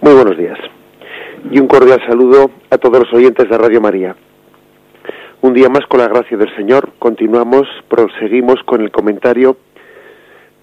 Muy 0.00 0.14
buenos 0.14 0.38
días. 0.38 0.58
Y 1.50 1.58
un 1.58 1.66
cordial 1.66 2.00
saludo 2.06 2.52
a 2.70 2.78
todos 2.78 3.00
los 3.00 3.12
oyentes 3.12 3.48
de 3.48 3.58
Radio 3.58 3.80
María. 3.80 4.14
Un 5.40 5.54
día 5.54 5.68
más, 5.68 5.84
con 5.86 5.98
la 5.98 6.06
gracia 6.06 6.36
del 6.36 6.54
Señor, 6.54 6.90
continuamos, 7.00 7.66
proseguimos 7.88 8.62
con 8.64 8.80
el 8.80 8.92
comentario 8.92 9.56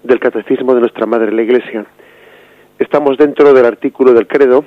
del 0.04 0.20
Catecismo 0.20 0.74
de 0.74 0.80
nuestra 0.80 1.04
Madre 1.04 1.32
la 1.32 1.42
Iglesia. 1.42 1.84
Estamos 2.78 3.18
dentro 3.18 3.52
del 3.52 3.66
artículo 3.66 4.14
del 4.14 4.26
credo, 4.26 4.64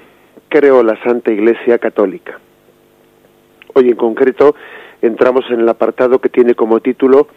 creo 0.49 0.83
la 0.83 1.01
Santa 1.03 1.31
Iglesia 1.31 1.79
Católica. 1.79 2.39
Hoy 3.73 3.89
en 3.89 3.95
concreto 3.95 4.55
entramos 5.01 5.45
en 5.49 5.61
el 5.61 5.69
apartado 5.69 6.19
que 6.19 6.29
tiene 6.29 6.53
como 6.53 6.79
título 6.79 7.27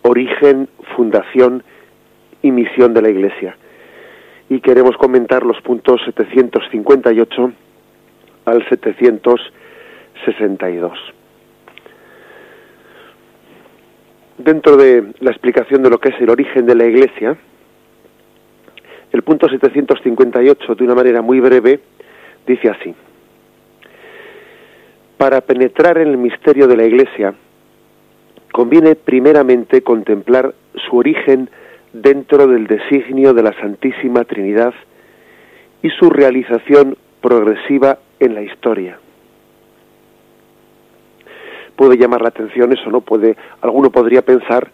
Origen, 0.00 0.70
Fundación 0.96 1.62
y 2.40 2.50
Misión 2.50 2.94
de 2.94 3.02
la 3.02 3.10
Iglesia 3.10 3.58
y 4.50 4.60
queremos 4.60 4.96
comentar 4.96 5.44
los 5.44 5.60
puntos 5.60 6.00
758 6.04 7.52
al 8.46 8.66
762. 8.68 10.98
Dentro 14.38 14.76
de 14.76 15.12
la 15.20 15.30
explicación 15.30 15.82
de 15.82 15.90
lo 15.90 15.98
que 15.98 16.08
es 16.10 16.20
el 16.20 16.30
origen 16.30 16.66
de 16.66 16.74
la 16.74 16.86
Iglesia, 16.86 17.36
el 19.12 19.22
punto 19.22 19.48
758, 19.48 20.74
de 20.74 20.84
una 20.84 20.94
manera 20.94 21.22
muy 21.22 21.40
breve, 21.40 21.80
dice 22.46 22.70
así. 22.70 22.94
Para 25.16 25.40
penetrar 25.40 25.98
en 25.98 26.08
el 26.08 26.16
misterio 26.16 26.68
de 26.68 26.76
la 26.76 26.84
Iglesia, 26.84 27.34
conviene 28.52 28.94
primeramente 28.94 29.82
contemplar 29.82 30.54
su 30.88 30.96
origen 30.96 31.50
dentro 31.92 32.46
del 32.46 32.66
designio 32.66 33.34
de 33.34 33.42
la 33.42 33.52
Santísima 33.54 34.24
Trinidad 34.24 34.74
y 35.82 35.90
su 35.90 36.10
realización 36.10 36.96
progresiva 37.20 37.98
en 38.20 38.34
la 38.34 38.42
historia. 38.42 38.98
Puede 41.76 41.96
llamar 41.96 42.22
la 42.22 42.28
atención 42.28 42.72
eso, 42.72 42.90
¿no? 42.90 43.00
Puede, 43.00 43.36
alguno 43.60 43.90
podría 43.90 44.22
pensar, 44.22 44.70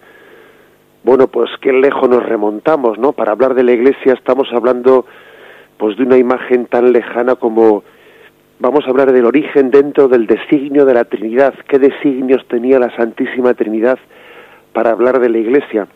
bueno, 1.03 1.27
pues 1.27 1.51
qué 1.61 1.71
lejos 1.71 2.09
nos 2.09 2.23
remontamos, 2.23 2.97
¿no? 2.97 3.11
Para 3.11 3.31
hablar 3.31 3.53
de 3.53 3.63
la 3.63 3.73
Iglesia 3.73 4.13
estamos 4.13 4.51
hablando, 4.51 5.05
pues, 5.77 5.97
de 5.97 6.03
una 6.03 6.17
imagen 6.17 6.65
tan 6.65 6.91
lejana 6.91 7.35
como 7.35 7.83
vamos 8.59 8.85
a 8.85 8.89
hablar 8.89 9.11
del 9.11 9.25
origen 9.25 9.69
dentro 9.69 10.07
del 10.07 10.25
designio 10.25 10.85
de 10.85 10.93
la 10.95 11.05
Trinidad. 11.05 11.53
¿Qué 11.67 11.77
designios 11.77 12.47
tenía 12.47 12.79
la 12.79 12.95
Santísima 12.95 13.53
Trinidad 13.53 13.99
para 14.73 14.91
hablar 14.91 15.19
de 15.19 15.29
la 15.29 15.37
Iglesia? 15.37 15.87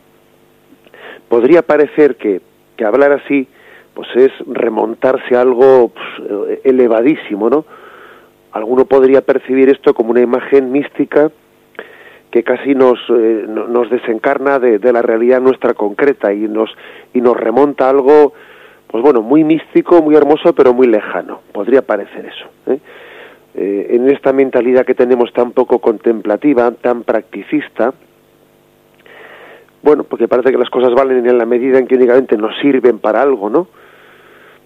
Podría 1.30 1.62
parecer 1.62 2.16
que, 2.16 2.42
que 2.76 2.84
hablar 2.84 3.12
así 3.12 3.48
pues 3.94 4.08
es 4.14 4.32
remontarse 4.46 5.36
a 5.36 5.40
algo 5.40 5.90
pues, 5.90 6.60
elevadísimo, 6.64 7.48
¿no? 7.48 7.64
Alguno 8.52 8.84
podría 8.84 9.20
percibir 9.20 9.68
esto 9.68 9.94
como 9.94 10.10
una 10.10 10.20
imagen 10.20 10.72
mística 10.72 11.30
que 12.30 12.42
casi 12.42 12.74
nos, 12.74 12.98
eh, 13.10 13.46
nos 13.46 13.90
desencarna 13.90 14.58
de, 14.58 14.92
la 14.92 15.02
realidad 15.02 15.40
nuestra 15.40 15.74
concreta 15.74 16.32
y 16.32 16.48
nos, 16.48 16.70
y 17.12 17.20
nos 17.20 17.36
remonta 17.36 17.86
a 17.86 17.90
algo, 17.90 18.32
pues 18.88 19.02
bueno, 19.02 19.22
muy 19.22 19.44
místico, 19.44 20.02
muy 20.02 20.14
hermoso, 20.16 20.52
pero 20.54 20.72
muy 20.72 20.86
lejano. 20.86 21.40
Podría 21.52 21.82
parecer 21.82 22.26
eso. 22.26 22.46
¿eh? 22.72 22.78
Eh, 23.54 23.86
en 23.90 24.08
esta 24.10 24.32
mentalidad 24.32 24.84
que 24.84 24.94
tenemos 24.94 25.32
tan 25.32 25.52
poco 25.52 25.80
contemplativa, 25.80 26.70
tan 26.72 27.02
practicista, 27.02 27.92
bueno, 29.82 30.04
porque 30.04 30.28
parece 30.28 30.50
que 30.50 30.58
las 30.58 30.70
cosas 30.70 30.92
valen 30.94 31.26
en 31.26 31.38
la 31.38 31.46
medida 31.46 31.78
en 31.78 31.86
que 31.86 31.94
únicamente 31.94 32.36
nos 32.36 32.56
sirven 32.60 32.98
para 32.98 33.22
algo, 33.22 33.48
¿no? 33.48 33.68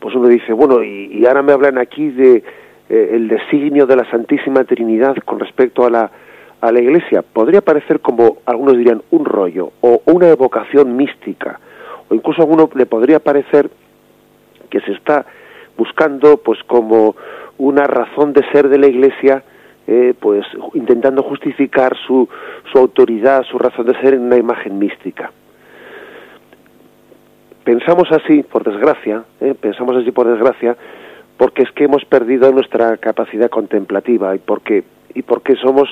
Pues 0.01 0.15
uno 0.15 0.29
dice, 0.29 0.53
bueno, 0.53 0.83
y, 0.83 1.25
ahora 1.27 1.43
me 1.43 1.53
hablan 1.53 1.79
aquí 1.79 2.11
de 2.11 2.43
eh, 2.89 3.11
el 3.13 3.29
designio 3.29 3.87
de 3.87 3.97
la 3.97 4.11
Santísima 4.11 4.65
Trinidad 4.65 5.17
con 5.25 5.39
respecto 5.39 5.87
a 5.87 5.91
la, 5.91 6.11
a 6.61 6.73
la 6.73 6.81
Iglesia. 6.81 7.23
Podría 7.23 7.61
parecer 7.61 8.01
como, 8.01 8.39
algunos 8.45 8.77
dirían, 8.77 9.03
un 9.11 9.25
rollo 9.25 9.73
o 9.81 10.03
una 10.07 10.29
evocación 10.29 10.97
mística, 10.97 11.61
o 12.09 12.15
incluso 12.15 12.43
a 12.43 12.45
alguno 12.45 12.69
le 12.75 12.87
podría 12.87 13.21
parecer 13.21 13.71
que 14.69 14.81
se 14.81 14.93
está 14.93 15.25
buscando, 15.79 16.39
pues, 16.39 16.59
como 16.67 17.15
una 17.59 17.85
razón 17.85 18.33
de 18.33 18.43
ser 18.51 18.69
de 18.69 18.79
la 18.79 18.89
Iglesia 18.89 19.45
eh, 19.87 20.15
pues 20.19 20.47
intentando 20.75 21.23
justificar 21.23 21.97
su, 22.07 22.29
su 22.73 22.79
autoridad, 22.79 23.43
su 23.45 23.59
razón 23.59 23.87
de 23.87 24.01
ser 24.01 24.15
en 24.15 24.23
una 24.23 24.37
imagen 24.37 24.79
mística. 24.79 25.31
Pensamos 27.65 28.11
así, 28.13 28.43
por 28.43 28.65
desgracia, 28.65 29.25
eh, 29.41 29.55
pensamos 29.59 29.97
así 29.97 30.11
por 30.11 30.29
desgracia, 30.29 30.77
porque 31.37 31.63
es 31.63 31.71
que 31.73 31.85
hemos 31.85 32.05
perdido 32.05 32.53
nuestra 32.53 32.97
capacidad 32.99 33.49
contemplativa 33.51 34.35
y 34.35 34.39
porque 34.39 34.85
y 35.15 35.23
porque 35.23 35.55
somos 35.57 35.89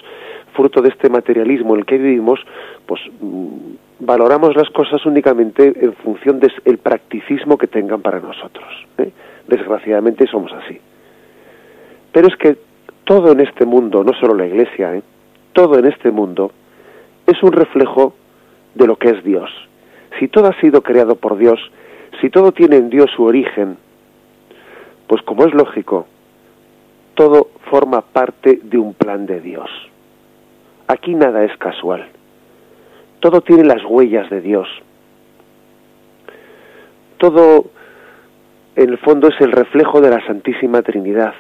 fruto 0.53 0.83
de 0.83 0.91
este 0.91 1.09
materialismo 1.09 1.75
en 1.75 1.81
el 1.81 1.87
que 1.87 1.97
vivimos, 1.97 2.41
pues 2.87 3.01
mm, 3.21 3.75
valoramos 4.01 4.55
las 4.57 4.69
cosas 4.71 5.05
únicamente 5.07 5.73
en 5.81 5.95
función 5.95 6.41
del 6.41 6.79
practicismo 6.79 7.57
que 7.57 7.67
tengan 7.67 8.03
para 8.03 8.21
nosotros. 8.21 8.69
¿eh? 8.99 9.11
Desgraciadamente 9.47 10.27
somos 10.27 10.53
así. 10.53 10.79
Pero 12.13 12.29
es 12.29 12.37
que 12.37 12.57
todo 13.13 13.33
en 13.33 13.41
este 13.41 13.67
mundo, 13.67 14.03
no 14.05 14.15
solo 14.15 14.35
la 14.35 14.47
Iglesia, 14.47 14.95
¿eh? 14.95 15.03
todo 15.53 15.79
en 15.79 15.85
este 15.85 16.11
mundo 16.11 16.51
es 17.27 17.43
un 17.43 17.53
reflejo 17.53 18.15
de 18.75 18.87
lo 18.87 18.97
que 18.97 19.11
es 19.11 19.23
Dios. 19.23 19.51
Si 20.19 20.29
todo 20.29 20.47
ha 20.47 20.59
sido 20.63 20.81
creado 20.83 21.17
por 21.17 21.37
Dios, 21.37 21.61
si 22.23 22.31
todo 22.31 22.53
tiene 22.53 22.77
en 22.77 22.89
Dios 22.89 23.11
su 23.15 23.25
origen, 23.25 23.77
pues 25.09 25.21
como 25.25 25.45
es 25.45 25.53
lógico, 25.53 26.07
todo 27.13 27.51
forma 27.69 28.01
parte 28.01 28.61
de 28.63 28.79
un 28.79 28.95
plan 28.95 29.27
de 29.27 29.43
Dios. 29.43 29.69
Aquí 30.87 31.15
nada 31.15 31.45
es 31.45 31.55
casual. 31.59 32.07
Todo 33.21 33.43
tiene 33.43 33.65
las 33.65 33.85
huellas 33.85 34.31
de 34.31 34.41
Dios. 34.41 34.69
Todo, 37.19 37.67
en 38.75 38.89
el 38.89 38.97
fondo, 38.97 39.29
es 39.29 39.39
el 39.43 39.53
reflejo 39.53 40.01
de 40.01 40.09
la 40.09 40.27
Santísima 40.27 40.81
Trinidad. 40.81 41.35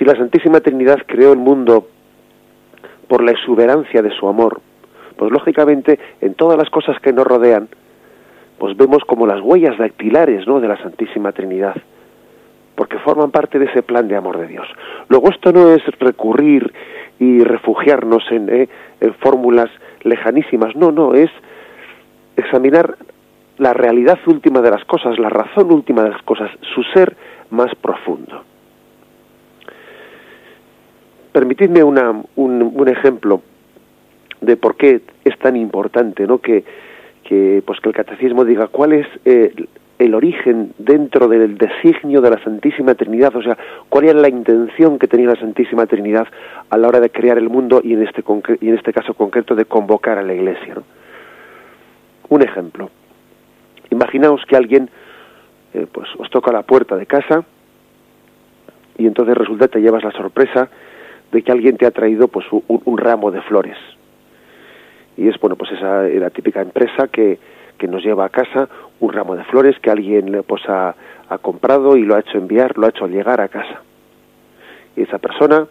Si 0.00 0.06
la 0.06 0.16
Santísima 0.16 0.60
Trinidad 0.60 1.00
creó 1.06 1.34
el 1.34 1.40
mundo 1.40 1.86
por 3.06 3.22
la 3.22 3.32
exuberancia 3.32 4.00
de 4.00 4.10
su 4.12 4.26
amor, 4.28 4.62
pues 5.18 5.30
lógicamente 5.30 5.98
en 6.22 6.32
todas 6.32 6.56
las 6.56 6.70
cosas 6.70 6.98
que 7.00 7.12
nos 7.12 7.26
rodean, 7.26 7.68
pues 8.56 8.74
vemos 8.78 9.04
como 9.04 9.26
las 9.26 9.42
huellas 9.42 9.76
dactilares 9.76 10.46
¿no? 10.46 10.58
de 10.58 10.68
la 10.68 10.78
Santísima 10.78 11.32
Trinidad, 11.32 11.76
porque 12.76 12.96
forman 13.00 13.30
parte 13.30 13.58
de 13.58 13.66
ese 13.66 13.82
plan 13.82 14.08
de 14.08 14.16
amor 14.16 14.38
de 14.38 14.46
Dios. 14.46 14.66
Luego 15.08 15.28
esto 15.28 15.52
no 15.52 15.70
es 15.74 15.84
recurrir 15.98 16.72
y 17.18 17.44
refugiarnos 17.44 18.22
en, 18.30 18.48
¿eh? 18.48 18.70
en 19.02 19.12
fórmulas 19.16 19.68
lejanísimas, 20.00 20.74
no, 20.76 20.92
no, 20.92 21.12
es 21.12 21.30
examinar 22.38 22.96
la 23.58 23.74
realidad 23.74 24.18
última 24.24 24.62
de 24.62 24.70
las 24.70 24.86
cosas, 24.86 25.18
la 25.18 25.28
razón 25.28 25.70
última 25.70 26.04
de 26.04 26.08
las 26.08 26.22
cosas, 26.22 26.50
su 26.74 26.82
ser 26.84 27.14
más 27.50 27.74
profundo. 27.74 28.44
Permitidme 31.32 31.82
una, 31.82 32.22
un, 32.36 32.88
ejemplo 32.88 33.42
de 34.40 34.56
por 34.56 34.76
qué 34.76 35.02
es 35.24 35.38
tan 35.38 35.56
importante 35.56 36.26
¿no? 36.26 36.38
que, 36.38 36.64
que, 37.24 37.62
pues 37.64 37.78
que 37.80 37.88
el 37.90 37.94
catecismo 37.94 38.44
diga 38.44 38.66
cuál 38.68 38.94
es 38.94 39.06
eh, 39.24 39.54
el 40.00 40.14
origen 40.14 40.72
dentro 40.78 41.28
del 41.28 41.58
designio 41.58 42.22
de 42.22 42.30
la 42.30 42.42
Santísima 42.42 42.94
Trinidad, 42.94 43.36
o 43.36 43.42
sea, 43.42 43.56
cuál 43.90 44.06
era 44.06 44.18
la 44.18 44.30
intención 44.30 44.98
que 44.98 45.06
tenía 45.06 45.28
la 45.28 45.36
Santísima 45.36 45.86
Trinidad 45.86 46.26
a 46.70 46.78
la 46.78 46.88
hora 46.88 47.00
de 47.00 47.10
crear 47.10 47.36
el 47.36 47.50
mundo 47.50 47.82
y 47.84 47.92
en 47.92 48.02
este, 48.02 48.24
y 48.62 48.68
en 48.68 48.74
este 48.76 48.94
caso 48.94 49.12
concreto 49.12 49.54
de 49.54 49.66
convocar 49.66 50.16
a 50.16 50.22
la 50.22 50.32
Iglesia. 50.32 50.76
Un 52.30 52.42
ejemplo. 52.42 52.88
Imaginaos 53.90 54.42
que 54.46 54.56
alguien 54.56 54.88
eh, 55.74 55.86
pues 55.92 56.08
os 56.18 56.30
toca 56.30 56.50
la 56.50 56.62
puerta 56.62 56.96
de 56.96 57.04
casa 57.04 57.44
y 58.96 59.06
entonces 59.06 59.36
resulta 59.36 59.66
que 59.66 59.72
te 59.74 59.80
llevas 59.82 60.02
la 60.02 60.12
sorpresa 60.12 60.70
de 61.32 61.42
que 61.42 61.52
alguien 61.52 61.76
te 61.76 61.86
ha 61.86 61.90
traído 61.90 62.28
pues 62.28 62.46
un, 62.50 62.98
ramo 62.98 63.30
de 63.30 63.40
flores. 63.42 63.76
Y 65.16 65.28
es 65.28 65.38
bueno 65.38 65.56
pues 65.56 65.72
esa 65.72 66.02
la 66.02 66.30
típica 66.30 66.60
empresa 66.60 67.08
que, 67.08 67.38
que 67.78 67.88
nos 67.88 68.02
lleva 68.02 68.24
a 68.24 68.28
casa 68.28 68.68
un 69.00 69.12
ramo 69.12 69.36
de 69.36 69.44
flores 69.44 69.78
que 69.80 69.90
alguien 69.90 70.44
pues 70.46 70.62
ha, 70.68 70.94
ha 71.28 71.38
comprado 71.38 71.96
y 71.96 72.02
lo 72.02 72.16
ha 72.16 72.20
hecho 72.20 72.38
enviar, 72.38 72.76
lo 72.76 72.86
ha 72.86 72.90
hecho 72.90 73.06
llegar 73.06 73.40
a 73.40 73.48
casa. 73.48 73.80
Y 74.96 75.02
esa 75.02 75.18
persona, 75.18 75.66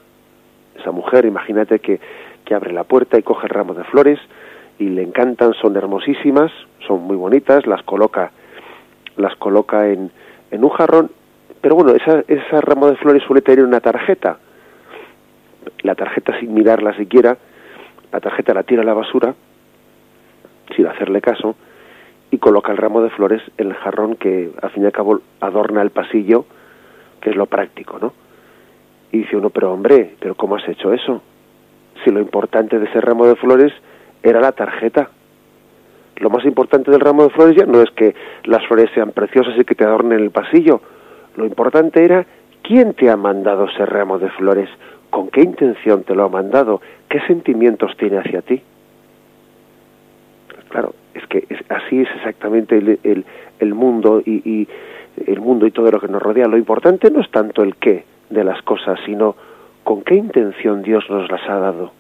esa 0.79 0.91
mujer, 0.91 1.25
imagínate 1.25 1.79
que, 1.79 1.99
que 2.45 2.55
abre 2.55 2.73
la 2.73 2.83
puerta 2.83 3.17
y 3.17 3.23
coge 3.23 3.47
el 3.47 3.53
ramo 3.53 3.73
de 3.73 3.83
flores 3.83 4.19
y 4.79 4.85
le 4.85 5.03
encantan, 5.03 5.53
son 5.53 5.75
hermosísimas, 5.75 6.51
son 6.87 7.01
muy 7.03 7.17
bonitas, 7.17 7.67
las 7.67 7.83
coloca, 7.83 8.31
las 9.17 9.35
coloca 9.35 9.89
en, 9.89 10.09
en 10.51 10.63
un 10.63 10.69
jarrón, 10.69 11.11
pero 11.61 11.75
bueno, 11.75 11.91
esa, 11.91 12.23
ese 12.27 12.61
ramo 12.61 12.89
de 12.89 12.95
flores 12.95 13.21
suele 13.23 13.41
tener 13.41 13.65
una 13.65 13.81
tarjeta 13.81 14.39
la 15.83 15.95
tarjeta 15.95 16.39
sin 16.39 16.53
mirarla 16.53 16.95
siquiera, 16.95 17.37
la 18.11 18.19
tarjeta 18.19 18.53
la 18.53 18.63
tira 18.63 18.81
a 18.81 18.85
la 18.85 18.93
basura, 18.93 19.35
sin 20.75 20.87
hacerle 20.87 21.21
caso, 21.21 21.55
y 22.31 22.37
coloca 22.37 22.71
el 22.71 22.77
ramo 22.77 23.01
de 23.01 23.09
flores 23.09 23.41
en 23.57 23.67
el 23.67 23.73
jarrón 23.75 24.15
que 24.15 24.51
al 24.61 24.69
fin 24.71 24.83
y 24.83 24.85
al 24.85 24.91
cabo 24.91 25.21
adorna 25.39 25.81
el 25.81 25.89
pasillo 25.89 26.45
que 27.21 27.31
es 27.31 27.35
lo 27.35 27.47
práctico, 27.47 27.97
¿no? 27.99 28.13
Y 29.11 29.19
dice 29.19 29.35
uno, 29.35 29.49
pero 29.49 29.73
hombre, 29.73 30.15
¿pero 30.19 30.35
cómo 30.35 30.55
has 30.55 30.67
hecho 30.67 30.93
eso? 30.93 31.21
Si 32.03 32.11
lo 32.11 32.19
importante 32.19 32.79
de 32.79 32.85
ese 32.85 33.01
ramo 33.01 33.25
de 33.25 33.35
flores 33.35 33.73
era 34.23 34.39
la 34.39 34.51
tarjeta. 34.51 35.09
Lo 36.17 36.29
más 36.29 36.45
importante 36.45 36.91
del 36.91 36.99
ramo 36.99 37.23
de 37.23 37.29
flores 37.29 37.55
ya 37.55 37.65
no 37.65 37.81
es 37.81 37.89
que 37.91 38.13
las 38.43 38.65
flores 38.67 38.89
sean 38.93 39.11
preciosas 39.11 39.57
y 39.57 39.63
que 39.63 39.75
te 39.75 39.83
adornen 39.83 40.19
el 40.19 40.31
pasillo. 40.31 40.81
Lo 41.35 41.45
importante 41.45 42.03
era 42.03 42.25
quién 42.61 42.93
te 42.93 43.09
ha 43.09 43.17
mandado 43.17 43.65
ese 43.65 43.85
ramo 43.85 44.19
de 44.19 44.29
flores, 44.31 44.69
con 45.09 45.29
qué 45.29 45.41
intención 45.41 46.03
te 46.03 46.15
lo 46.15 46.25
ha 46.25 46.29
mandado, 46.29 46.81
qué 47.07 47.19
sentimientos 47.21 47.95
tiene 47.97 48.17
hacia 48.17 48.41
ti. 48.41 48.61
Claro, 50.69 50.93
es 51.13 51.25
que 51.27 51.47
así 51.69 52.01
es 52.01 52.09
exactamente 52.17 52.77
el, 52.77 53.73
mundo 53.73 54.21
y, 54.23 54.67
el 55.25 55.39
mundo 55.39 55.65
y 55.65 55.71
todo 55.71 55.89
lo 55.91 55.99
que 55.99 56.07
nos 56.07 56.21
rodea. 56.21 56.47
Lo 56.47 56.57
importante 56.57 57.09
no 57.09 57.21
es 57.21 57.31
tanto 57.31 57.63
el 57.63 57.75
qué 57.75 58.05
de 58.29 58.43
las 58.43 58.61
cosas, 58.61 58.99
sino 59.05 59.35
con 59.83 60.03
qué 60.03 60.15
intención 60.15 60.83
Dios 60.83 61.05
nos 61.09 61.29
las 61.31 61.41
ha 61.49 61.55
dado. 61.55 61.91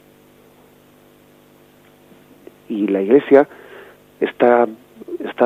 Y 2.67 2.87
la 2.87 3.01
Iglesia 3.01 3.47
está, 4.19 4.67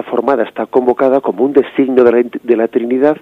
formada, 0.03 0.43
está 0.43 0.65
convocada 0.65 1.21
como 1.21 1.45
un 1.45 1.53
designio 1.53 2.03
de 2.03 2.57
la 2.57 2.67
Trinidad 2.67 3.15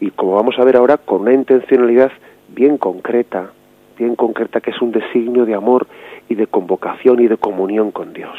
y 0.00 0.10
como 0.10 0.34
vamos 0.34 0.58
a 0.58 0.64
ver 0.64 0.76
ahora, 0.76 0.96
con 0.96 1.22
una 1.22 1.32
intencionalidad 1.32 2.12
bien 2.48 2.78
concreta, 2.78 3.50
bien 3.98 4.16
concreta 4.16 4.60
que 4.60 4.70
es 4.70 4.80
un 4.80 4.92
designio 4.92 5.44
de 5.44 5.54
amor 5.54 5.86
y 6.28 6.34
de 6.34 6.46
convocación 6.46 7.20
y 7.20 7.28
de 7.28 7.36
comunión 7.36 7.90
con 7.90 8.12
Dios. 8.12 8.36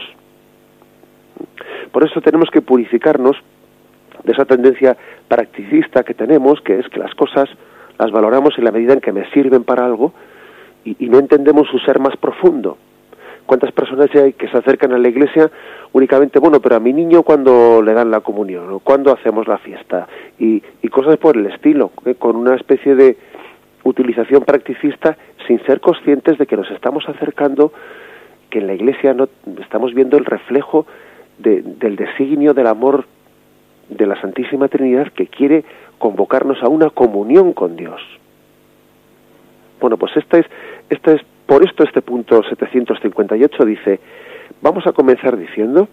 Por 1.91 2.05
eso 2.05 2.21
tenemos 2.21 2.49
que 2.49 2.61
purificarnos 2.61 3.37
de 4.23 4.31
esa 4.31 4.45
tendencia 4.45 4.97
practicista 5.27 6.03
que 6.03 6.13
tenemos, 6.13 6.61
que 6.61 6.79
es 6.79 6.87
que 6.89 6.99
las 6.99 7.13
cosas 7.15 7.49
las 7.97 8.11
valoramos 8.11 8.57
en 8.57 8.63
la 8.63 8.71
medida 8.71 8.93
en 8.93 9.01
que 9.01 9.11
me 9.11 9.29
sirven 9.31 9.63
para 9.63 9.85
algo 9.85 10.13
y, 10.85 10.95
no 11.07 11.19
entendemos 11.19 11.67
su 11.67 11.77
ser 11.79 11.99
más 11.99 12.15
profundo 12.17 12.77
cuántas 13.45 13.71
personas 13.71 14.09
hay 14.13 14.33
que 14.33 14.47
se 14.47 14.57
acercan 14.57 14.93
a 14.93 14.97
la 14.99 15.09
iglesia 15.09 15.49
únicamente, 15.91 16.37
bueno, 16.37 16.59
pero 16.59 16.75
a 16.75 16.79
mi 16.79 16.93
niño 16.93 17.23
cuando 17.23 17.81
le 17.81 17.93
dan 17.93 18.11
la 18.11 18.19
comunión, 18.19 18.71
o 18.71 18.79
cuando 18.79 19.11
hacemos 19.11 19.47
la 19.47 19.57
fiesta, 19.57 20.07
y, 20.37 20.61
cosas 20.91 21.17
por 21.17 21.35
el 21.35 21.47
estilo, 21.47 21.91
¿eh? 22.05 22.15
con 22.15 22.35
una 22.35 22.55
especie 22.55 22.93
de 22.93 23.17
utilización 23.83 24.43
practicista 24.43 25.17
sin 25.47 25.63
ser 25.65 25.79
conscientes 25.79 26.37
de 26.37 26.45
que 26.45 26.57
nos 26.57 26.69
estamos 26.71 27.07
acercando, 27.07 27.71
que 28.49 28.59
en 28.59 28.67
la 28.67 28.73
iglesia 28.73 29.13
no 29.13 29.29
estamos 29.61 29.93
viendo 29.93 30.17
el 30.17 30.25
reflejo 30.25 30.85
del 31.37 31.95
designio 31.95 32.53
del 32.53 32.67
amor 32.67 33.05
de 33.89 34.05
la 34.05 34.19
Santísima 34.19 34.67
Trinidad 34.67 35.07
que 35.13 35.27
quiere 35.27 35.63
convocarnos 35.97 36.61
a 36.61 36.67
una 36.67 36.89
comunión 36.89 37.53
con 37.53 37.75
Dios. 37.75 38.01
Bueno, 39.79 39.97
pues 39.97 40.15
esta 40.17 40.39
es, 40.39 40.45
esta 40.89 41.13
es 41.13 41.21
por 41.45 41.65
esto 41.65 41.83
este 41.83 42.01
punto 42.01 42.43
758 42.43 43.65
dice, 43.65 43.99
vamos 44.61 44.85
a 44.85 44.91
comenzar 44.91 45.37
diciendo 45.37 45.87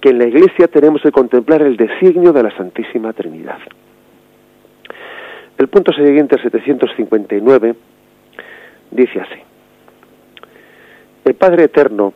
que 0.00 0.10
en 0.10 0.18
la 0.18 0.26
Iglesia 0.26 0.66
tenemos 0.68 1.02
que 1.02 1.12
contemplar 1.12 1.62
el 1.62 1.76
designio 1.76 2.32
de 2.32 2.42
la 2.42 2.56
Santísima 2.56 3.12
Trinidad. 3.12 3.58
El 5.60 5.68
punto 5.68 5.92
siguiente, 5.92 6.36
759, 6.42 7.74
dice 8.90 9.20
así. 9.20 9.40
El 11.24 11.34
Padre 11.34 11.64
Eterno 11.64 12.12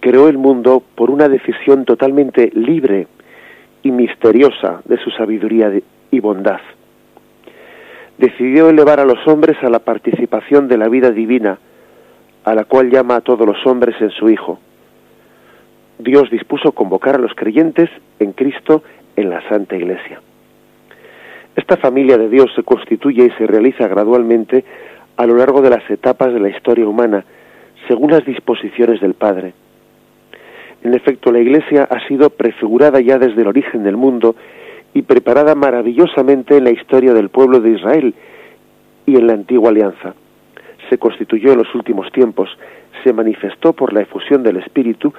creó 0.00 0.28
el 0.28 0.36
mundo 0.36 0.82
por 0.94 1.10
una 1.10 1.28
decisión 1.28 1.86
totalmente 1.86 2.50
libre 2.54 3.06
y 3.82 3.90
misteriosa 3.90 4.82
de 4.84 4.98
su 4.98 5.10
sabiduría 5.10 5.72
y 6.10 6.20
bondad 6.20 6.60
decidió 8.18 8.68
elevar 8.68 9.00
a 9.00 9.04
los 9.04 9.26
hombres 9.26 9.56
a 9.62 9.68
la 9.68 9.80
participación 9.80 10.68
de 10.68 10.78
la 10.78 10.88
vida 10.88 11.10
divina, 11.10 11.58
a 12.44 12.54
la 12.54 12.64
cual 12.64 12.88
llama 12.88 13.16
a 13.16 13.20
todos 13.20 13.44
los 13.44 13.66
hombres 13.66 13.96
en 14.00 14.10
su 14.10 14.30
Hijo. 14.30 14.60
Dios 15.98 16.30
dispuso 16.30 16.70
convocar 16.70 17.16
a 17.16 17.18
los 17.18 17.34
creyentes 17.34 17.90
en 18.20 18.32
Cristo 18.32 18.84
en 19.16 19.28
la 19.28 19.46
Santa 19.48 19.76
Iglesia. 19.76 20.20
Esta 21.54 21.76
familia 21.76 22.16
de 22.16 22.30
Dios 22.30 22.50
se 22.56 22.62
constituye 22.62 23.26
y 23.26 23.30
se 23.38 23.46
realiza 23.46 23.86
gradualmente 23.86 24.64
a 25.16 25.26
lo 25.26 25.36
largo 25.36 25.60
de 25.60 25.70
las 25.70 25.88
etapas 25.90 26.32
de 26.32 26.40
la 26.40 26.48
historia 26.48 26.86
humana, 26.86 27.24
según 27.86 28.10
las 28.10 28.24
disposiciones 28.24 29.00
del 29.00 29.14
Padre. 29.14 29.52
En 30.82 30.94
efecto, 30.94 31.30
la 31.30 31.40
Iglesia 31.40 31.86
ha 31.90 32.06
sido 32.08 32.30
prefigurada 32.30 33.00
ya 33.00 33.18
desde 33.18 33.42
el 33.42 33.48
origen 33.48 33.84
del 33.84 33.96
mundo 33.96 34.34
y 34.94 35.02
preparada 35.02 35.54
maravillosamente 35.54 36.56
en 36.56 36.64
la 36.64 36.70
historia 36.70 37.12
del 37.12 37.28
pueblo 37.28 37.60
de 37.60 37.70
Israel 37.70 38.14
y 39.06 39.16
en 39.16 39.26
la 39.26 39.34
antigua 39.34 39.70
alianza. 39.70 40.14
Se 40.88 40.98
constituyó 40.98 41.52
en 41.52 41.58
los 41.58 41.74
últimos 41.74 42.10
tiempos, 42.12 42.48
se 43.04 43.12
manifestó 43.12 43.74
por 43.74 43.92
la 43.92 44.02
efusión 44.02 44.42
del 44.42 44.56
Espíritu 44.56 45.12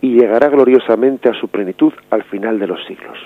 y 0.00 0.14
llegará 0.14 0.48
gloriosamente 0.48 1.28
a 1.28 1.34
su 1.34 1.48
plenitud 1.48 1.92
al 2.10 2.22
final 2.24 2.58
de 2.58 2.66
los 2.66 2.84
siglos. 2.86 3.18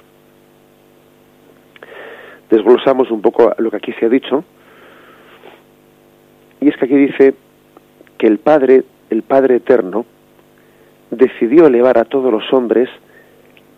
Desglosamos 2.55 3.11
un 3.11 3.21
poco 3.21 3.53
lo 3.59 3.69
que 3.69 3.79
aquí 3.79 3.93
se 3.95 4.07
ha 4.07 4.09
dicho, 4.09 4.45
y 6.61 6.69
es 6.69 6.77
que 6.77 6.85
aquí 6.85 6.95
dice 6.95 7.35
que 8.17 8.29
el 8.29 8.39
Padre, 8.39 8.85
el 9.11 9.25
Padre 9.25 9.57
Eterno, 9.57 10.07
decidió 11.11 11.67
elevar 11.67 11.99
a 11.99 12.05
todos 12.05 12.31
los 12.31 12.53
hombres 12.53 12.89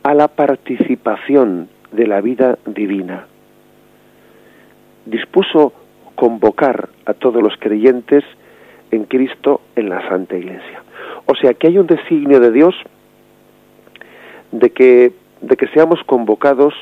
a 0.02 0.12
la 0.12 0.28
participación 0.28 1.70
de 1.90 2.06
la 2.06 2.20
vida 2.20 2.58
divina. 2.66 3.26
Dispuso 5.06 5.72
convocar 6.14 6.90
a 7.06 7.14
todos 7.14 7.42
los 7.42 7.56
creyentes 7.58 8.24
en 8.90 9.04
Cristo 9.04 9.62
en 9.74 9.88
la 9.88 10.06
Santa 10.06 10.36
Iglesia. 10.36 10.82
O 11.24 11.34
sea 11.34 11.54
que 11.54 11.68
hay 11.68 11.78
un 11.78 11.86
designio 11.86 12.40
de 12.40 12.52
Dios 12.52 12.74
de 14.52 14.68
que, 14.68 15.14
de 15.40 15.56
que 15.56 15.66
seamos 15.68 16.04
convocados 16.04 16.74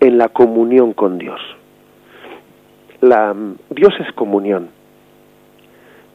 en 0.00 0.18
la 0.18 0.28
comunión 0.28 0.92
con 0.92 1.18
Dios. 1.18 1.40
La, 3.00 3.34
Dios 3.70 3.94
es 4.00 4.12
comunión. 4.12 4.68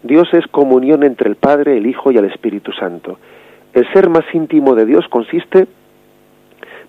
Dios 0.03 0.27
es 0.33 0.45
comunión 0.47 1.03
entre 1.03 1.29
el 1.29 1.35
Padre, 1.35 1.77
el 1.77 1.85
Hijo 1.85 2.11
y 2.11 2.17
el 2.17 2.25
Espíritu 2.25 2.71
Santo. 2.71 3.19
El 3.73 3.91
ser 3.93 4.09
más 4.09 4.25
íntimo 4.33 4.75
de 4.75 4.85
Dios 4.85 5.07
consiste 5.09 5.67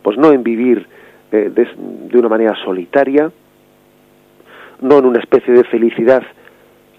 pues 0.03 0.19
no 0.19 0.33
en 0.33 0.43
vivir 0.43 0.87
eh, 1.31 1.51
de, 1.55 2.19
una 2.19 2.29
manera 2.29 2.55
solitaria, 2.65 3.31
no 4.81 4.99
en 4.99 5.07
una 5.07 5.21
especie 5.21 5.55
de 5.55 5.65
felicidad 5.65 6.23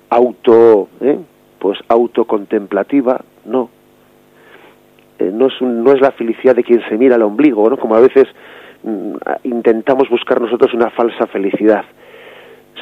auto, 0.09 0.89
eh, 1.01 1.19
pues 1.59 1.79
autocontemplativa, 1.87 3.21
no. 3.45 3.69
Eh, 5.19 5.29
no, 5.33 5.47
es 5.47 5.61
no 5.61 5.91
es 5.91 6.01
la 6.01 6.11
felicidad 6.11 6.55
de 6.55 6.63
quien 6.63 6.81
se 6.87 6.97
mira 6.97 7.15
al 7.15 7.23
ombligo, 7.23 7.69
¿no? 7.69 7.77
Como 7.77 7.95
a 7.95 7.99
veces 7.99 8.27
intentamos 9.43 10.09
buscar 10.09 10.41
nosotros 10.41 10.73
una 10.73 10.89
falsa 10.89 11.27
felicidad, 11.27 11.85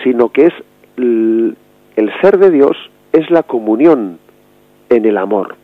sino 0.03 0.29
que 0.29 0.48
es 0.48 0.53
el 0.98 2.12
ser 2.22 2.38
de 2.38 2.51
Dios 2.51 2.77
es 3.13 3.29
la 3.29 3.43
comunión 3.43 4.20
en 4.89 5.05
el 5.05 5.17
amor. 5.17 5.55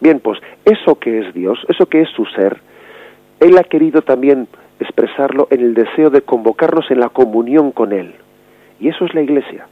Bien, 0.00 0.20
pues 0.20 0.40
eso 0.64 0.98
que 0.98 1.20
es 1.20 1.34
Dios, 1.34 1.58
eso 1.68 1.86
que 1.86 2.02
es 2.02 2.08
su 2.10 2.24
ser, 2.26 2.60
él 3.40 3.58
ha 3.58 3.64
querido 3.64 4.02
también 4.02 4.48
expresarlo 4.80 5.48
en 5.50 5.60
el 5.60 5.74
deseo 5.74 6.10
de 6.10 6.22
convocarnos 6.22 6.90
en 6.90 7.00
la 7.00 7.08
comunión 7.08 7.72
con 7.72 7.92
Él. 7.92 8.14
Y 8.80 8.88
eso 8.88 9.04
es 9.04 9.14
la 9.14 9.22
Iglesia. 9.22 9.66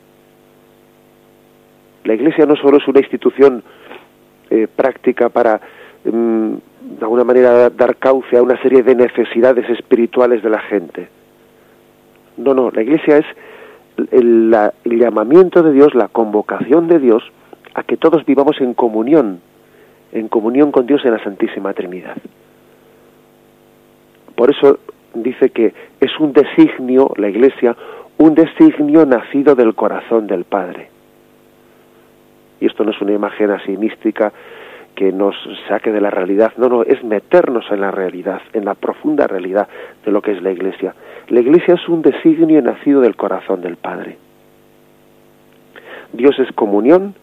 La 2.04 2.14
Iglesia 2.14 2.46
no 2.46 2.56
solo 2.56 2.78
es 2.78 2.86
una 2.88 3.00
institución 3.00 3.62
eh, 4.50 4.66
práctica 4.74 5.28
para, 5.28 5.60
mm, 6.04 6.54
de 6.80 7.02
alguna 7.02 7.24
manera, 7.24 7.70
dar 7.70 7.96
cauce 7.96 8.36
a 8.36 8.42
una 8.42 8.60
serie 8.62 8.82
de 8.82 8.94
necesidades 8.94 9.68
espirituales 9.68 10.42
de 10.42 10.50
la 10.50 10.60
gente. 10.60 11.08
No, 12.36 12.54
no, 12.54 12.70
la 12.70 12.82
Iglesia 12.82 13.18
es 13.18 13.26
el, 14.12 14.54
el 14.84 14.98
llamamiento 14.98 15.62
de 15.62 15.72
Dios, 15.72 15.94
la 15.94 16.08
convocación 16.08 16.88
de 16.88 16.98
Dios 16.98 17.22
a 17.74 17.82
que 17.82 17.96
todos 17.96 18.24
vivamos 18.24 18.60
en 18.60 18.74
comunión, 18.74 19.40
en 20.12 20.28
comunión 20.28 20.72
con 20.72 20.86
Dios 20.86 21.04
en 21.04 21.12
la 21.12 21.22
Santísima 21.22 21.72
Trinidad. 21.74 22.16
Por 24.34 24.50
eso 24.50 24.78
dice 25.14 25.50
que 25.50 25.74
es 26.00 26.18
un 26.18 26.32
designio, 26.32 27.12
la 27.16 27.28
Iglesia, 27.28 27.76
un 28.16 28.34
designio 28.34 29.04
nacido 29.06 29.54
del 29.54 29.74
corazón 29.74 30.26
del 30.26 30.44
Padre. 30.44 30.88
Y 32.60 32.66
esto 32.66 32.84
no 32.84 32.90
es 32.90 33.00
una 33.00 33.12
imagen 33.12 33.50
así 33.50 33.76
mística 33.76 34.32
que 34.94 35.12
nos 35.12 35.34
saque 35.68 35.92
de 35.92 36.00
la 36.00 36.10
realidad, 36.10 36.52
no, 36.56 36.68
no, 36.68 36.82
es 36.82 37.02
meternos 37.02 37.64
en 37.70 37.80
la 37.80 37.90
realidad, 37.90 38.42
en 38.52 38.64
la 38.64 38.74
profunda 38.74 39.26
realidad 39.26 39.68
de 40.04 40.12
lo 40.12 40.20
que 40.20 40.32
es 40.32 40.42
la 40.42 40.50
Iglesia. 40.50 40.94
La 41.28 41.40
Iglesia 41.40 41.74
es 41.74 41.88
un 41.88 42.02
designio 42.02 42.60
nacido 42.60 43.00
del 43.00 43.16
corazón 43.16 43.62
del 43.62 43.76
Padre. 43.76 44.18
Dios 46.12 46.38
es 46.38 46.52
comunión, 46.52 47.14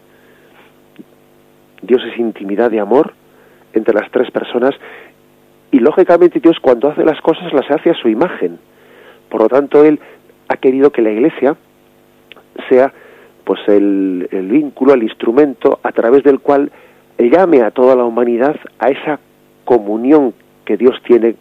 Dios 1.82 2.02
es 2.10 2.18
intimidad 2.18 2.70
de 2.70 2.80
amor 2.80 3.12
entre 3.72 3.94
las 3.94 4.10
tres 4.10 4.30
personas 4.30 4.74
y 5.70 5.80
lógicamente 5.80 6.40
Dios 6.40 6.58
cuando 6.60 6.88
hace 6.88 7.04
las 7.04 7.20
cosas 7.20 7.52
las 7.52 7.70
hace 7.70 7.90
a 7.90 7.94
su 7.94 8.08
imagen. 8.08 8.58
Por 9.28 9.42
lo 9.42 9.48
tanto, 9.48 9.84
él 9.84 10.00
ha 10.48 10.56
querido 10.56 10.90
que 10.90 11.02
la 11.02 11.10
Iglesia 11.10 11.56
sea 12.68 12.92
pues 13.44 13.60
el, 13.68 14.28
el 14.30 14.48
vínculo, 14.48 14.94
el 14.94 15.02
instrumento 15.02 15.78
a 15.82 15.92
través 15.92 16.22
del 16.22 16.40
cual 16.40 16.70
llame 17.18 17.62
a 17.62 17.70
toda 17.70 17.96
la 17.96 18.04
humanidad 18.04 18.56
a 18.78 18.88
esa 18.88 19.18
comunión 19.64 20.34
que 20.64 20.76
Dios 20.76 20.96
tiene 21.04 21.34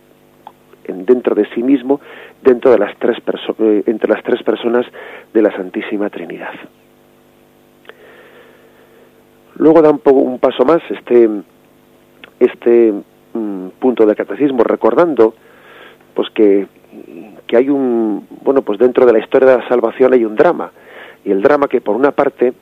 dentro 0.88 1.36
de 1.36 1.48
sí 1.54 1.64
mismo, 1.64 2.00
dentro 2.42 2.72
de 2.72 2.80
las 2.80 2.98
tres 2.98 3.18
eh, 3.60 3.84
entre 3.86 4.10
las 4.10 4.24
tres 4.24 4.42
personas 4.44 4.86
de 5.34 5.42
la 5.42 5.52
Santísima 5.52 6.10
Trinidad. 6.10 6.54
Luego 9.56 9.82
da 9.82 9.90
un, 9.90 10.00
poco, 10.00 10.20
un 10.20 10.40
paso 10.40 10.64
más 10.66 10.82
este, 10.90 11.30
este 12.40 12.94
mm, 13.34 13.68
punto 13.80 14.06
del 14.06 14.16
catecismo, 14.16 14.64
recordando 14.64 15.34
pues 16.14 16.30
que, 16.32 16.68
que 17.46 17.58
hay 17.58 17.70
un, 17.70 18.28
bueno, 18.44 18.62
pues 18.62 18.80
dentro 18.80 19.06
de 19.06 19.14
la 19.14 19.20
historia 19.20 19.50
de 19.50 19.58
la 19.58 19.68
salvación 19.68 20.14
hay 20.14 20.26
un 20.26 20.36
drama, 20.36 20.72
y 21.26 21.32
el 21.32 21.42
drama 21.42 21.68
que 21.68 21.82
por 21.82 21.96
una 21.96 22.12
parte, 22.12 22.54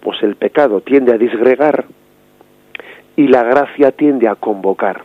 pues 0.00 0.22
el 0.22 0.36
pecado 0.36 0.80
tiende 0.80 1.12
a 1.12 1.18
disgregar 1.18 1.86
y 3.16 3.28
la 3.28 3.42
gracia 3.42 3.92
tiende 3.92 4.28
a 4.28 4.34
convocar. 4.34 5.02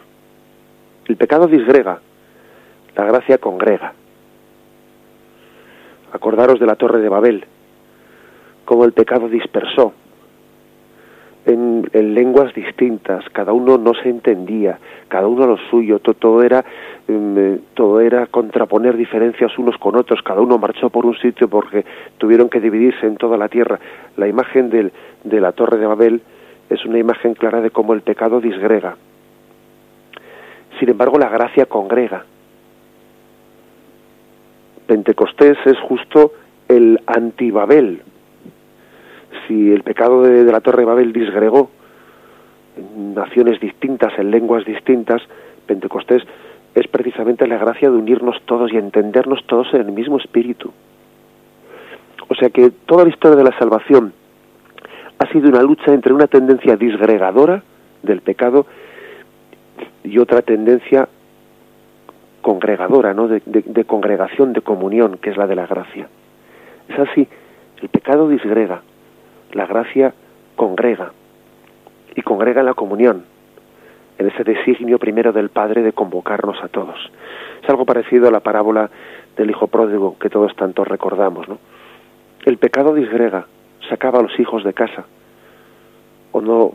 El 1.06 1.16
pecado 1.18 1.48
disgrega, 1.48 2.00
la 2.96 3.06
gracia 3.06 3.38
congrega. 3.38 3.94
Acordaros 6.12 6.60
de 6.60 6.66
la 6.66 6.76
torre 6.76 7.00
de 7.00 7.10
Babel, 7.10 7.46
cómo 8.66 8.86
el 8.86 8.92
pecado 8.92 9.30
dispersó 9.30 9.94
en, 11.46 11.90
lenguas 11.94 12.54
distintas, 12.54 13.26
cada 13.32 13.54
uno 13.54 13.78
no 13.78 13.94
se 13.94 14.10
entendía, 14.10 14.80
cada 15.08 15.28
uno 15.28 15.48
lo 15.48 15.58
suyo, 15.70 16.00
todo, 16.00 16.44
era 16.44 16.64
em, 17.08 17.38
eh, 17.38 17.60
todo 17.74 18.00
era 18.00 18.28
contraponer 18.28 18.96
diferencias 18.96 19.58
unos 19.58 19.78
con 19.78 19.96
otros, 19.96 20.22
cada 20.22 20.42
uno 20.42 20.58
marchó 20.58 20.90
por 20.90 21.06
un 21.06 21.16
sitio 21.18 21.48
porque 21.48 21.86
tuvieron 22.18 22.50
que 22.50 22.60
dividirse 22.60 23.08
en 23.08 23.18
toda 23.18 23.38
la 23.38 23.50
tierra. 23.50 23.80
La 24.18 24.28
imagen 24.28 24.70
del, 24.70 24.92
de 25.24 25.42
la 25.42 25.52
torre 25.52 25.78
de 25.78 25.88
Babel 25.88 26.22
es 26.72 26.86
una 26.86 26.98
imagen 26.98 27.34
clara 27.34 27.60
de 27.60 27.70
cómo 27.70 27.94
el 27.94 28.02
pecado 28.02 28.40
disgrega. 28.40 28.96
Sin 30.80 30.90
embargo, 30.90 31.20
la 31.20 31.28
gracia 31.28 31.66
congrega. 31.66 32.24
Pentecostés 34.88 35.58
es 35.66 35.78
justo 35.80 36.32
el 36.70 37.02
antibabel. 37.06 38.02
Si 39.48 39.72
el 39.72 39.84
pecado 39.84 40.24
de, 40.24 40.50
la 40.50 40.62
Torre 40.62 40.80
de 40.80 40.86
Babel 40.86 41.12
disgregó 41.12 41.70
en 42.78 43.16
naciones 43.16 43.60
distintas, 43.60 44.18
en 44.18 44.32
lenguas 44.32 44.64
distintas, 44.64 45.22
Pentecostés 45.66 46.24
es 46.74 46.88
precisamente 46.88 47.48
la 47.48 47.58
gracia 47.58 47.90
de 47.90 47.98
unirnos 47.98 48.42
todos 48.46 48.72
y 48.72 48.78
entendernos 48.78 49.46
todos 49.46 49.74
en 49.74 49.82
el 49.82 49.92
mismo 49.92 50.18
espíritu. 50.18 50.72
O 52.30 52.36
sea 52.36 52.50
que 52.50 52.72
toda 52.86 53.04
la 53.04 53.10
historia 53.10 53.36
de 53.36 53.44
la 53.44 53.58
salvación 53.60 54.14
ha 55.22 55.32
sido 55.32 55.50
una 55.50 55.62
lucha 55.62 55.94
entre 55.94 56.14
una 56.14 56.26
tendencia 56.26 56.76
disgregadora 56.76 57.62
del 58.02 58.22
pecado 58.22 58.66
y 60.04 60.18
otra 60.18 60.42
tendencia 60.42 61.08
congregadora, 62.42 63.14
¿no? 63.14 63.28
De, 63.28 63.84
congregación, 63.86 64.52
de 64.52 64.62
comunión, 64.62 65.20
que 65.20 65.30
es 65.30 65.38
la 65.38 65.46
de 65.46 65.56
la 65.56 65.68
gracia. 65.68 66.08
Es 66.90 66.98
así, 66.98 67.28
el 67.84 67.90
pecado 67.90 68.30
disgrega, 68.30 68.82
la 69.52 69.68
gracia 69.68 70.16
congrega, 70.56 71.12
y 72.16 72.24
congrega 72.24 72.62
en 72.62 72.66
la 72.66 72.74
comunión, 72.74 73.26
en 74.18 74.28
ese 74.28 74.44
designio 74.44 74.98
primero 74.98 75.32
del 75.32 75.50
Padre 75.50 75.84
de 75.84 75.94
convocarnos 75.94 76.64
a 76.64 76.68
todos. 76.68 76.98
Es 77.62 77.70
algo 77.70 77.86
parecido 77.86 78.28
a 78.28 78.32
la 78.32 78.40
parábola 78.40 78.90
del 79.38 79.52
Hijo 79.52 79.68
Pródigo 79.68 80.18
que 80.18 80.32
todos 80.32 80.56
tanto 80.56 80.84
recordamos, 80.84 81.48
¿no? 81.48 81.60
El 82.44 82.58
pecado 82.58 82.96
disgrega, 82.96 83.46
sacaba 83.92 84.20
a 84.20 84.24
los 84.24 84.40
hijos 84.40 84.64
de 84.64 84.74
casa, 84.74 85.04
o 86.32 86.40
no, 86.40 86.72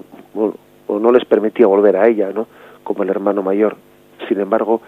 o 0.86 0.98
no 0.98 1.12
les 1.12 1.24
permitía 1.24 1.66
volver 1.66 1.96
a 1.96 2.06
ella, 2.06 2.30
¿no? 2.34 2.46
Como 2.84 3.02
el 3.02 3.08
hermano 3.08 3.42
mayor. 3.42 3.76
Sin 4.28 4.38
embargo, 4.38 4.82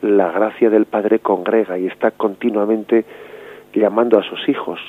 la 0.00 0.32
gracia 0.32 0.70
del 0.70 0.86
Padre 0.86 1.18
congrega 1.18 1.78
y 1.78 1.86
está 1.86 2.10
continuamente 2.10 3.04
llamando 3.74 4.18
a 4.18 4.22
sus 4.22 4.48
hijos 4.48 4.80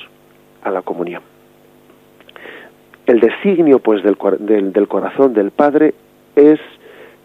a 0.62 0.70
la 0.70 0.80
comunión. 0.80 1.22
El 3.04 3.20
designio, 3.20 3.78
pues, 3.78 4.02
del, 4.02 4.16
del, 4.72 4.88
corazón 4.88 5.34
del 5.34 5.50
Padre 5.50 5.94
es 6.34 6.58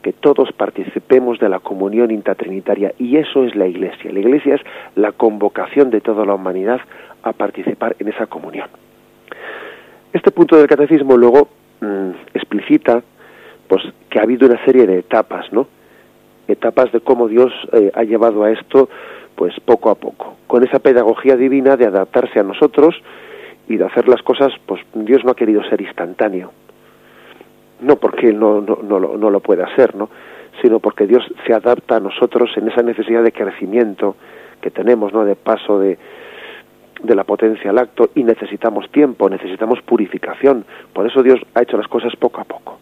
que 0.01 0.11
todos 0.11 0.51
participemos 0.51 1.39
de 1.39 1.47
la 1.47 1.59
comunión 1.59 2.11
intratrinitaria 2.11 2.93
y 2.97 3.17
eso 3.17 3.45
es 3.45 3.55
la 3.55 3.67
Iglesia. 3.67 4.11
La 4.11 4.19
Iglesia 4.19 4.55
es 4.55 4.61
la 4.95 5.13
convocación 5.13 5.91
de 5.91 6.01
toda 6.01 6.25
la 6.25 6.35
humanidad 6.35 6.81
a 7.23 7.33
participar 7.33 7.95
en 7.99 8.09
esa 8.09 8.27
comunión. 8.27 8.67
Este 10.13 10.31
punto 10.31 10.57
del 10.57 10.67
catecismo 10.67 11.17
luego 11.17 11.47
mm, 11.79 12.09
explicita 12.33 13.01
pues 13.67 13.83
que 14.09 14.19
ha 14.19 14.23
habido 14.23 14.47
una 14.47 14.63
serie 14.65 14.85
de 14.85 14.99
etapas, 14.99 15.51
¿no? 15.53 15.67
etapas 16.47 16.91
de 16.91 16.99
cómo 16.99 17.27
Dios 17.27 17.53
eh, 17.71 17.91
ha 17.93 18.03
llevado 18.03 18.43
a 18.43 18.51
esto 18.51 18.89
pues 19.35 19.57
poco 19.61 19.89
a 19.89 19.95
poco, 19.95 20.35
con 20.47 20.63
esa 20.63 20.79
pedagogía 20.79 21.35
divina 21.35 21.77
de 21.77 21.85
adaptarse 21.85 22.39
a 22.39 22.43
nosotros 22.43 22.95
y 23.69 23.77
de 23.77 23.85
hacer 23.85 24.07
las 24.09 24.21
cosas, 24.21 24.51
pues 24.65 24.81
Dios 24.93 25.23
no 25.23 25.31
ha 25.31 25.35
querido 25.35 25.63
ser 25.63 25.81
instantáneo, 25.81 26.51
no 27.79 27.95
porque 27.95 28.33
no, 28.33 28.59
no, 28.61 28.79
no, 28.83 28.99
lo, 28.99 29.17
no 29.17 29.29
lo 29.29 29.39
pueda 29.39 29.65
hacer, 29.65 29.95
¿no? 29.95 30.09
sino 30.61 30.79
porque 30.79 31.07
Dios 31.07 31.23
se 31.47 31.53
adapta 31.53 31.95
a 31.95 31.99
nosotros 32.01 32.51
en 32.57 32.67
esa 32.67 32.83
necesidad 32.83 33.23
de 33.23 33.31
crecimiento 33.31 34.15
que 34.59 34.69
tenemos, 34.69 35.13
¿no? 35.13 35.23
de 35.23 35.35
paso 35.35 35.79
de, 35.79 35.97
de 37.03 37.15
la 37.15 37.23
potencia 37.23 37.71
al 37.71 37.79
acto 37.79 38.09
y 38.15 38.23
necesitamos 38.23 38.89
tiempo, 38.91 39.29
necesitamos 39.29 39.81
purificación, 39.81 40.65
por 40.93 41.07
eso 41.07 41.23
Dios 41.23 41.39
ha 41.55 41.61
hecho 41.61 41.77
las 41.77 41.87
cosas 41.87 42.15
poco 42.15 42.41
a 42.41 42.43
poco. 42.43 42.79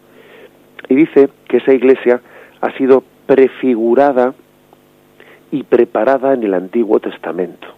Y 0.88 0.94
dice 0.94 1.28
que 1.48 1.58
esa 1.58 1.72
iglesia 1.72 2.20
ha 2.60 2.72
sido 2.76 3.02
prefigurada 3.26 4.34
y 5.50 5.62
preparada 5.62 6.34
en 6.34 6.44
el 6.44 6.54
Antiguo 6.54 7.00
Testamento, 7.00 7.68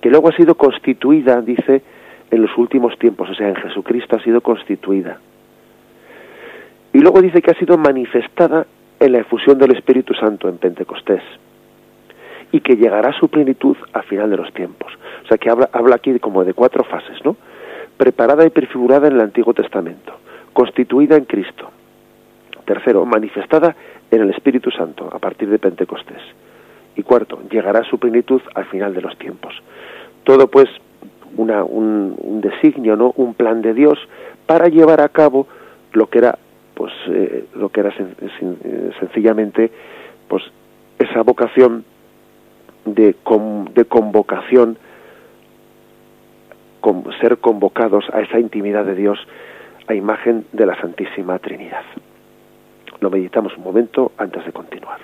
que 0.00 0.10
luego 0.10 0.28
ha 0.28 0.36
sido 0.36 0.54
constituida, 0.54 1.40
dice, 1.40 1.82
en 2.30 2.42
los 2.42 2.56
últimos 2.56 2.98
tiempos, 2.98 3.28
o 3.28 3.34
sea, 3.34 3.48
en 3.48 3.56
Jesucristo 3.56 4.16
ha 4.16 4.22
sido 4.22 4.40
constituida. 4.40 5.18
Y 6.92 6.98
luego 7.00 7.20
dice 7.20 7.42
que 7.42 7.50
ha 7.50 7.58
sido 7.58 7.76
manifestada 7.76 8.66
en 8.98 9.12
la 9.12 9.18
efusión 9.18 9.58
del 9.58 9.76
Espíritu 9.76 10.14
Santo 10.14 10.48
en 10.48 10.58
Pentecostés 10.58 11.22
y 12.52 12.60
que 12.60 12.76
llegará 12.76 13.10
a 13.10 13.18
su 13.18 13.28
plenitud 13.28 13.76
al 13.92 14.02
final 14.04 14.30
de 14.30 14.36
los 14.36 14.52
tiempos. 14.52 14.92
O 15.24 15.28
sea 15.28 15.38
que 15.38 15.50
habla, 15.50 15.68
habla 15.72 15.96
aquí 15.96 16.18
como 16.18 16.44
de 16.44 16.54
cuatro 16.54 16.84
fases, 16.84 17.24
¿no? 17.24 17.36
Preparada 17.96 18.44
y 18.44 18.50
prefigurada 18.50 19.08
en 19.08 19.14
el 19.14 19.20
Antiguo 19.20 19.54
Testamento, 19.54 20.12
constituida 20.52 21.16
en 21.16 21.24
Cristo, 21.24 21.70
Tercero, 22.64 23.04
manifestada 23.04 23.74
en 24.10 24.22
el 24.22 24.30
Espíritu 24.30 24.70
Santo 24.70 25.08
a 25.12 25.18
partir 25.18 25.48
de 25.48 25.58
Pentecostés. 25.58 26.22
Y 26.96 27.02
cuarto, 27.02 27.40
llegará 27.50 27.80
a 27.80 27.84
su 27.84 27.98
plenitud 27.98 28.40
al 28.54 28.66
final 28.66 28.94
de 28.94 29.02
los 29.02 29.16
tiempos. 29.18 29.54
Todo 30.24 30.48
pues 30.48 30.68
una, 31.36 31.64
un, 31.64 32.40
designio, 32.40 32.96
¿no? 32.96 33.12
un 33.16 33.34
plan 33.34 33.62
de 33.62 33.74
Dios 33.74 33.98
para 34.46 34.68
llevar 34.68 35.00
a 35.00 35.08
cabo 35.08 35.46
lo 35.92 36.08
que 36.08 36.18
era 36.18 36.38
pues 36.74 36.92
eh, 37.08 37.44
lo 37.54 37.68
que 37.68 37.80
era 37.80 37.90
eh, 37.90 38.90
sencillamente 38.98 39.70
pues 40.28 40.44
esa 40.98 41.22
vocación 41.22 41.84
de, 42.84 43.14
con, 43.22 43.72
de 43.74 43.84
convocación, 43.84 44.78
con, 46.80 47.04
ser 47.20 47.38
convocados 47.38 48.04
a 48.12 48.20
esa 48.20 48.38
intimidad 48.38 48.84
de 48.84 48.94
Dios 48.94 49.18
a 49.86 49.94
imagen 49.94 50.46
de 50.52 50.66
la 50.66 50.80
Santísima 50.80 51.38
Trinidad. 51.38 51.82
Lo 53.00 53.10
meditamos 53.10 53.56
un 53.56 53.64
momento 53.64 54.12
antes 54.18 54.44
de 54.44 54.52
continuar. 54.52 55.00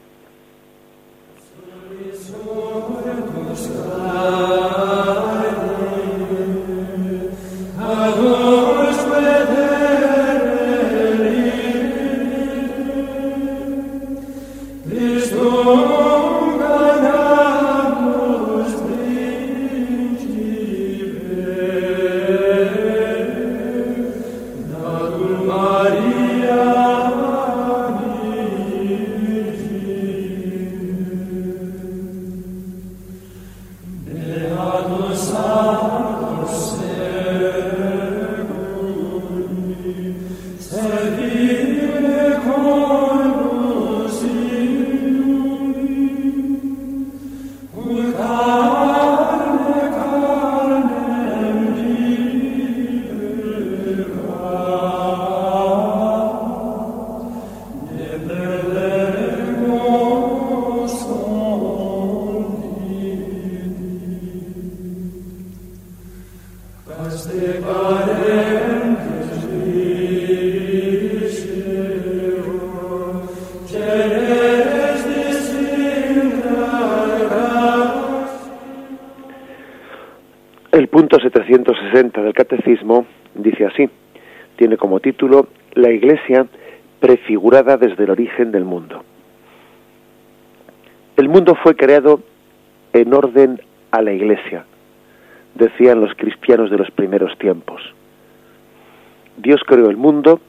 El 80.72 80.88
punto 80.88 81.18
760 81.18 82.22
del 82.22 82.34
Catecismo 82.34 83.06
dice 83.34 83.64
así, 83.64 83.88
tiene 84.56 84.76
como 84.76 85.00
título 85.00 85.48
La 85.74 85.90
Iglesia 85.90 86.46
prefigurada 87.00 87.76
desde 87.76 88.04
el 88.04 88.10
origen 88.10 88.52
del 88.52 88.64
mundo. 88.64 89.02
El 91.16 91.28
mundo 91.28 91.56
fue 91.62 91.74
creado 91.74 92.20
en 92.92 93.14
orden 93.14 93.60
a 93.90 94.02
la 94.02 94.12
Iglesia, 94.12 94.66
decían 95.56 96.00
los 96.00 96.14
cristianos 96.14 96.70
de 96.70 96.78
los 96.78 96.90
primeros 96.90 97.36
tiempos. 97.38 97.82
Dios 99.36 99.60
creó 99.66 99.90
el 99.90 99.96
mundo 99.96 100.40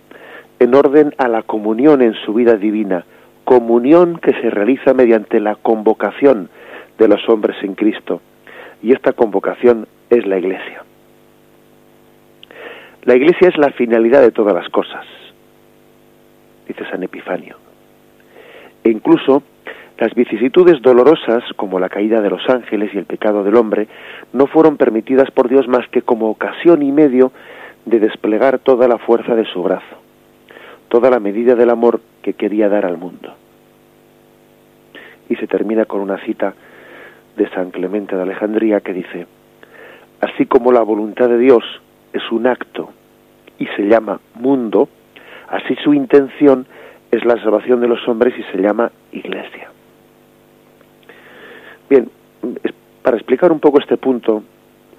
en 0.60 0.76
orden 0.76 1.14
a 1.18 1.28
la 1.28 1.44
comunión 1.44 2.02
en 2.02 2.14
su 2.26 2.34
vida 2.34 2.56
divina, 2.56 3.06
comunión 3.44 4.20
que 4.20 4.34
se 4.34 4.50
realiza 4.50 4.94
mediante 4.94 5.40
la 5.40 5.56
convocación 5.56 6.50
de 6.98 7.08
los 7.08 7.28
hombres 7.30 7.58
en 7.64 7.76
Cristo. 7.76 8.22
Y 8.82 8.92
esta 8.92 9.14
convocación 9.14 9.88
es 10.10 10.26
la 10.26 10.38
Iglesia. 10.38 10.84
La 13.04 13.16
Iglesia 13.16 13.48
es 13.48 13.58
la 13.58 13.72
finalidad 13.72 14.22
de 14.22 14.32
todas 14.32 14.54
las 14.54 14.68
cosas, 14.70 15.06
dice 16.68 16.84
San 16.90 17.04
Epifanio. 17.04 17.56
E 18.84 18.90
incluso 18.90 19.44
las 19.98 20.14
vicisitudes 20.14 20.82
dolorosas, 20.82 21.44
como 21.56 21.80
la 21.80 21.90
caída 21.90 22.22
de 22.22 22.30
los 22.30 22.48
ángeles 22.50 22.94
y 22.94 22.98
el 22.98 23.06
pecado 23.06 23.44
del 23.44 23.56
hombre, 23.56 23.88
no 24.32 24.46
fueron 24.46 24.78
permitidas 24.78 25.32
por 25.32 25.50
Dios 25.50 25.68
más 25.68 25.88
que 25.90 26.04
como 26.04 26.30
ocasión 26.30 26.84
y 26.84 26.92
medio 26.92 27.32
de 27.86 28.00
desplegar 28.00 28.60
toda 28.60 28.88
la 28.88 29.00
fuerza 29.00 29.34
de 29.34 29.46
su 29.46 29.64
brazo, 29.64 29.98
toda 30.90 31.10
la 31.10 31.20
medida 31.20 31.56
del 31.56 31.72
amor 31.72 32.00
que 32.22 32.34
quería 32.34 32.70
dar 32.70 32.86
al 32.86 32.98
mundo. 32.98 33.34
Y 35.30 35.36
se 35.38 35.48
termina 35.48 35.86
con 35.86 36.02
una 36.02 36.20
cita 36.20 36.54
de 37.36 37.50
San 37.50 37.72
Clemente 37.72 38.16
de 38.16 38.22
Alejandría 38.22 38.82
que 38.82 38.94
dice, 38.94 39.26
así 40.22 40.46
como 40.46 40.72
la 40.72 40.82
voluntad 40.82 41.28
de 41.28 41.40
Dios 41.40 41.64
es 42.14 42.32
un 42.32 42.46
acto 42.46 42.92
y 43.58 43.66
se 43.68 43.84
llama 43.88 44.20
mundo, 44.36 44.90
así 45.50 45.76
su 45.84 45.94
intención 45.94 46.68
es 47.12 47.26
la 47.26 47.42
salvación 47.42 47.82
de 47.82 47.88
los 47.88 48.08
hombres 48.08 48.34
y 48.38 48.44
se 48.52 48.62
llama 48.62 48.92
iglesia. 49.12 49.72
Bien, 51.90 52.10
para 53.02 53.18
explicar 53.18 53.52
un 53.52 53.60
poco 53.60 53.80
este 53.80 53.98
punto, 53.98 54.44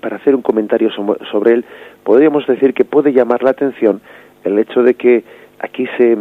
para 0.00 0.16
hacer 0.16 0.34
un 0.34 0.42
comentario 0.42 0.90
sobre 0.90 1.52
él, 1.52 1.64
podríamos 2.04 2.46
decir 2.46 2.74
que 2.74 2.84
puede 2.84 3.12
llamar 3.12 3.42
la 3.42 3.50
atención 3.50 4.00
el 4.44 4.58
hecho 4.58 4.82
de 4.82 4.94
que 4.94 5.24
aquí 5.58 5.86
se, 5.96 6.16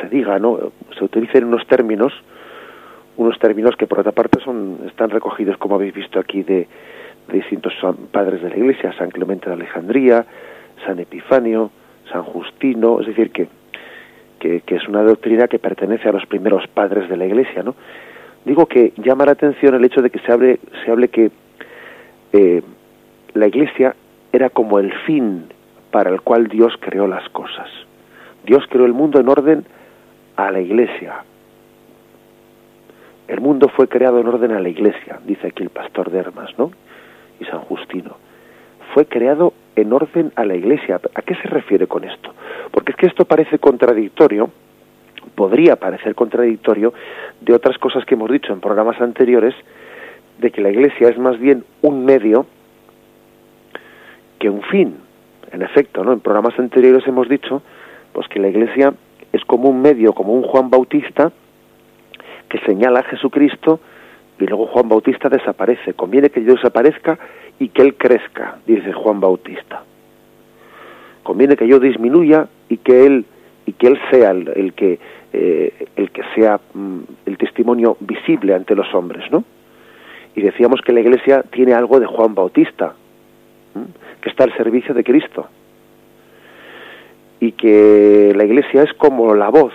se 0.00 0.08
diga, 0.10 0.38
¿no? 0.38 0.58
se 0.96 1.04
utilicen 1.04 1.44
unos 1.44 1.66
términos, 1.66 2.12
unos 3.16 3.38
términos 3.38 3.76
que 3.76 3.86
por 3.86 4.00
otra 4.00 4.12
parte 4.12 4.40
son, 4.44 4.80
están 4.86 5.10
recogidos, 5.10 5.56
como 5.56 5.76
habéis 5.76 5.94
visto 5.94 6.20
aquí, 6.20 6.42
de, 6.42 6.68
distintos 7.30 7.72
padres 8.10 8.42
de 8.42 8.50
la 8.50 8.56
Iglesia, 8.56 8.92
San 8.96 9.10
Clemente 9.10 9.48
de 9.48 9.54
Alejandría, 9.54 10.24
San 10.84 10.98
Epifanio, 10.98 11.70
San 12.10 12.22
Justino, 12.24 13.00
es 13.00 13.06
decir, 13.06 13.30
que, 13.30 13.48
que, 14.40 14.62
es 14.74 14.88
una 14.88 15.02
doctrina 15.02 15.46
que 15.46 15.58
pertenece 15.58 16.08
a 16.08 16.12
los 16.12 16.26
primeros 16.26 16.66
padres 16.68 17.08
de 17.08 17.16
la 17.16 17.26
Iglesia, 17.26 17.62
¿no? 17.62 17.74
Digo 18.44 18.66
que 18.66 18.92
llama 18.96 19.24
la 19.24 19.32
atención 19.32 19.74
el 19.74 19.84
hecho 19.84 20.02
de 20.02 20.10
que 20.10 20.18
se 20.20 20.32
hable, 20.32 20.58
se 20.84 20.90
hable 20.90 21.08
que 21.08 21.30
eh, 22.32 22.62
la 23.34 23.46
Iglesia 23.46 23.94
era 24.32 24.50
como 24.50 24.78
el 24.78 24.92
fin 25.06 25.46
para 25.90 26.10
el 26.10 26.22
cual 26.22 26.48
Dios 26.48 26.74
creó 26.80 27.06
las 27.06 27.28
cosas. 27.30 27.68
Dios 28.44 28.64
creó 28.68 28.86
el 28.86 28.94
mundo 28.94 29.20
en 29.20 29.28
orden 29.28 29.64
a 30.36 30.50
la 30.50 30.60
Iglesia. 30.60 31.24
El 33.28 33.40
mundo 33.40 33.68
fue 33.68 33.88
creado 33.88 34.18
en 34.18 34.26
orden 34.26 34.52
a 34.52 34.60
la 34.60 34.68
Iglesia, 34.68 35.20
dice 35.24 35.48
aquí 35.48 35.62
el 35.62 35.70
pastor 35.70 36.10
de 36.10 36.18
Hermas, 36.18 36.50
¿no? 36.58 36.72
San 37.44 37.60
Justino. 37.60 38.16
Fue 38.94 39.06
creado 39.06 39.54
en 39.76 39.92
orden 39.92 40.32
a 40.36 40.44
la 40.44 40.54
Iglesia. 40.54 41.00
¿A 41.14 41.22
qué 41.22 41.34
se 41.36 41.48
refiere 41.48 41.86
con 41.86 42.04
esto? 42.04 42.34
Porque 42.70 42.92
es 42.92 42.96
que 42.96 43.06
esto 43.06 43.24
parece 43.24 43.58
contradictorio, 43.58 44.50
podría 45.34 45.76
parecer 45.76 46.14
contradictorio 46.14 46.92
de 47.40 47.54
otras 47.54 47.78
cosas 47.78 48.04
que 48.04 48.14
hemos 48.14 48.30
dicho 48.30 48.52
en 48.52 48.60
programas 48.60 49.00
anteriores, 49.00 49.54
de 50.38 50.50
que 50.50 50.60
la 50.60 50.70
Iglesia 50.70 51.08
es 51.08 51.18
más 51.18 51.38
bien 51.38 51.64
un 51.82 52.04
medio 52.04 52.46
que 54.38 54.50
un 54.50 54.62
fin. 54.62 54.96
En 55.52 55.62
efecto, 55.62 56.02
¿no? 56.02 56.12
En 56.12 56.20
programas 56.20 56.58
anteriores 56.58 57.06
hemos 57.06 57.28
dicho 57.28 57.62
pues 58.12 58.26
que 58.28 58.40
la 58.40 58.48
Iglesia 58.48 58.92
es 59.32 59.44
como 59.44 59.68
un 59.68 59.80
medio, 59.80 60.12
como 60.12 60.32
un 60.32 60.42
Juan 60.42 60.70
Bautista 60.70 61.32
que 62.48 62.58
señala 62.60 63.00
a 63.00 63.04
Jesucristo 63.04 63.80
y 64.38 64.46
luego 64.46 64.66
Juan 64.66 64.88
Bautista 64.88 65.28
desaparece. 65.28 65.94
Conviene 65.94 66.30
que 66.30 66.40
Dios 66.40 66.56
desaparezca 66.56 67.18
y 67.58 67.68
que 67.68 67.82
Él 67.82 67.94
crezca, 67.94 68.58
dice 68.66 68.92
Juan 68.92 69.20
Bautista. 69.20 69.84
Conviene 71.22 71.56
que 71.56 71.68
yo 71.68 71.78
disminuya 71.78 72.48
y 72.68 72.78
que 72.78 73.06
Él 73.06 73.24
y 73.66 73.72
que 73.72 73.86
Él 73.88 73.98
sea 74.10 74.30
el, 74.30 74.72
que 74.74 74.98
eh, 75.32 75.86
el 75.96 76.10
que 76.10 76.22
sea 76.34 76.60
mm, 76.74 77.00
el 77.26 77.38
testimonio 77.38 77.96
visible 78.00 78.54
ante 78.54 78.74
los 78.74 78.92
hombres, 78.94 79.30
¿no? 79.30 79.44
Y 80.34 80.42
decíamos 80.42 80.80
que 80.80 80.92
la 80.92 81.00
Iglesia 81.00 81.42
tiene 81.42 81.74
algo 81.74 82.00
de 82.00 82.06
Juan 82.06 82.34
Bautista, 82.34 82.94
que 84.20 84.30
está 84.30 84.44
al 84.44 84.56
servicio 84.56 84.94
de 84.94 85.04
Cristo 85.04 85.48
y 87.42 87.52
que 87.52 88.32
la 88.36 88.44
Iglesia 88.44 88.84
es 88.84 88.92
como 88.94 89.34
la 89.34 89.48
voz 89.48 89.72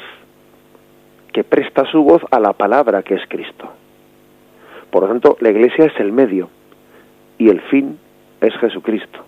que 1.34 1.44
presta 1.44 1.84
su 1.92 2.02
voz 2.02 2.22
a 2.32 2.40
la 2.40 2.54
palabra 2.54 3.04
que 3.04 3.16
es 3.16 3.22
Cristo. 3.28 3.70
Por 4.90 5.04
lo 5.04 5.10
tanto, 5.10 5.38
la 5.42 5.50
Iglesia 5.50 5.86
es 5.86 6.00
el 6.00 6.14
medio 6.14 6.50
y 7.38 7.50
el 7.50 7.60
fin 7.62 8.00
es 8.40 8.54
Jesucristo. 8.56 9.20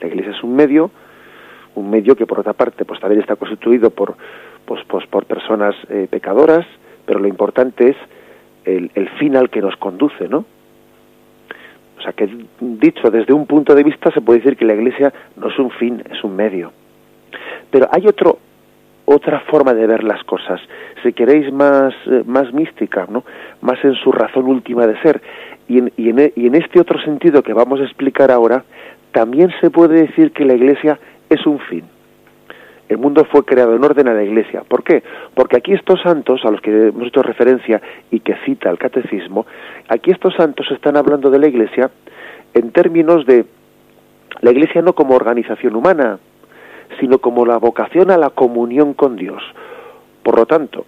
La 0.00 0.08
Iglesia 0.08 0.32
es 0.32 0.42
un 0.42 0.56
medio, 0.56 0.90
un 1.74 1.90
medio 1.90 2.16
que 2.16 2.26
por 2.26 2.40
otra 2.40 2.52
parte 2.52 2.84
pues 2.84 3.00
también 3.00 3.20
está 3.20 3.36
constituido 3.36 3.90
por 3.90 4.16
pues, 4.64 4.82
pues 4.88 5.06
por 5.06 5.26
personas 5.26 5.74
eh, 5.90 6.06
pecadoras, 6.10 6.66
pero 7.04 7.18
lo 7.18 7.28
importante 7.28 7.90
es 7.90 7.96
el, 8.64 8.90
el 8.94 9.08
fin 9.10 9.36
al 9.36 9.50
que 9.50 9.60
nos 9.60 9.76
conduce, 9.76 10.28
¿no? 10.28 10.44
O 11.98 12.02
sea 12.02 12.12
que 12.12 12.28
dicho 12.60 13.10
desde 13.10 13.32
un 13.32 13.46
punto 13.46 13.74
de 13.74 13.82
vista 13.82 14.10
se 14.10 14.20
puede 14.20 14.40
decir 14.40 14.56
que 14.56 14.64
la 14.64 14.74
Iglesia 14.74 15.12
no 15.36 15.48
es 15.48 15.58
un 15.58 15.70
fin, 15.70 16.02
es 16.10 16.22
un 16.24 16.36
medio. 16.36 16.72
Pero 17.70 17.88
hay 17.90 18.06
otro 18.06 18.38
otra 19.06 19.40
forma 19.40 19.74
de 19.74 19.86
ver 19.86 20.02
las 20.02 20.22
cosas, 20.24 20.60
si 21.02 21.12
queréis 21.12 21.52
más, 21.52 21.94
eh, 22.06 22.22
más 22.24 22.52
mística, 22.52 23.06
¿no? 23.08 23.24
más 23.60 23.82
en 23.84 23.94
su 23.94 24.12
razón 24.12 24.46
última 24.46 24.86
de 24.86 24.98
ser. 25.02 25.20
Y 25.68 25.78
en, 25.78 25.92
y, 25.96 26.08
en, 26.10 26.32
y 26.34 26.46
en 26.46 26.54
este 26.54 26.80
otro 26.80 27.00
sentido 27.02 27.42
que 27.42 27.52
vamos 27.52 27.80
a 27.80 27.84
explicar 27.84 28.30
ahora, 28.30 28.64
también 29.12 29.52
se 29.60 29.70
puede 29.70 30.06
decir 30.06 30.32
que 30.32 30.44
la 30.44 30.54
Iglesia 30.54 30.98
es 31.28 31.46
un 31.46 31.58
fin. 31.60 31.84
El 32.88 32.98
mundo 32.98 33.24
fue 33.24 33.44
creado 33.44 33.74
en 33.74 33.82
orden 33.82 34.08
a 34.08 34.14
la 34.14 34.22
Iglesia. 34.22 34.62
¿Por 34.68 34.84
qué? 34.84 35.02
Porque 35.34 35.56
aquí 35.56 35.72
estos 35.72 36.00
santos, 36.02 36.44
a 36.44 36.50
los 36.50 36.60
que 36.60 36.88
hemos 36.88 37.08
hecho 37.08 37.22
referencia 37.22 37.80
y 38.10 38.20
que 38.20 38.36
cita 38.44 38.70
el 38.70 38.78
Catecismo, 38.78 39.46
aquí 39.88 40.10
estos 40.10 40.34
santos 40.34 40.70
están 40.70 40.96
hablando 40.96 41.30
de 41.30 41.38
la 41.38 41.46
Iglesia 41.46 41.90
en 42.52 42.70
términos 42.72 43.24
de 43.26 43.46
la 44.40 44.50
Iglesia 44.50 44.82
no 44.82 44.94
como 44.94 45.14
organización 45.14 45.76
humana, 45.76 46.18
sino 47.00 47.18
como 47.18 47.46
la 47.46 47.56
vocación 47.56 48.10
a 48.10 48.18
la 48.18 48.30
comunión 48.30 48.92
con 48.92 49.16
Dios. 49.16 49.42
Por 50.22 50.36
lo 50.36 50.46
tanto, 50.46 50.84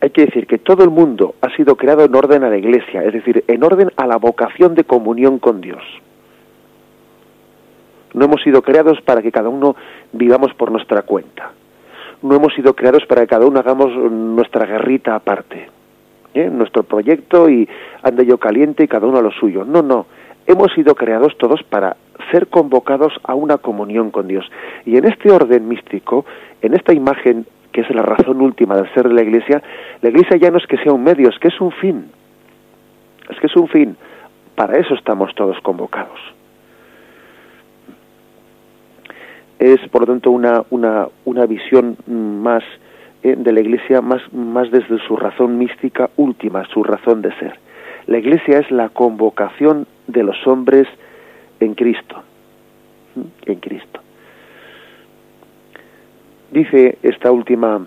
hay 0.00 0.10
que 0.10 0.26
decir 0.26 0.48
que 0.48 0.58
todo 0.58 0.82
el 0.82 0.90
mundo 0.90 1.36
ha 1.40 1.54
sido 1.54 1.76
creado 1.76 2.04
en 2.04 2.14
orden 2.14 2.42
a 2.42 2.50
la 2.50 2.56
Iglesia, 2.56 3.04
es 3.04 3.12
decir, 3.12 3.44
en 3.46 3.62
orden 3.62 3.92
a 3.96 4.06
la 4.06 4.16
vocación 4.16 4.74
de 4.74 4.84
comunión 4.84 5.38
con 5.38 5.60
Dios. 5.60 5.82
No 8.14 8.24
hemos 8.24 8.42
sido 8.42 8.62
creados 8.62 9.00
para 9.00 9.22
que 9.22 9.32
cada 9.32 9.48
uno 9.48 9.76
vivamos 10.12 10.52
por 10.54 10.70
nuestra 10.70 11.02
cuenta. 11.02 11.52
No 12.22 12.36
hemos 12.36 12.54
sido 12.54 12.74
creados 12.74 13.04
para 13.06 13.22
que 13.22 13.28
cada 13.28 13.46
uno 13.46 13.58
hagamos 13.58 13.90
nuestra 14.10 14.66
guerrita 14.66 15.14
aparte. 15.14 15.68
¿eh? 16.34 16.48
Nuestro 16.50 16.82
proyecto 16.82 17.48
y 17.48 17.68
ande 18.02 18.26
yo 18.26 18.38
caliente 18.38 18.84
y 18.84 18.88
cada 18.88 19.06
uno 19.06 19.18
a 19.18 19.22
lo 19.22 19.32
suyo. 19.32 19.64
No, 19.64 19.82
no. 19.82 20.06
Hemos 20.46 20.72
sido 20.72 20.94
creados 20.94 21.36
todos 21.38 21.62
para 21.62 21.96
ser 22.30 22.48
convocados 22.48 23.12
a 23.24 23.34
una 23.34 23.58
comunión 23.58 24.10
con 24.10 24.28
Dios. 24.28 24.50
Y 24.84 24.96
en 24.96 25.06
este 25.06 25.30
orden 25.30 25.68
místico, 25.68 26.24
en 26.60 26.74
esta 26.74 26.92
imagen 26.92 27.46
que 27.72 27.80
es 27.80 27.90
la 27.90 28.02
razón 28.02 28.40
última 28.42 28.76
del 28.76 28.92
ser 28.92 29.08
de 29.08 29.14
la 29.14 29.22
Iglesia, 29.22 29.62
la 30.02 30.10
Iglesia 30.10 30.36
ya 30.36 30.50
no 30.50 30.58
es 30.58 30.66
que 30.66 30.76
sea 30.78 30.92
un 30.92 31.02
medio, 31.02 31.28
es 31.28 31.38
que 31.38 31.48
es 31.48 31.60
un 31.60 31.72
fin. 31.72 32.10
que 33.40 33.46
es 33.46 33.56
un 33.56 33.68
fin. 33.68 33.96
Para 34.54 34.78
eso 34.78 34.94
estamos 34.94 35.34
todos 35.34 35.58
convocados. 35.62 36.20
Es, 39.62 39.78
por 39.90 40.00
lo 40.00 40.06
tanto, 40.08 40.32
una, 40.32 40.64
una, 40.70 41.06
una 41.24 41.46
visión 41.46 41.96
más 42.08 42.64
eh, 43.22 43.36
de 43.38 43.52
la 43.52 43.60
Iglesia, 43.60 44.00
más, 44.00 44.20
más 44.32 44.68
desde 44.72 44.98
su 45.06 45.16
razón 45.16 45.56
mística 45.56 46.10
última, 46.16 46.64
su 46.64 46.82
razón 46.82 47.22
de 47.22 47.32
ser. 47.36 47.60
La 48.08 48.18
Iglesia 48.18 48.58
es 48.58 48.68
la 48.72 48.88
convocación 48.88 49.86
de 50.08 50.24
los 50.24 50.44
hombres 50.48 50.88
en 51.60 51.74
Cristo. 51.74 52.24
En 53.46 53.60
Cristo. 53.60 54.00
Dice 56.50 56.98
esta 57.04 57.30
última 57.30 57.86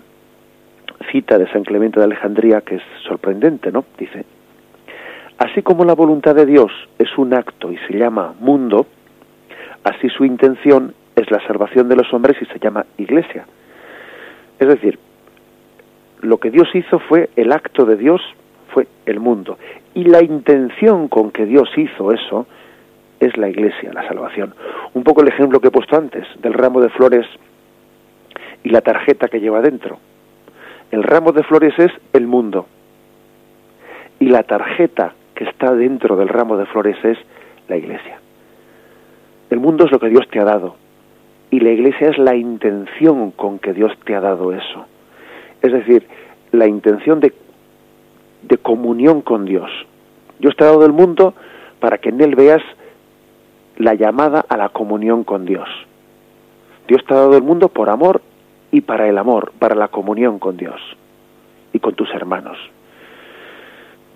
cita 1.12 1.36
de 1.36 1.46
San 1.52 1.62
Clemente 1.62 2.00
de 2.00 2.06
Alejandría 2.06 2.62
que 2.62 2.76
es 2.76 2.82
sorprendente, 3.06 3.70
¿no? 3.70 3.84
Dice, 3.98 4.24
así 5.36 5.60
como 5.60 5.84
la 5.84 5.94
voluntad 5.94 6.34
de 6.34 6.46
Dios 6.46 6.72
es 6.98 7.18
un 7.18 7.34
acto 7.34 7.70
y 7.70 7.76
se 7.86 7.98
llama 7.98 8.32
mundo, 8.40 8.86
así 9.84 10.08
su 10.08 10.24
intención 10.24 10.94
es 11.16 11.30
la 11.30 11.44
salvación 11.46 11.88
de 11.88 11.96
los 11.96 12.12
hombres 12.12 12.36
y 12.40 12.44
se 12.46 12.58
llama 12.58 12.84
iglesia. 12.98 13.46
Es 14.58 14.68
decir, 14.68 14.98
lo 16.20 16.38
que 16.38 16.50
Dios 16.50 16.68
hizo 16.74 16.98
fue 16.98 17.30
el 17.36 17.52
acto 17.52 17.84
de 17.84 17.96
Dios, 17.96 18.20
fue 18.68 18.86
el 19.06 19.18
mundo. 19.18 19.58
Y 19.94 20.04
la 20.04 20.22
intención 20.22 21.08
con 21.08 21.30
que 21.30 21.46
Dios 21.46 21.68
hizo 21.76 22.12
eso 22.12 22.46
es 23.18 23.36
la 23.38 23.48
iglesia, 23.48 23.92
la 23.94 24.06
salvación. 24.06 24.54
Un 24.92 25.04
poco 25.04 25.22
el 25.22 25.28
ejemplo 25.28 25.60
que 25.60 25.68
he 25.68 25.70
puesto 25.70 25.96
antes 25.96 26.26
del 26.42 26.52
ramo 26.52 26.80
de 26.80 26.90
flores 26.90 27.26
y 28.62 28.68
la 28.68 28.82
tarjeta 28.82 29.28
que 29.28 29.40
lleva 29.40 29.62
dentro. 29.62 29.98
El 30.90 31.02
ramo 31.02 31.32
de 31.32 31.42
flores 31.42 31.72
es 31.78 31.92
el 32.12 32.26
mundo. 32.26 32.66
Y 34.18 34.26
la 34.26 34.42
tarjeta 34.42 35.14
que 35.34 35.44
está 35.44 35.74
dentro 35.74 36.16
del 36.16 36.28
ramo 36.28 36.56
de 36.56 36.66
flores 36.66 36.96
es 37.04 37.18
la 37.68 37.76
iglesia. 37.76 38.20
El 39.50 39.60
mundo 39.60 39.84
es 39.84 39.92
lo 39.92 39.98
que 39.98 40.08
Dios 40.08 40.26
te 40.28 40.40
ha 40.40 40.44
dado. 40.44 40.76
Y 41.50 41.60
la 41.60 41.70
iglesia 41.70 42.10
es 42.10 42.18
la 42.18 42.34
intención 42.34 43.30
con 43.30 43.58
que 43.58 43.72
Dios 43.72 43.92
te 44.04 44.14
ha 44.14 44.20
dado 44.20 44.52
eso. 44.52 44.86
Es 45.62 45.72
decir, 45.72 46.06
la 46.52 46.66
intención 46.66 47.20
de, 47.20 47.32
de 48.42 48.58
comunión 48.58 49.22
con 49.22 49.44
Dios. 49.44 49.70
Dios 50.38 50.56
te 50.56 50.64
ha 50.64 50.68
dado 50.68 50.84
el 50.84 50.92
mundo 50.92 51.34
para 51.80 51.98
que 51.98 52.10
en 52.10 52.20
él 52.20 52.34
veas 52.34 52.62
la 53.76 53.94
llamada 53.94 54.44
a 54.48 54.56
la 54.56 54.70
comunión 54.70 55.24
con 55.24 55.46
Dios. 55.46 55.68
Dios 56.88 57.04
te 57.04 57.14
ha 57.14 57.18
dado 57.18 57.36
el 57.36 57.42
mundo 57.42 57.68
por 57.68 57.90
amor 57.90 58.22
y 58.70 58.80
para 58.80 59.08
el 59.08 59.18
amor, 59.18 59.52
para 59.58 59.74
la 59.74 59.88
comunión 59.88 60.38
con 60.38 60.56
Dios 60.56 60.80
y 61.72 61.78
con 61.78 61.94
tus 61.94 62.12
hermanos. 62.14 62.58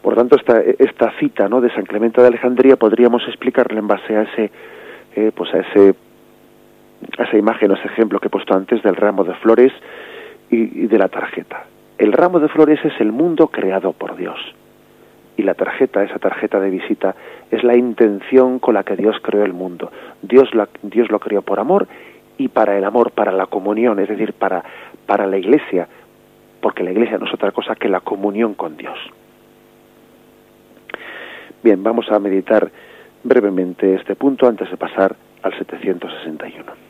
Por 0.03 0.15
tanto, 0.15 0.37
esta, 0.37 1.13
cita 1.19 1.49
¿no? 1.49 1.61
de 1.61 1.73
San 1.75 1.85
Clemente 1.85 2.21
de 2.21 2.29
Alejandría 2.29 2.77
podríamos 2.77 3.23
explicarla 3.29 3.79
en 3.79 3.87
base 3.87 4.17
a 4.17 4.23
ese, 4.23 4.51
eh, 5.15 5.31
pues 5.35 5.53
a 5.53 5.59
ese, 5.59 5.95
a 7.19 7.25
esa 7.25 7.37
imagen, 7.37 7.71
o 7.71 7.75
ese 7.75 7.87
ejemplo 7.87 8.21
que 8.21 8.29
he 8.29 8.31
puesto 8.31 8.55
antes 8.55 8.83
del 8.83 8.97
ramo 8.97 9.25
de 9.25 9.35
flores 9.35 9.73
y, 10.51 10.87
de 10.87 10.99
la 10.99 11.09
tarjeta. 11.09 11.65
El 11.99 12.13
ramo 12.13 12.41
de 12.41 12.49
flores 12.49 12.85
es 12.85 12.99
el 13.01 13.13
mundo 13.13 13.49
creado 13.49 13.93
por 13.93 14.17
Dios 14.17 14.39
y 15.37 15.43
la 15.43 15.55
tarjeta, 15.55 16.03
esa 16.03 16.19
tarjeta 16.19 16.61
de 16.61 16.71
visita, 16.71 17.15
es 17.51 17.65
la 17.65 17.77
intención 17.77 18.59
con 18.59 18.75
la 18.75 18.85
que 18.85 18.97
Dios 18.97 19.17
creó 19.23 19.45
el 19.45 19.55
mundo. 19.55 19.91
Dios, 20.21 20.55
la, 20.55 20.69
Dios 20.83 21.11
lo 21.11 21.19
creó 21.19 21.41
por 21.43 21.61
amor 21.61 21.89
y 22.37 22.49
para 22.49 22.77
el 22.77 22.85
amor, 22.85 23.13
para 23.13 23.33
la 23.33 23.47
comunión, 23.47 23.99
es 24.01 24.09
decir, 24.09 24.35
para, 24.35 24.63
para 25.07 25.27
la 25.27 25.39
iglesia, 25.39 25.89
porque 26.61 26.83
la 26.83 26.91
iglesia 26.91 27.17
no 27.17 27.27
es 27.27 27.33
otra 27.33 27.53
cosa 27.53 27.75
que 27.75 27.89
la 27.89 28.01
comunión 28.01 28.55
con 28.55 28.77
Dios. 28.77 28.99
Bien, 31.63 31.83
vamos 31.83 32.11
a 32.11 32.19
meditar 32.19 32.71
brevemente 33.23 33.95
este 33.95 34.17
punto 34.17 34.47
antes 34.47 34.71
de 34.71 34.77
pasar 34.77 35.15
al 35.43 35.57
761. 35.59 36.90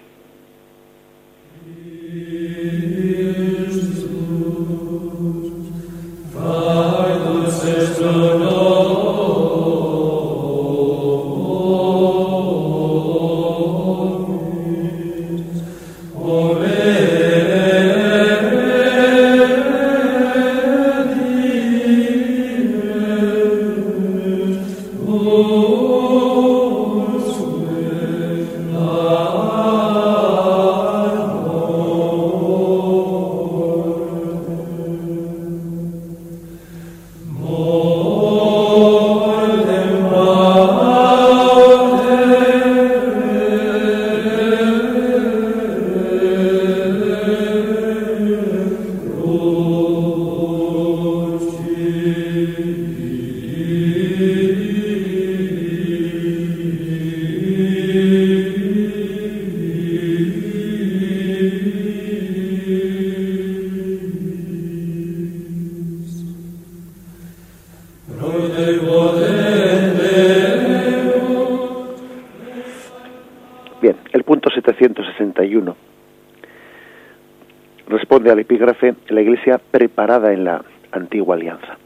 En 80.17 80.45
la 80.45 80.65
antigua 80.91 81.37
alianza. 81.37 81.79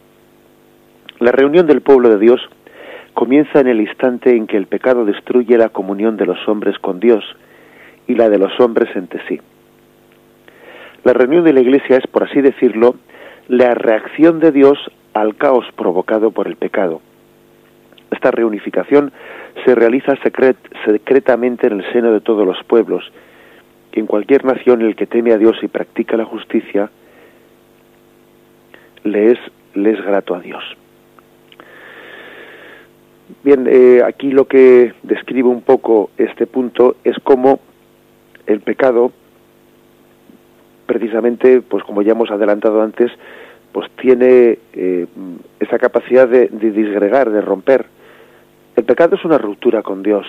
La 1.20 1.30
reunión 1.30 1.66
del 1.66 1.82
pueblo 1.82 2.08
de 2.08 2.18
Dios 2.18 2.40
comienza 3.12 3.60
en 3.60 3.68
el 3.68 3.80
instante 3.80 4.34
en 4.34 4.46
que 4.46 4.56
el 4.56 4.66
pecado 4.66 5.04
destruye 5.04 5.58
la 5.58 5.68
comunión 5.68 6.16
de 6.16 6.26
los 6.26 6.48
hombres 6.48 6.78
con 6.78 7.00
Dios 7.00 7.24
y 8.06 8.14
la 8.14 8.28
de 8.30 8.38
los 8.38 8.58
hombres 8.60 8.88
entre 8.96 9.20
sí. 9.28 9.40
La 11.04 11.12
reunión 11.12 11.44
de 11.44 11.52
la 11.52 11.60
iglesia 11.60 11.98
es, 11.98 12.06
por 12.06 12.24
así 12.24 12.40
decirlo, 12.40 12.96
la 13.46 13.74
reacción 13.74 14.40
de 14.40 14.52
Dios 14.52 14.78
al 15.12 15.36
caos 15.36 15.66
provocado 15.76 16.30
por 16.30 16.48
el 16.48 16.56
pecado. 16.56 17.02
Esta 18.10 18.30
reunificación 18.30 19.12
se 19.66 19.74
realiza 19.74 20.14
secretamente 20.86 21.66
en 21.66 21.80
el 21.80 21.92
seno 21.92 22.10
de 22.10 22.20
todos 22.20 22.46
los 22.46 22.62
pueblos, 22.64 23.04
y 23.92 24.00
en 24.00 24.06
cualquier 24.06 24.44
nación 24.44 24.80
el 24.80 24.96
que 24.96 25.06
teme 25.06 25.32
a 25.32 25.38
Dios 25.38 25.56
y 25.62 25.68
practica 25.68 26.16
la 26.16 26.24
justicia, 26.24 26.90
le 29.04 29.32
es, 29.32 29.38
grato 29.74 30.34
a 30.34 30.40
Dios. 30.40 30.62
Bien, 33.42 33.66
eh, 33.70 34.02
aquí 34.04 34.30
lo 34.30 34.46
que 34.46 34.94
describe 35.02 35.48
un 35.48 35.62
poco 35.62 36.10
este 36.18 36.46
punto 36.46 36.96
es 37.04 37.16
cómo 37.22 37.60
el 38.46 38.60
pecado, 38.60 39.12
precisamente, 40.86 41.60
pues 41.62 41.84
como 41.84 42.02
ya 42.02 42.12
hemos 42.12 42.30
adelantado 42.30 42.82
antes, 42.82 43.10
pues 43.72 43.90
tiene 44.00 44.58
eh, 44.72 45.06
esa 45.60 45.78
capacidad 45.78 46.28
de 46.28 46.48
disgregar, 46.48 47.30
de 47.30 47.40
romper. 47.40 47.86
El 48.76 48.84
pecado 48.84 49.16
es 49.16 49.24
una 49.24 49.38
ruptura 49.38 49.82
con 49.82 50.02
Dios. 50.02 50.26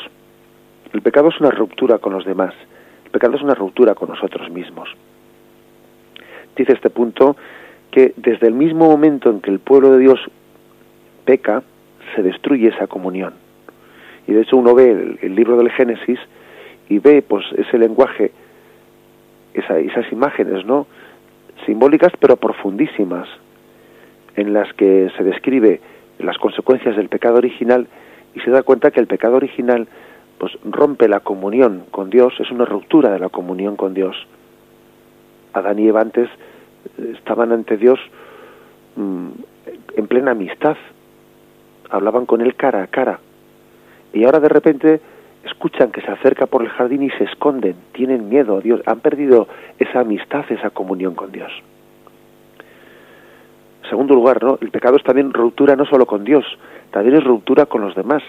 El 0.94 1.02
pecado 1.02 1.30
es 1.30 1.40
una 1.40 1.52
ruptura 1.52 1.98
con 1.98 2.14
los 2.14 2.26
demás. 2.26 2.54
El 3.06 3.12
pecado 3.12 3.36
es 3.36 3.42
una 3.42 3.56
ruptura 3.56 3.96
con 3.96 4.10
nosotros 4.10 4.50
mismos. 4.50 4.90
Dice 6.56 6.74
este 6.74 6.90
punto 6.90 7.36
que 7.96 8.14
desde 8.18 8.48
el 8.48 8.54
mismo 8.54 8.90
momento 8.90 9.30
en 9.30 9.40
que 9.40 9.50
el 9.50 9.60
pueblo 9.60 9.92
de 9.92 10.00
Dios 10.00 10.20
peca, 11.24 11.64
se 12.14 12.22
destruye 12.22 12.68
esa 12.68 12.88
comunión. 12.88 13.34
Y 14.28 14.34
de 14.34 14.42
hecho 14.42 14.58
uno 14.58 14.76
ve 14.76 15.18
el, 15.22 15.34
libro 15.34 15.56
del 15.56 15.72
Génesis 15.72 16.20
y 16.90 17.00
ve 17.00 17.22
pues 17.22 17.46
ese 17.56 17.78
lenguaje, 17.78 18.34
esas 19.54 20.12
imágenes, 20.12 20.66
¿no? 20.66 20.88
simbólicas 21.66 22.12
pero 22.20 22.36
profundísimas, 22.36 23.30
en 24.36 24.52
las 24.52 24.74
que 24.74 25.10
se 25.16 25.24
describe 25.24 25.80
las 26.20 26.38
consecuencias 26.38 26.98
del 26.98 27.08
pecado 27.08 27.38
original 27.38 27.88
y 28.36 28.42
se 28.42 28.52
da 28.52 28.64
cuenta 28.64 28.92
que 28.92 29.00
el 29.00 29.08
pecado 29.08 29.38
original 29.38 29.88
pues 30.38 30.52
rompe 30.66 31.08
la 31.08 31.22
comunión 31.22 31.86
con 31.92 32.10
Dios, 32.10 32.34
es 32.42 32.52
una 32.52 32.66
ruptura 32.66 33.10
de 33.10 33.20
la 33.20 33.30
comunión 33.30 33.78
con 33.78 33.94
Dios. 33.94 34.18
Adán 35.54 35.80
y 35.80 35.88
Eva 35.88 36.02
antes 36.02 36.30
estaban 37.14 37.52
ante 37.52 37.78
Dios 37.78 38.00
mm, 38.96 39.28
en 39.98 40.08
plena 40.08 40.32
amistad, 40.32 40.78
hablaban 41.90 42.26
con 42.26 42.42
él 42.42 42.56
cara 42.56 42.84
a 42.84 42.88
cara. 42.88 43.20
Y 44.14 44.24
ahora 44.24 44.40
de 44.40 44.50
repente 44.50 45.02
escuchan 45.46 45.92
que 45.92 46.02
se 46.02 46.12
acerca 46.12 46.48
por 46.48 46.64
el 46.64 46.70
jardín 46.70 47.04
y 47.04 47.10
se 47.12 47.26
esconden, 47.26 47.76
tienen 47.92 48.30
miedo 48.30 48.58
a 48.58 48.62
Dios, 48.62 48.82
han 48.86 49.00
perdido 49.00 49.48
esa 49.78 50.02
amistad, 50.02 50.46
esa 50.50 50.70
comunión 50.72 51.16
con 51.16 51.32
Dios. 51.32 51.52
En 53.84 53.90
segundo 53.90 54.16
lugar, 54.16 54.44
¿no? 54.44 54.58
el 54.62 54.72
pecado 54.72 54.98
es 54.98 55.04
también 55.04 55.32
ruptura 55.32 55.76
no 55.76 55.86
solo 55.86 56.08
con 56.08 56.24
Dios, 56.24 56.46
también 56.92 57.18
es 57.18 57.24
ruptura 57.24 57.68
con 57.68 57.82
los 57.82 57.94
demás. 57.94 58.24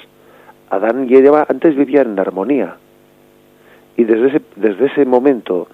Adán 0.68 1.06
y 1.08 1.14
Eva 1.14 1.46
antes 1.48 1.74
vivían 1.74 2.12
en 2.12 2.18
armonía. 2.18 2.76
Y 3.96 4.04
desde 4.04 4.28
ese, 4.28 4.42
desde 4.56 4.86
ese 4.86 5.04
momento 5.06 5.68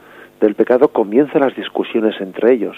del 0.46 0.54
pecado 0.54 0.88
comienzan 0.88 1.40
las 1.42 1.54
discusiones 1.54 2.20
entre 2.20 2.52
ellos. 2.52 2.76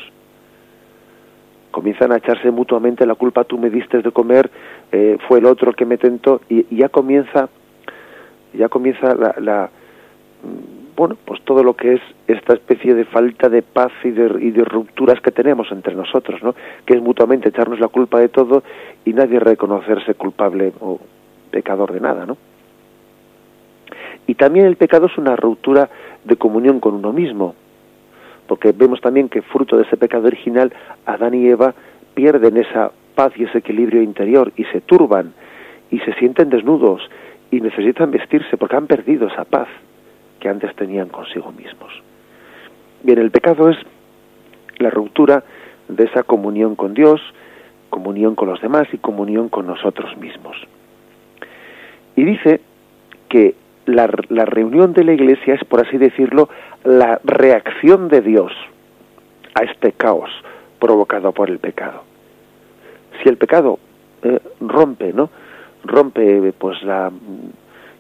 Comienzan 1.71 2.13
a 2.13 2.19
echarse 2.19 2.51
mutuamente 2.51 3.07
la 3.07 3.17
culpa, 3.17 3.45
tú 3.45 3.59
me 3.59 3.71
diste 3.71 4.01
de 4.01 4.13
comer, 4.13 4.51
eh, 4.93 5.17
fue 5.27 5.39
el 5.39 5.47
otro 5.47 5.71
el 5.71 5.77
que 5.77 5.87
me 5.87 5.99
tentó, 5.99 6.41
y, 6.49 6.77
ya 6.77 6.89
comienza, 6.89 7.49
ya 8.53 8.69
comienza 8.69 9.15
la, 9.15 9.35
la, 9.41 9.71
mm, 10.43 10.95
bueno, 10.97 11.17
pues 11.25 11.43
todo 11.43 11.65
lo 11.65 11.75
que 11.75 11.95
es 11.95 12.01
esta 12.29 12.53
especie 12.55 12.95
de 12.95 13.05
falta 13.07 13.49
de 13.49 13.63
paz 13.63 13.91
y 14.05 14.11
de, 14.11 14.27
y 14.41 14.51
de 14.53 14.65
rupturas 14.65 15.21
que 15.21 15.33
tenemos 15.33 15.73
entre 15.73 15.97
nosotros, 15.97 16.41
¿no? 16.43 16.55
Que 16.87 16.95
es 16.95 17.03
mutuamente 17.03 17.49
echarnos 17.49 17.81
la 17.81 17.89
culpa 17.89 18.21
de 18.21 18.29
todo 18.29 18.63
y 19.05 19.13
nadie 19.13 19.41
reconocerse 19.41 20.15
culpable 20.15 20.73
o 20.81 21.01
pecador 21.51 21.93
de 21.93 22.01
nada, 22.01 22.27
¿no? 22.27 22.37
Y 24.27 24.35
también 24.37 24.67
el 24.67 24.77
pecado 24.77 25.07
es 25.07 25.19
una 25.19 25.37
ruptura 25.37 25.91
de 26.25 26.37
comunión 26.37 26.81
con 26.81 26.95
uno 26.95 27.13
mismo, 27.13 27.55
porque 28.47 28.73
vemos 28.73 29.01
también 29.01 29.29
que 29.29 29.43
fruto 29.43 29.77
de 29.77 29.85
ese 29.85 29.97
pecado 29.97 30.27
original, 30.27 30.73
Adán 31.07 31.35
y 31.35 31.49
Eva 31.49 31.75
pierden 32.15 32.57
esa 32.57 32.93
paz 33.15 33.33
y 33.37 33.45
ese 33.45 33.59
equilibrio 33.59 34.03
interior 34.03 34.53
y 34.57 34.65
se 34.65 34.81
turban 34.81 35.33
y 35.91 35.99
se 36.01 36.13
sienten 36.15 36.51
desnudos 36.51 37.03
y 37.51 37.61
necesitan 37.61 38.11
vestirse 38.11 38.57
porque 38.57 38.77
han 38.77 38.87
perdido 38.87 39.29
esa 39.29 39.45
paz 39.45 39.69
que 40.41 40.49
antes 40.49 40.75
tenían 40.77 41.09
consigo 41.09 41.53
mismos. 41.53 41.93
Bien, 43.03 43.19
el 43.19 43.31
pecado 43.31 43.71
es 43.71 43.77
la 44.79 44.91
ruptura 44.91 45.45
de 45.89 46.05
esa 46.05 46.23
comunión 46.23 46.75
con 46.75 46.95
Dios, 46.95 47.21
comunión 47.91 48.35
con 48.35 48.49
los 48.49 48.61
demás 48.61 48.89
y 48.93 48.99
comunión 48.99 49.49
con 49.49 49.67
nosotros 49.67 50.17
mismos. 50.17 50.57
Y 52.17 52.25
dice 52.25 52.61
que 53.29 53.55
la, 53.87 54.07
reunión 54.07 54.93
de 54.93 55.05
la 55.05 55.13
iglesia 55.13 55.55
es, 55.55 55.65
por 55.65 55.87
así 55.87 55.99
decirlo, 55.99 56.49
la 56.85 57.21
reacción 57.25 58.09
de 58.09 58.21
Dios 58.21 58.53
a 59.55 59.65
este 59.65 59.93
caos 59.93 60.31
provocado 60.79 61.33
por 61.33 61.51
el 61.51 61.59
pecado. 61.59 62.03
Si 63.23 63.29
el 63.29 63.37
pecado 63.37 63.79
eh, 64.23 64.41
rompe, 64.61 65.13
¿no? 65.13 65.31
Rompe 65.85 66.53
pues 66.59 66.83
la, 66.83 67.11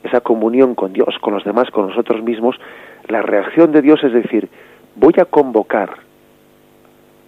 esa 0.03 0.20
comunión 0.20 0.75
con 0.75 0.92
Dios, 0.92 1.14
con 1.20 1.35
los 1.35 1.44
demás, 1.44 1.70
con 1.70 1.88
nosotros 1.88 2.23
mismos, 2.23 2.57
la 3.09 3.23
reacción 3.23 3.73
de 3.73 3.83
Dios 3.83 4.03
es 4.03 4.12
decir, 4.12 4.49
voy 4.97 5.14
a 5.18 5.25
convocar 5.25 5.90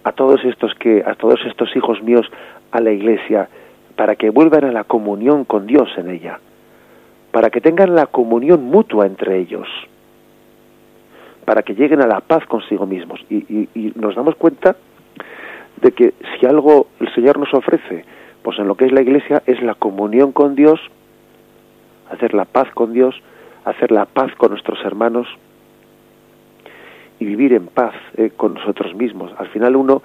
a 0.03 0.11
todos 0.11 0.43
estos 0.45 0.73
que 0.75 1.03
a 1.05 1.15
todos 1.15 1.39
estos 1.45 1.75
hijos 1.75 2.01
míos 2.01 2.25
a 2.71 2.79
la 2.79 2.91
iglesia 2.91 3.49
para 3.95 4.15
que 4.15 4.29
vuelvan 4.29 4.65
a 4.65 4.71
la 4.71 4.83
comunión 4.83 5.43
con 5.43 5.67
Dios 5.67 5.89
en 5.97 6.09
ella 6.09 6.39
para 7.37 7.51
que 7.51 7.61
tengan 7.61 7.93
la 7.93 8.07
comunión 8.07 8.63
mutua 8.63 9.05
entre 9.05 9.37
ellos, 9.37 9.67
para 11.45 11.61
que 11.61 11.75
lleguen 11.75 12.01
a 12.01 12.07
la 12.07 12.19
paz 12.19 12.43
consigo 12.47 12.87
mismos. 12.87 13.23
Y, 13.29 13.91
nos 13.93 14.15
damos 14.15 14.33
cuenta 14.37 14.75
de 15.79 15.91
que 15.91 16.15
si 16.33 16.47
algo 16.47 16.87
el 16.99 17.13
Señor 17.13 17.37
nos 17.37 17.53
ofrece, 17.53 18.05
pues 18.41 18.57
en 18.57 18.67
lo 18.67 18.73
que 18.73 18.85
es 18.85 18.91
la 18.91 19.03
Iglesia, 19.03 19.43
es 19.45 19.61
la 19.61 19.75
comunión 19.75 20.31
con 20.31 20.55
Dios, 20.55 20.79
hacer 22.09 22.33
la 22.33 22.45
paz 22.45 22.71
con 22.73 22.91
Dios, 22.91 23.13
hacer 23.65 23.91
la 23.91 24.07
paz 24.07 24.33
con 24.35 24.49
nuestros 24.49 24.83
hermanos 24.83 25.27
y 27.19 27.25
vivir 27.25 27.53
en 27.53 27.67
paz 27.67 27.93
eh, 28.15 28.31
con 28.35 28.55
nosotros 28.55 28.95
mismos. 28.95 29.31
Al 29.37 29.49
final 29.49 29.75
uno, 29.75 30.01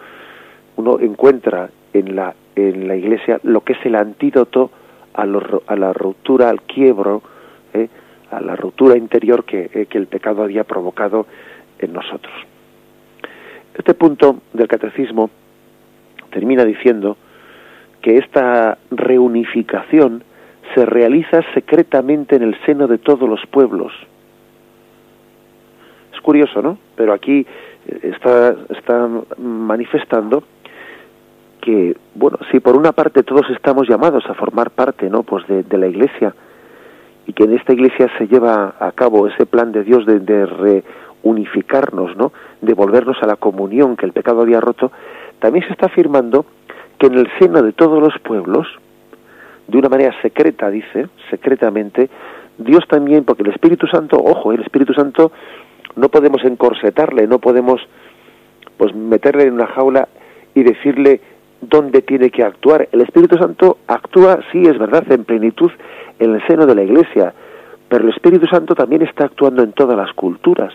uno 0.76 1.00
encuentra 1.00 1.70
en 1.94 2.14
la, 2.14 2.34
en 2.56 2.88
la 2.88 2.94
Iglesia 2.94 3.40
lo 3.42 3.62
que 3.62 3.72
es 3.72 3.86
el 3.86 3.94
antídoto 3.94 4.70
a, 5.14 5.22
a 5.22 5.76
la 5.76 5.92
ruptura, 5.92 6.48
al 6.48 6.62
quiebro, 6.62 7.22
¿eh? 7.74 7.88
a 8.30 8.40
la 8.40 8.56
ruptura 8.56 8.96
interior 8.96 9.44
que, 9.44 9.70
eh, 9.72 9.86
que 9.86 9.98
el 9.98 10.06
pecado 10.06 10.42
había 10.42 10.64
provocado 10.64 11.26
en 11.78 11.92
nosotros. 11.92 12.32
Este 13.74 13.94
punto 13.94 14.40
del 14.52 14.68
catecismo 14.68 15.30
termina 16.30 16.64
diciendo 16.64 17.16
que 18.00 18.18
esta 18.18 18.78
reunificación 18.90 20.24
se 20.74 20.86
realiza 20.86 21.42
secretamente 21.54 22.36
en 22.36 22.42
el 22.42 22.56
seno 22.64 22.86
de 22.86 22.98
todos 22.98 23.28
los 23.28 23.44
pueblos. 23.46 23.92
Es 26.14 26.20
curioso, 26.20 26.62
¿no? 26.62 26.78
Pero 26.96 27.12
aquí 27.12 27.46
eh, 27.86 28.00
está, 28.02 28.56
está 28.70 29.08
manifestando 29.38 30.44
que, 31.62 31.96
bueno, 32.16 32.38
si 32.50 32.58
por 32.60 32.76
una 32.76 32.92
parte 32.92 33.22
todos 33.22 33.48
estamos 33.50 33.88
llamados 33.88 34.24
a 34.28 34.34
formar 34.34 34.72
parte, 34.72 35.08
¿no? 35.08 35.22
Pues 35.22 35.46
de, 35.46 35.78
la 35.78 35.86
Iglesia 35.86 36.34
y 37.26 37.32
que 37.32 37.44
en 37.44 37.54
esta 37.54 37.72
Iglesia 37.72 38.10
se 38.18 38.26
lleva 38.26 38.74
a 38.80 38.90
cabo 38.90 39.28
ese 39.28 39.46
plan 39.46 39.70
de 39.70 39.84
Dios 39.84 40.04
de, 40.04 40.18
de 40.18 40.44
reunificarnos, 40.44 42.16
¿no? 42.16 42.32
De 42.60 42.74
volvernos 42.74 43.16
a 43.22 43.26
la 43.26 43.36
comunión 43.36 43.96
que 43.96 44.04
el 44.04 44.12
pecado 44.12 44.42
había 44.42 44.60
roto, 44.60 44.90
también 45.38 45.64
se 45.64 45.72
está 45.72 45.86
afirmando 45.86 46.44
que 46.98 47.06
en 47.06 47.14
el 47.14 47.28
seno 47.38 47.62
de 47.62 47.72
todos 47.72 48.02
los 48.02 48.18
pueblos, 48.18 48.66
de 49.68 49.78
una 49.78 49.88
manera 49.88 50.20
secreta, 50.20 50.68
dice, 50.68 51.06
secretamente, 51.30 52.10
Dios 52.58 52.84
también, 52.88 53.24
porque 53.24 53.44
el 53.44 53.50
Espíritu 53.50 53.86
Santo, 53.86 54.16
ojo, 54.18 54.52
el 54.52 54.62
Espíritu 54.62 54.94
Santo 54.94 55.30
no 55.94 56.08
podemos 56.08 56.44
encorsetarle, 56.44 57.28
no 57.28 57.38
podemos 57.38 57.80
pues 58.76 58.94
meterle 58.96 59.44
en 59.44 59.54
una 59.54 59.68
jaula 59.68 60.08
y 60.54 60.64
decirle 60.64 61.20
dónde 61.62 62.02
tiene 62.02 62.30
que 62.30 62.42
actuar. 62.42 62.88
El 62.92 63.00
Espíritu 63.00 63.36
Santo 63.38 63.78
actúa, 63.86 64.40
sí, 64.50 64.62
es 64.66 64.78
verdad, 64.78 65.10
en 65.10 65.24
plenitud 65.24 65.70
en 66.18 66.34
el 66.34 66.46
seno 66.46 66.66
de 66.66 66.74
la 66.74 66.82
Iglesia, 66.82 67.32
pero 67.88 68.04
el 68.04 68.10
Espíritu 68.10 68.46
Santo 68.46 68.74
también 68.74 69.02
está 69.02 69.24
actuando 69.24 69.62
en 69.62 69.72
todas 69.72 69.96
las 69.96 70.12
culturas, 70.12 70.72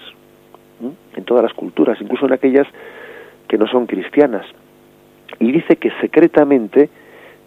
en 1.15 1.23
todas 1.23 1.43
las 1.43 1.53
culturas, 1.53 1.99
incluso 2.01 2.25
en 2.25 2.33
aquellas 2.33 2.67
que 3.47 3.57
no 3.57 3.67
son 3.67 3.85
cristianas. 3.85 4.45
Y 5.39 5.51
dice 5.51 5.75
que 5.75 5.91
secretamente, 6.01 6.89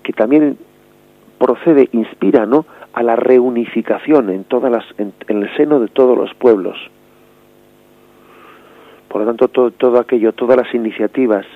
que 0.03 0.13
también 0.13 0.59
procede, 1.39 1.89
inspira, 1.93 2.47
¿no?, 2.47 2.67
a 2.93 3.03
la 3.03 3.15
reunificación 3.15 4.31
en 4.31 4.45
todas 4.45 4.71
las, 4.71 4.85
en, 4.99 5.13
el 5.29 5.49
seno 5.57 5.79
de 5.79 5.89
todos 5.89 6.19
los 6.19 6.35
pueblos. 6.35 6.77
Por 9.09 9.21
lo 9.21 9.27
tanto, 9.29 9.49
todo, 9.49 9.71
todo 9.71 9.99
aquello, 9.99 10.33
todas 10.33 10.57
las 10.57 10.75
iniciativas 10.75 11.47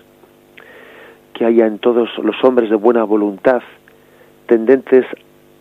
que 1.34 1.44
haya 1.44 1.66
en 1.66 1.78
todos 1.78 2.08
los 2.22 2.42
hombres 2.44 2.70
de 2.70 2.76
buena 2.76 3.04
voluntad, 3.04 3.62
tendentes 4.46 5.04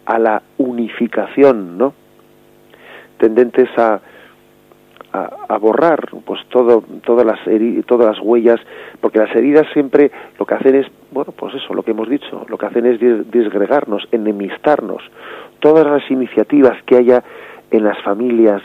a 0.05 0.19
la 0.19 0.41
unificación, 0.57 1.77
¿no? 1.77 1.93
Tendentes 3.17 3.69
a, 3.77 3.99
a, 5.13 5.57
borrar 5.57 6.09
pues 6.25 6.41
todo, 6.49 6.83
todas 7.05 7.25
las 7.25 7.39
todas 7.85 8.07
las 8.15 8.19
huellas, 8.19 8.59
porque 8.99 9.19
las 9.19 9.33
heridas 9.35 9.67
siempre 9.73 10.11
lo 10.39 10.45
que 10.45 10.55
hacen 10.55 10.75
es, 10.75 10.87
bueno, 11.11 11.31
pues 11.31 11.53
eso, 11.55 11.73
lo 11.73 11.83
que 11.83 11.91
hemos 11.91 12.09
dicho, 12.09 12.45
lo 12.49 12.57
que 12.57 12.65
hacen 12.65 12.85
es 12.85 12.99
disgregarnos, 13.31 14.07
enemistarnos. 14.11 15.03
Todas 15.59 15.85
las 15.85 16.09
iniciativas 16.09 16.81
que 16.83 16.97
haya 16.97 17.23
en 17.71 17.83
las 17.83 18.01
familias, 18.01 18.61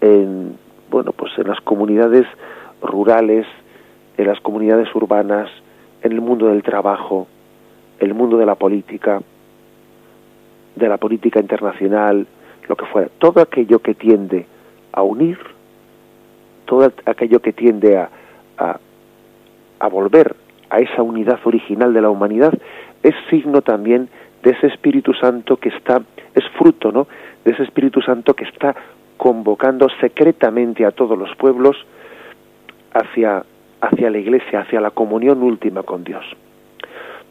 en, 0.00 0.56
bueno, 0.90 1.12
pues 1.12 1.32
en 1.38 1.48
las 1.48 1.60
comunidades 1.60 2.26
rurales, 2.82 3.46
en 4.18 4.26
las 4.26 4.40
comunidades 4.40 4.94
urbanas, 4.94 5.48
en 6.02 6.12
el 6.12 6.20
mundo 6.20 6.46
del 6.48 6.62
trabajo, 6.62 7.26
el 7.98 8.14
mundo 8.14 8.36
de 8.36 8.46
la 8.46 8.54
política, 8.54 9.20
de 10.74 10.88
la 10.88 10.98
política 10.98 11.40
internacional, 11.40 12.26
lo 12.68 12.76
que 12.76 12.86
fuera, 12.86 13.08
todo 13.18 13.40
aquello 13.40 13.78
que 13.78 13.94
tiende 13.94 14.46
a 14.92 15.02
unir, 15.02 15.38
todo 16.66 16.92
aquello 17.06 17.40
que 17.40 17.52
tiende 17.52 17.96
a, 17.96 18.10
a, 19.78 19.88
volver 19.88 20.34
a 20.68 20.78
esa 20.78 21.02
unidad 21.02 21.38
original 21.44 21.94
de 21.94 22.00
la 22.00 22.10
humanidad, 22.10 22.52
es 23.02 23.14
signo 23.30 23.62
también 23.62 24.08
de 24.42 24.50
ese 24.50 24.66
Espíritu 24.66 25.14
Santo 25.14 25.56
que 25.58 25.68
está, 25.68 26.02
es 26.34 26.44
fruto, 26.58 26.90
¿no? 26.92 27.06
De 27.44 27.52
ese 27.52 27.62
Espíritu 27.62 28.00
Santo 28.02 28.34
que 28.34 28.44
está 28.44 28.74
convocando 29.16 29.86
secretamente 30.00 30.84
a 30.84 30.90
todos 30.90 31.16
los 31.16 31.34
pueblos 31.36 31.76
hacia 32.92 33.44
hacia 33.86 34.10
la 34.10 34.18
iglesia, 34.18 34.60
hacia 34.60 34.80
la 34.80 34.90
comunión 34.90 35.42
última 35.42 35.82
con 35.82 36.04
Dios. 36.04 36.24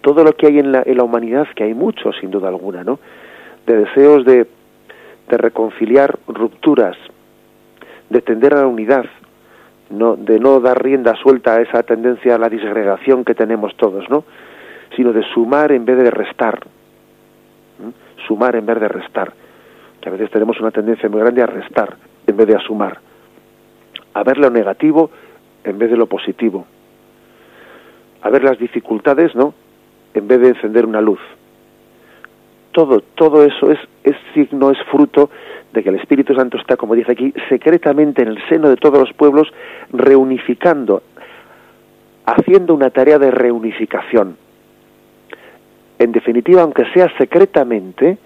Todo 0.01 0.23
lo 0.23 0.33
que 0.33 0.47
hay 0.47 0.59
en 0.59 0.71
la, 0.71 0.83
en 0.85 0.97
la 0.97 1.03
humanidad, 1.03 1.47
que 1.55 1.63
hay 1.63 1.73
mucho 1.73 2.11
sin 2.13 2.31
duda 2.31 2.49
alguna, 2.49 2.83
¿no? 2.83 2.99
De 3.65 3.77
deseos 3.77 4.25
de, 4.25 4.45
de 5.29 5.37
reconciliar 5.37 6.19
rupturas, 6.27 6.95
de 8.09 8.21
tender 8.21 8.53
a 8.53 8.61
la 8.61 8.67
unidad, 8.67 9.05
no, 9.89 10.15
de 10.15 10.39
no 10.39 10.59
dar 10.59 10.81
rienda 10.81 11.15
suelta 11.15 11.55
a 11.55 11.61
esa 11.61 11.83
tendencia 11.83 12.35
a 12.35 12.37
la 12.37 12.49
disgregación 12.49 13.23
que 13.23 13.33
tenemos 13.33 13.75
todos, 13.77 14.09
¿no? 14.09 14.23
Sino 14.95 15.11
de 15.11 15.23
sumar 15.33 15.71
en 15.71 15.85
vez 15.85 15.97
de 15.97 16.11
restar, 16.11 16.59
sumar 18.27 18.55
en 18.55 18.65
vez 18.65 18.79
de 18.79 18.87
restar, 18.87 19.33
que 20.01 20.09
a 20.09 20.11
veces 20.11 20.29
tenemos 20.31 20.59
una 20.59 20.71
tendencia 20.71 21.09
muy 21.09 21.21
grande 21.21 21.41
a 21.41 21.47
restar 21.47 21.95
en 22.27 22.37
vez 22.37 22.47
de 22.47 22.55
a 22.55 22.59
sumar, 22.59 22.99
a 24.13 24.23
ver 24.23 24.37
lo 24.37 24.49
negativo 24.49 25.09
en 25.65 25.77
vez 25.77 25.89
de 25.89 25.97
lo 25.97 26.05
positivo, 26.05 26.65
a 28.21 28.29
ver 28.29 28.43
las 28.43 28.57
dificultades, 28.57 29.35
¿no? 29.35 29.53
En 30.13 30.27
vez 30.27 30.39
de 30.39 30.49
encender 30.49 30.85
una 30.85 31.01
luz. 31.01 31.19
Todo, 32.71 33.01
todo 33.01 33.45
eso 33.45 33.71
es, 33.71 33.79
es 34.03 34.15
signo, 34.33 34.71
es 34.71 34.77
fruto 34.91 35.29
de 35.73 35.83
que 35.83 35.89
el 35.89 35.95
Espíritu 35.95 36.33
Santo 36.33 36.57
está, 36.57 36.77
como 36.77 36.95
dice 36.95 37.11
aquí, 37.11 37.33
secretamente 37.49 38.21
en 38.21 38.29
el 38.29 38.49
seno 38.49 38.69
de 38.69 38.77
todos 38.77 38.99
los 38.99 39.13
pueblos, 39.13 39.51
reunificando, 39.91 41.03
haciendo 42.25 42.73
una 42.73 42.89
tarea 42.89 43.19
de 43.19 43.31
reunificación. 43.31 44.37
En 45.99 46.11
definitiva, 46.11 46.61
aunque 46.61 46.85
sea 46.93 47.09
secretamente, 47.17 48.17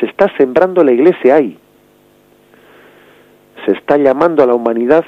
se 0.00 0.06
está 0.06 0.34
sembrando 0.36 0.82
la 0.82 0.92
iglesia 0.92 1.36
ahí. 1.36 1.58
Se 3.64 3.72
está 3.72 3.96
llamando 3.96 4.42
a 4.42 4.46
la 4.46 4.54
humanidad 4.54 5.04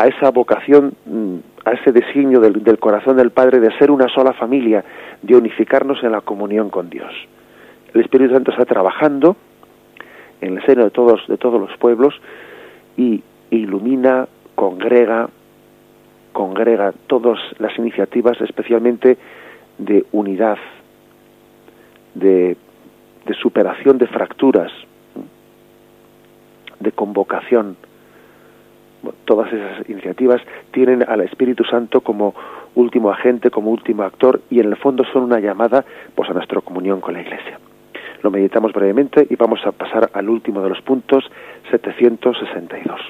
a 0.00 0.06
esa 0.06 0.30
vocación, 0.30 0.94
mm, 1.04 1.34
a 1.66 1.72
ese 1.72 1.92
designio 1.92 2.40
del, 2.40 2.78
corazón 2.78 3.18
del 3.18 3.32
Padre 3.32 3.60
de 3.60 3.70
ser 3.76 3.90
una 3.90 4.08
sola 4.08 4.32
familia, 4.32 4.82
de 5.20 5.36
unificarnos 5.36 6.02
en 6.02 6.12
la 6.12 6.22
comunión 6.22 6.70
con 6.70 6.88
Dios. 6.88 7.12
El 7.92 8.00
Espíritu 8.00 8.32
Santo 8.32 8.50
está 8.50 8.64
trabajando 8.64 9.36
en 10.40 10.56
el 10.56 10.64
seno 10.64 10.84
de 10.84 10.90
todos, 10.90 11.20
de 11.28 11.36
todos 11.36 11.60
los 11.60 11.76
pueblos 11.76 12.14
y 12.96 13.22
ilumina, 13.50 14.26
congrega, 14.54 15.28
congrega 16.32 16.94
todas 17.06 17.38
las 17.58 17.78
iniciativas, 17.78 18.40
especialmente 18.40 19.18
de 19.76 20.06
unidad, 20.12 20.56
de, 22.14 22.56
de 23.26 23.34
superación 23.34 23.98
de 23.98 24.06
fracturas, 24.06 24.72
de 26.78 26.90
convocación. 26.92 27.76
Todas 29.24 29.52
esas 29.52 29.88
iniciativas 29.88 30.40
tienen 30.72 31.04
al 31.08 31.20
Espíritu 31.22 31.64
Santo 31.64 32.00
como 32.00 32.34
último 32.74 33.10
agente, 33.10 33.50
como 33.50 33.70
último 33.70 34.02
actor 34.02 34.40
y 34.50 34.60
en 34.60 34.66
el 34.66 34.76
fondo 34.76 35.04
son 35.12 35.22
una 35.24 35.40
llamada 35.40 35.84
pues 36.14 36.28
a 36.30 36.32
nuestra 36.32 36.60
comunión 36.60 37.00
con 37.00 37.14
la 37.14 37.22
Iglesia. 37.22 37.58
Lo 38.22 38.30
meditamos 38.30 38.72
brevemente 38.72 39.26
y 39.28 39.36
vamos 39.36 39.60
a 39.64 39.72
pasar 39.72 40.10
al 40.12 40.28
último 40.28 40.60
de 40.62 40.68
los 40.68 40.82
puntos, 40.82 41.24
762. 41.70 43.00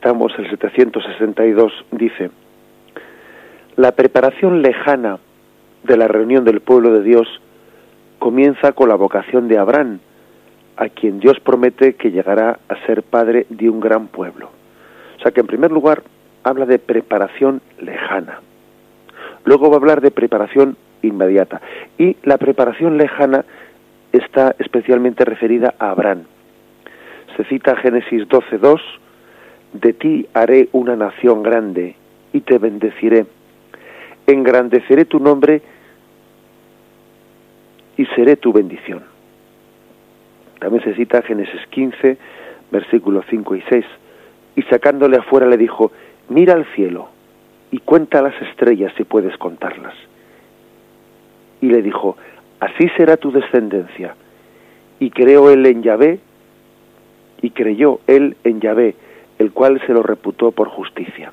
Comentamos, 0.00 0.32
el 0.38 0.48
762, 0.48 1.72
dice, 1.90 2.30
la 3.76 3.92
preparación 3.92 4.62
lejana 4.62 5.18
de 5.82 5.96
la 5.98 6.08
reunión 6.08 6.44
del 6.44 6.60
pueblo 6.60 6.90
de 6.94 7.02
Dios 7.02 7.28
comienza 8.18 8.72
con 8.72 8.88
la 8.88 8.94
vocación 8.94 9.46
de 9.48 9.58
Abraham, 9.58 9.98
a 10.76 10.88
quien 10.88 11.20
Dios 11.20 11.38
promete 11.40 11.96
que 11.96 12.10
llegará 12.10 12.60
a 12.68 12.86
ser 12.86 13.02
padre 13.02 13.44
de 13.50 13.68
un 13.68 13.80
gran 13.80 14.06
pueblo. 14.06 14.50
O 15.18 15.22
sea 15.22 15.32
que 15.32 15.40
en 15.40 15.46
primer 15.46 15.70
lugar 15.70 16.02
habla 16.44 16.64
de 16.64 16.78
preparación 16.78 17.60
lejana. 17.78 18.40
Luego 19.44 19.68
va 19.68 19.74
a 19.74 19.80
hablar 19.80 20.00
de 20.00 20.10
preparación 20.10 20.78
inmediata. 21.02 21.60
Y 21.98 22.16
la 22.22 22.38
preparación 22.38 22.96
lejana 22.96 23.44
está 24.12 24.54
especialmente 24.58 25.26
referida 25.26 25.74
a 25.78 25.90
Abraham. 25.90 26.22
Se 27.36 27.44
cita 27.44 27.76
Génesis 27.76 28.26
12.2, 28.28 28.80
de 29.72 29.92
ti 29.92 30.26
haré 30.34 30.68
una 30.72 30.96
nación 30.96 31.42
grande 31.42 31.94
y 32.32 32.40
te 32.40 32.58
bendeciré. 32.58 33.26
Engrandeceré 34.26 35.04
tu 35.04 35.20
nombre 35.20 35.62
y 37.96 38.06
seré 38.06 38.36
tu 38.36 38.52
bendición. 38.52 39.02
También 40.58 40.84
se 40.84 40.94
cita 40.94 41.22
Génesis 41.22 41.60
15, 41.70 42.18
versículos 42.70 43.24
5 43.30 43.56
y 43.56 43.62
6. 43.68 43.84
Y 44.56 44.62
sacándole 44.62 45.16
afuera 45.16 45.46
le 45.46 45.56
dijo, 45.56 45.90
mira 46.28 46.54
al 46.54 46.66
cielo 46.74 47.08
y 47.70 47.78
cuenta 47.78 48.22
las 48.22 48.40
estrellas 48.42 48.92
si 48.96 49.04
puedes 49.04 49.36
contarlas. 49.38 49.94
Y 51.60 51.66
le 51.66 51.82
dijo, 51.82 52.16
así 52.58 52.88
será 52.96 53.16
tu 53.16 53.30
descendencia. 53.32 54.14
Y 54.98 55.10
creó 55.10 55.50
él 55.50 55.64
en 55.66 55.82
Yahvé, 55.82 56.20
y 57.42 57.50
creyó 57.50 58.00
él 58.06 58.36
en 58.44 58.60
Yahvé, 58.60 58.94
el 59.40 59.52
cual 59.52 59.80
se 59.86 59.94
lo 59.94 60.02
reputó 60.02 60.52
por 60.52 60.68
justicia. 60.68 61.32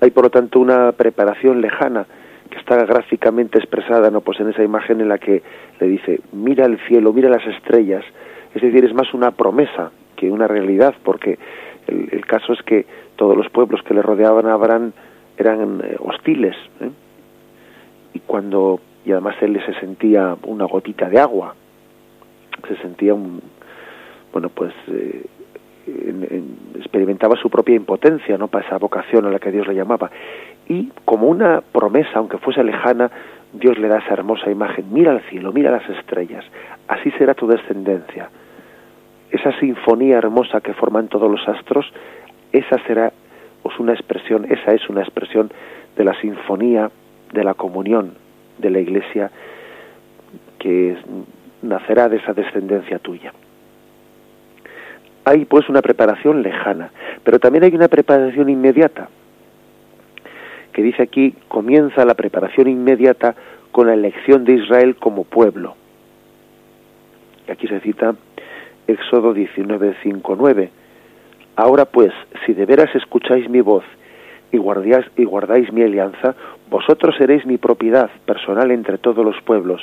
Hay 0.00 0.12
por 0.12 0.24
lo 0.24 0.30
tanto 0.30 0.60
una 0.60 0.92
preparación 0.92 1.60
lejana 1.60 2.06
que 2.48 2.58
está 2.58 2.76
gráficamente 2.84 3.58
expresada 3.58 4.08
no 4.08 4.20
pues 4.20 4.38
en 4.38 4.48
esa 4.48 4.62
imagen 4.62 5.00
en 5.00 5.08
la 5.08 5.18
que 5.18 5.42
le 5.80 5.86
dice 5.88 6.20
mira 6.32 6.64
el 6.66 6.78
cielo 6.86 7.12
mira 7.12 7.28
las 7.28 7.44
estrellas 7.46 8.04
es 8.54 8.62
decir 8.62 8.84
es 8.84 8.94
más 8.94 9.12
una 9.14 9.32
promesa 9.32 9.90
que 10.14 10.30
una 10.30 10.46
realidad 10.46 10.94
porque 11.02 11.38
el, 11.88 12.24
caso 12.26 12.52
es 12.52 12.62
que 12.62 12.86
todos 13.16 13.36
los 13.36 13.48
pueblos 13.48 13.82
que 13.82 13.94
le 13.94 14.02
rodeaban 14.02 14.46
a 14.46 14.52
Abraham 14.52 14.92
eran 15.36 15.80
eh, 15.82 15.96
hostiles 15.98 16.54
¿eh? 16.80 16.90
y 18.14 18.20
cuando 18.20 18.80
y 19.04 19.12
además 19.12 19.36
él 19.40 19.60
se 19.64 19.74
sentía 19.80 20.36
una 20.44 20.66
gotita 20.66 21.08
de 21.08 21.18
agua 21.18 21.54
se 22.68 22.76
sentía 22.76 23.14
un 23.14 23.40
bueno 24.32 24.50
pues 24.50 24.74
eh, 24.88 25.24
experimentaba 26.76 27.36
su 27.36 27.50
propia 27.50 27.74
impotencia 27.74 28.38
no 28.38 28.48
para 28.48 28.66
esa 28.66 28.78
vocación 28.78 29.26
a 29.26 29.30
la 29.30 29.38
que 29.38 29.50
Dios 29.50 29.66
le 29.66 29.74
llamaba. 29.74 30.10
Y 30.68 30.90
como 31.04 31.28
una 31.28 31.60
promesa 31.60 32.10
aunque 32.14 32.38
fuese 32.38 32.62
lejana 32.62 33.10
Dios 33.52 33.78
le 33.78 33.88
da 33.88 33.98
esa 33.98 34.14
hermosa 34.14 34.50
imagen. 34.50 34.86
Mira 34.92 35.12
al 35.12 35.20
cielo 35.22 35.52
mira 35.52 35.70
las 35.70 35.88
estrellas. 35.88 36.44
Así 36.88 37.10
será 37.12 37.34
tu 37.34 37.46
descendencia. 37.46 38.30
Esa 39.30 39.58
sinfonía 39.58 40.18
hermosa 40.18 40.60
que 40.60 40.74
forman 40.74 41.08
todos 41.08 41.30
los 41.30 41.46
astros 41.48 41.90
esa 42.52 42.78
será 42.86 43.12
pues 43.62 43.78
una 43.78 43.92
expresión 43.92 44.46
esa 44.50 44.72
es 44.72 44.88
una 44.88 45.02
expresión 45.02 45.50
de 45.96 46.04
la 46.04 46.18
sinfonía 46.20 46.90
de 47.32 47.44
la 47.44 47.54
comunión 47.54 48.14
de 48.58 48.70
la 48.70 48.80
iglesia 48.80 49.30
que 50.58 50.96
nacerá 51.62 52.08
de 52.08 52.16
esa 52.18 52.34
descendencia 52.34 52.98
tuya 52.98 53.32
hay 55.24 55.44
pues 55.44 55.68
una 55.68 55.82
preparación 55.82 56.42
lejana, 56.42 56.90
pero 57.24 57.38
también 57.38 57.64
hay 57.64 57.74
una 57.74 57.88
preparación 57.88 58.48
inmediata, 58.48 59.08
que 60.72 60.82
dice 60.82 61.02
aquí, 61.02 61.34
comienza 61.48 62.04
la 62.04 62.14
preparación 62.14 62.68
inmediata 62.68 63.34
con 63.70 63.86
la 63.86 63.94
elección 63.94 64.44
de 64.44 64.54
Israel 64.54 64.96
como 64.96 65.24
pueblo. 65.24 65.76
Aquí 67.48 67.68
se 67.68 67.80
cita 67.80 68.14
Éxodo 68.86 69.32
19, 69.34 69.96
5, 70.02 70.36
9. 70.38 70.70
Ahora 71.56 71.84
pues, 71.84 72.12
si 72.44 72.54
de 72.54 72.66
veras 72.66 72.94
escucháis 72.94 73.48
mi 73.48 73.60
voz 73.60 73.84
y 74.50 74.58
guardáis, 74.58 75.06
y 75.16 75.24
guardáis 75.24 75.72
mi 75.72 75.82
alianza, 75.82 76.34
vosotros 76.70 77.14
seréis 77.16 77.44
mi 77.46 77.58
propiedad 77.58 78.10
personal 78.26 78.70
entre 78.70 78.98
todos 78.98 79.24
los 79.24 79.40
pueblos, 79.42 79.82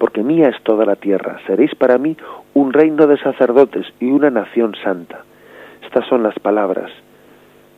porque 0.00 0.22
mía 0.22 0.48
es 0.48 0.58
toda 0.62 0.86
la 0.86 0.96
tierra, 0.96 1.38
seréis 1.46 1.74
para 1.74 1.98
mí 1.98 2.16
un 2.54 2.72
reino 2.72 3.06
de 3.06 3.18
sacerdotes 3.18 3.86
y 4.00 4.06
una 4.06 4.30
nación 4.30 4.74
santa. 4.82 5.24
Estas 5.84 6.06
son 6.08 6.22
las 6.22 6.38
palabras 6.38 6.90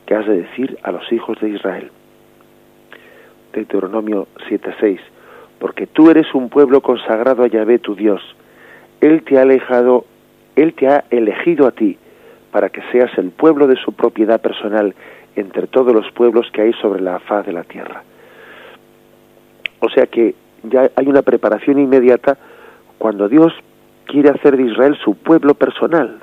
que 0.05 0.15
has 0.15 0.25
de 0.25 0.37
decir 0.37 0.79
a 0.83 0.93
los 0.93 1.11
hijos 1.11 1.37
de 1.41 1.49
Israel. 1.49 1.91
Deuteronomio 3.51 4.29
7:6 4.47 5.01
Porque 5.59 5.85
tú 5.85 6.09
eres 6.09 6.33
un 6.33 6.47
pueblo 6.47 6.79
consagrado 6.79 7.43
a 7.43 7.47
Yahvé 7.47 7.79
tu 7.79 7.93
Dios. 7.93 8.21
Él 9.01 9.23
te 9.23 9.37
ha 9.37 9.41
alejado, 9.41 10.05
él 10.55 10.73
te 10.75 10.87
ha 10.87 11.03
elegido 11.09 11.67
a 11.67 11.71
ti 11.71 11.97
para 12.53 12.69
que 12.69 12.83
seas 12.93 13.11
el 13.17 13.31
pueblo 13.31 13.67
de 13.67 13.75
su 13.75 13.91
propiedad 13.91 14.39
personal 14.39 14.95
entre 15.35 15.67
todos 15.67 15.93
los 15.93 16.09
pueblos 16.11 16.49
que 16.53 16.61
hay 16.61 16.73
sobre 16.81 17.01
la 17.01 17.19
faz 17.19 17.45
de 17.45 17.51
la 17.51 17.65
tierra. 17.65 18.01
O 19.81 19.89
sea 19.89 20.05
que 20.05 20.35
ya 20.63 20.89
hay 20.95 21.07
una 21.07 21.21
preparación 21.21 21.79
inmediata 21.79 22.37
cuando 22.97 23.27
Dios 23.27 23.53
quiere 24.05 24.29
hacer 24.29 24.57
de 24.57 24.63
Israel 24.63 24.97
su 25.03 25.15
pueblo 25.15 25.53
personal. 25.53 26.19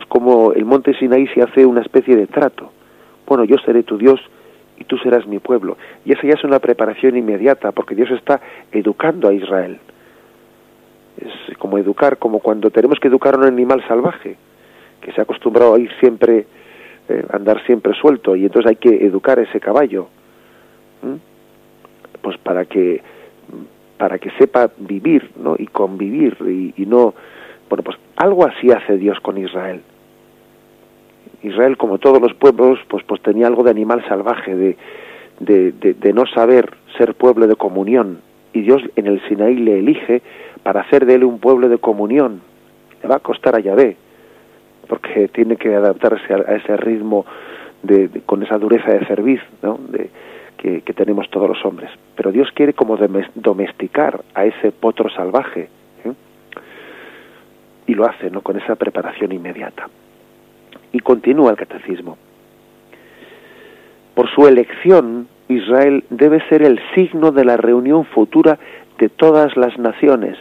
Es 0.00 0.06
como 0.06 0.52
el 0.52 0.64
monte 0.64 0.94
Sinaí 0.94 1.26
se 1.28 1.42
hace 1.42 1.66
una 1.66 1.82
especie 1.82 2.16
de 2.16 2.26
trato. 2.26 2.72
Bueno, 3.26 3.44
yo 3.44 3.56
seré 3.64 3.82
tu 3.82 3.98
Dios 3.98 4.20
y 4.78 4.84
tú 4.84 4.96
serás 4.98 5.26
mi 5.26 5.38
pueblo. 5.38 5.76
Y 6.04 6.12
esa 6.12 6.22
ya 6.26 6.34
es 6.34 6.44
una 6.44 6.58
preparación 6.58 7.16
inmediata, 7.16 7.72
porque 7.72 7.94
Dios 7.94 8.10
está 8.10 8.40
educando 8.72 9.28
a 9.28 9.34
Israel. 9.34 9.78
Es 11.18 11.56
como 11.58 11.76
educar, 11.76 12.16
como 12.16 12.40
cuando 12.40 12.70
tenemos 12.70 12.98
que 12.98 13.08
educar 13.08 13.34
a 13.34 13.38
un 13.38 13.44
animal 13.44 13.86
salvaje, 13.86 14.36
que 15.02 15.12
se 15.12 15.20
ha 15.20 15.24
acostumbrado 15.24 15.74
a 15.74 15.78
ir 15.78 15.90
siempre, 16.00 16.46
eh, 17.08 17.24
andar 17.30 17.62
siempre 17.66 17.92
suelto, 17.94 18.34
y 18.36 18.46
entonces 18.46 18.70
hay 18.70 18.76
que 18.76 19.04
educar 19.04 19.38
a 19.38 19.42
ese 19.42 19.60
caballo, 19.60 20.08
pues 22.22 22.36
para 22.38 22.64
que 22.64 23.02
para 23.98 24.18
que 24.18 24.30
sepa 24.38 24.70
vivir, 24.78 25.30
¿no? 25.36 25.56
Y 25.58 25.66
convivir 25.66 26.36
y, 26.40 26.72
y 26.82 26.86
no, 26.86 27.14
bueno, 27.68 27.84
pues 27.84 27.98
algo 28.16 28.46
así 28.46 28.70
hace 28.70 28.96
Dios 28.96 29.20
con 29.20 29.36
Israel. 29.36 29.82
Israel, 31.42 31.76
como 31.76 31.98
todos 31.98 32.20
los 32.20 32.34
pueblos, 32.34 32.78
pues, 32.88 33.04
pues 33.04 33.20
tenía 33.22 33.46
algo 33.46 33.62
de 33.62 33.70
animal 33.70 34.04
salvaje, 34.08 34.54
de, 34.54 34.76
de, 35.38 35.72
de, 35.72 36.12
no 36.12 36.26
saber 36.26 36.70
ser 36.98 37.14
pueblo 37.14 37.46
de 37.46 37.56
comunión. 37.56 38.20
Y 38.52 38.62
Dios 38.62 38.82
en 38.96 39.06
el 39.06 39.20
Sinaí 39.28 39.56
le 39.56 39.78
elige 39.78 40.22
para 40.62 40.80
hacer 40.80 41.06
de 41.06 41.14
él 41.14 41.24
un 41.24 41.38
pueblo 41.38 41.68
de 41.68 41.78
comunión. 41.78 42.40
Le 43.02 43.08
va 43.08 43.16
a 43.16 43.20
costar 43.20 43.54
a 43.54 43.60
Yahvé, 43.60 43.96
porque 44.88 45.28
tiene 45.28 45.56
que 45.56 45.74
adaptarse 45.74 46.34
a, 46.34 46.56
ese 46.56 46.76
ritmo 46.76 47.24
de, 47.82 48.10
con 48.26 48.42
esa 48.42 48.58
dureza 48.58 48.92
de 48.92 49.06
cerviz 49.06 49.40
¿no? 49.62 49.78
Que, 50.60 50.92
tenemos 50.92 51.28
todos 51.30 51.48
los 51.48 51.64
hombres. 51.64 51.90
Pero 52.14 52.32
Dios 52.32 52.48
quiere 52.54 52.74
como 52.74 52.98
domesticar 53.34 54.22
a 54.34 54.44
ese 54.44 54.72
potro 54.72 55.08
salvaje. 55.08 55.68
¿eh? 56.04 56.12
Y 57.86 57.94
lo 57.94 58.04
hace 58.04 58.30
¿no? 58.30 58.42
con 58.42 58.58
esa 58.58 58.76
preparación 58.76 59.32
inmediata. 59.32 59.88
Y 60.92 61.00
continúa 61.00 61.50
el 61.50 61.56
catecismo. 61.56 62.18
Por 64.14 64.28
su 64.34 64.46
elección, 64.46 65.28
Israel 65.48 66.04
debe 66.10 66.46
ser 66.48 66.62
el 66.62 66.78
signo 66.94 67.32
de 67.32 67.44
la 67.44 67.56
reunión 67.56 68.04
futura 68.04 68.58
de 68.98 69.08
todas 69.08 69.56
las 69.56 69.78
naciones. 69.78 70.36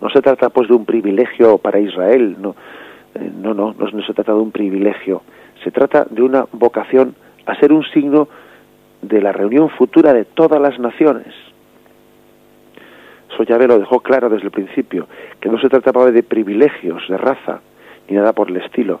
No 0.00 0.10
se 0.10 0.20
trata 0.20 0.50
pues 0.50 0.68
de 0.68 0.74
un 0.74 0.84
privilegio 0.84 1.58
para 1.58 1.78
Israel, 1.78 2.36
no, 2.40 2.56
eh, 3.14 3.30
no, 3.40 3.54
no, 3.54 3.72
no, 3.78 3.86
no 3.86 4.02
se 4.04 4.12
trata 4.12 4.32
de 4.32 4.40
un 4.40 4.50
privilegio, 4.50 5.22
se 5.62 5.70
trata 5.70 6.06
de 6.10 6.22
una 6.22 6.44
vocación 6.52 7.14
a 7.46 7.54
ser 7.54 7.72
un 7.72 7.84
signo 7.84 8.28
de 9.08 9.20
la 9.20 9.32
reunión 9.32 9.70
futura 9.70 10.12
de 10.12 10.24
todas 10.24 10.60
las 10.60 10.78
naciones. 10.78 11.34
Eso 13.30 13.42
ya 13.42 13.58
lo 13.58 13.78
dejó 13.78 14.00
claro 14.00 14.28
desde 14.28 14.46
el 14.46 14.50
principio, 14.50 15.06
que 15.40 15.48
no 15.48 15.58
se 15.58 15.68
trataba 15.68 16.10
de 16.10 16.22
privilegios 16.22 17.02
de 17.08 17.18
raza, 17.18 17.60
ni 18.08 18.16
nada 18.16 18.32
por 18.32 18.50
el 18.50 18.56
estilo, 18.56 19.00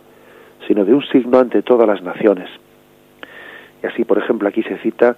sino 0.66 0.84
de 0.84 0.94
un 0.94 1.02
signo 1.06 1.38
ante 1.38 1.62
todas 1.62 1.88
las 1.88 2.02
naciones. 2.02 2.50
Y 3.82 3.86
así, 3.86 4.04
por 4.04 4.18
ejemplo, 4.18 4.48
aquí 4.48 4.62
se 4.62 4.76
cita 4.78 5.16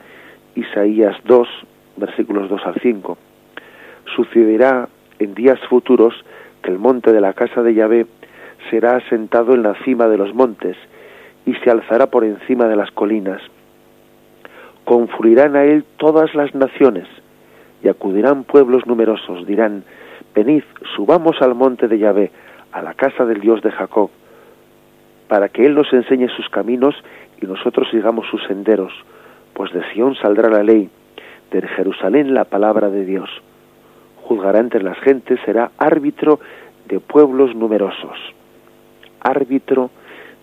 Isaías 0.54 1.16
2, 1.24 1.48
versículos 1.96 2.48
2 2.48 2.60
al 2.64 2.74
5. 2.80 3.18
Sucederá 4.14 4.88
en 5.18 5.34
días 5.34 5.58
futuros 5.68 6.14
que 6.62 6.70
el 6.70 6.78
monte 6.78 7.12
de 7.12 7.20
la 7.20 7.32
casa 7.32 7.62
de 7.62 7.74
Yahvé 7.74 8.06
será 8.70 8.96
asentado 8.96 9.54
en 9.54 9.62
la 9.62 9.74
cima 9.84 10.08
de 10.08 10.18
los 10.18 10.34
montes 10.34 10.76
y 11.46 11.54
se 11.54 11.70
alzará 11.70 12.06
por 12.06 12.24
encima 12.24 12.68
de 12.68 12.76
las 12.76 12.90
colinas. 12.90 13.40
Confluirán 14.88 15.54
a 15.54 15.64
él 15.64 15.84
todas 15.98 16.34
las 16.34 16.54
naciones 16.54 17.06
y 17.82 17.88
acudirán 17.88 18.44
pueblos 18.44 18.86
numerosos. 18.86 19.46
Dirán, 19.46 19.84
venid, 20.34 20.62
subamos 20.96 21.36
al 21.42 21.54
monte 21.54 21.88
de 21.88 21.98
Yahvé, 21.98 22.30
a 22.72 22.80
la 22.80 22.94
casa 22.94 23.26
del 23.26 23.40
Dios 23.40 23.60
de 23.60 23.70
Jacob 23.70 24.08
para 25.28 25.50
que 25.50 25.66
Él 25.66 25.74
nos 25.74 25.92
enseñe 25.92 26.28
sus 26.28 26.48
caminos 26.48 26.94
y 27.40 27.46
nosotros 27.46 27.86
sigamos 27.90 28.26
sus 28.30 28.42
senderos, 28.46 28.92
pues 29.52 29.72
de 29.72 29.84
Sión 29.92 30.16
saldrá 30.16 30.48
la 30.48 30.62
ley, 30.62 30.88
de 31.52 31.68
Jerusalén 31.68 32.32
la 32.32 32.44
palabra 32.44 32.88
de 32.88 33.04
Dios. 33.04 33.28
Juzgará 34.24 34.58
entre 34.58 34.82
las 34.82 34.98
gentes, 35.00 35.38
será 35.44 35.70
árbitro 35.76 36.40
de 36.88 36.98
pueblos 36.98 37.54
numerosos. 37.54 38.18
Árbitro 39.20 39.90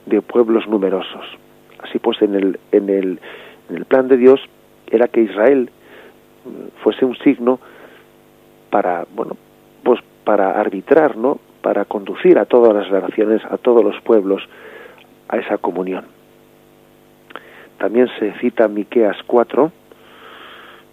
de 0.06 0.22
pueblos 0.22 0.68
numerosos. 0.68 1.26
Así 1.80 1.98
pues, 1.98 2.22
en 2.22 2.36
el, 2.36 2.60
en 2.72 2.89
el, 2.89 3.20
en 3.70 3.78
el 3.78 3.86
plan 3.86 4.07
de 4.07 4.18
Dios 4.18 4.39
era 4.88 5.07
que 5.07 5.22
Israel 5.22 5.70
mm, 6.45 6.82
fuese 6.84 7.05
un 7.05 7.18
signo 7.18 7.59
para, 8.70 9.05
bueno, 9.16 9.38
pues 9.84 9.99
para 10.24 10.59
arbitrar, 10.59 11.16
¿no? 11.18 11.39
Para 11.61 11.86
conducir 11.86 12.38
a 12.38 12.45
todas 12.45 12.74
las 12.74 12.91
naciones, 12.91 13.43
a 13.45 13.57
todos 13.57 13.84
los 13.84 13.99
pueblos, 14.01 14.43
a 15.30 15.38
esa 15.38 15.57
comunión. 15.57 16.05
También 17.78 18.07
se 18.20 18.32
cita 18.39 18.68
Miqueas 18.68 19.18
4, 19.28 19.72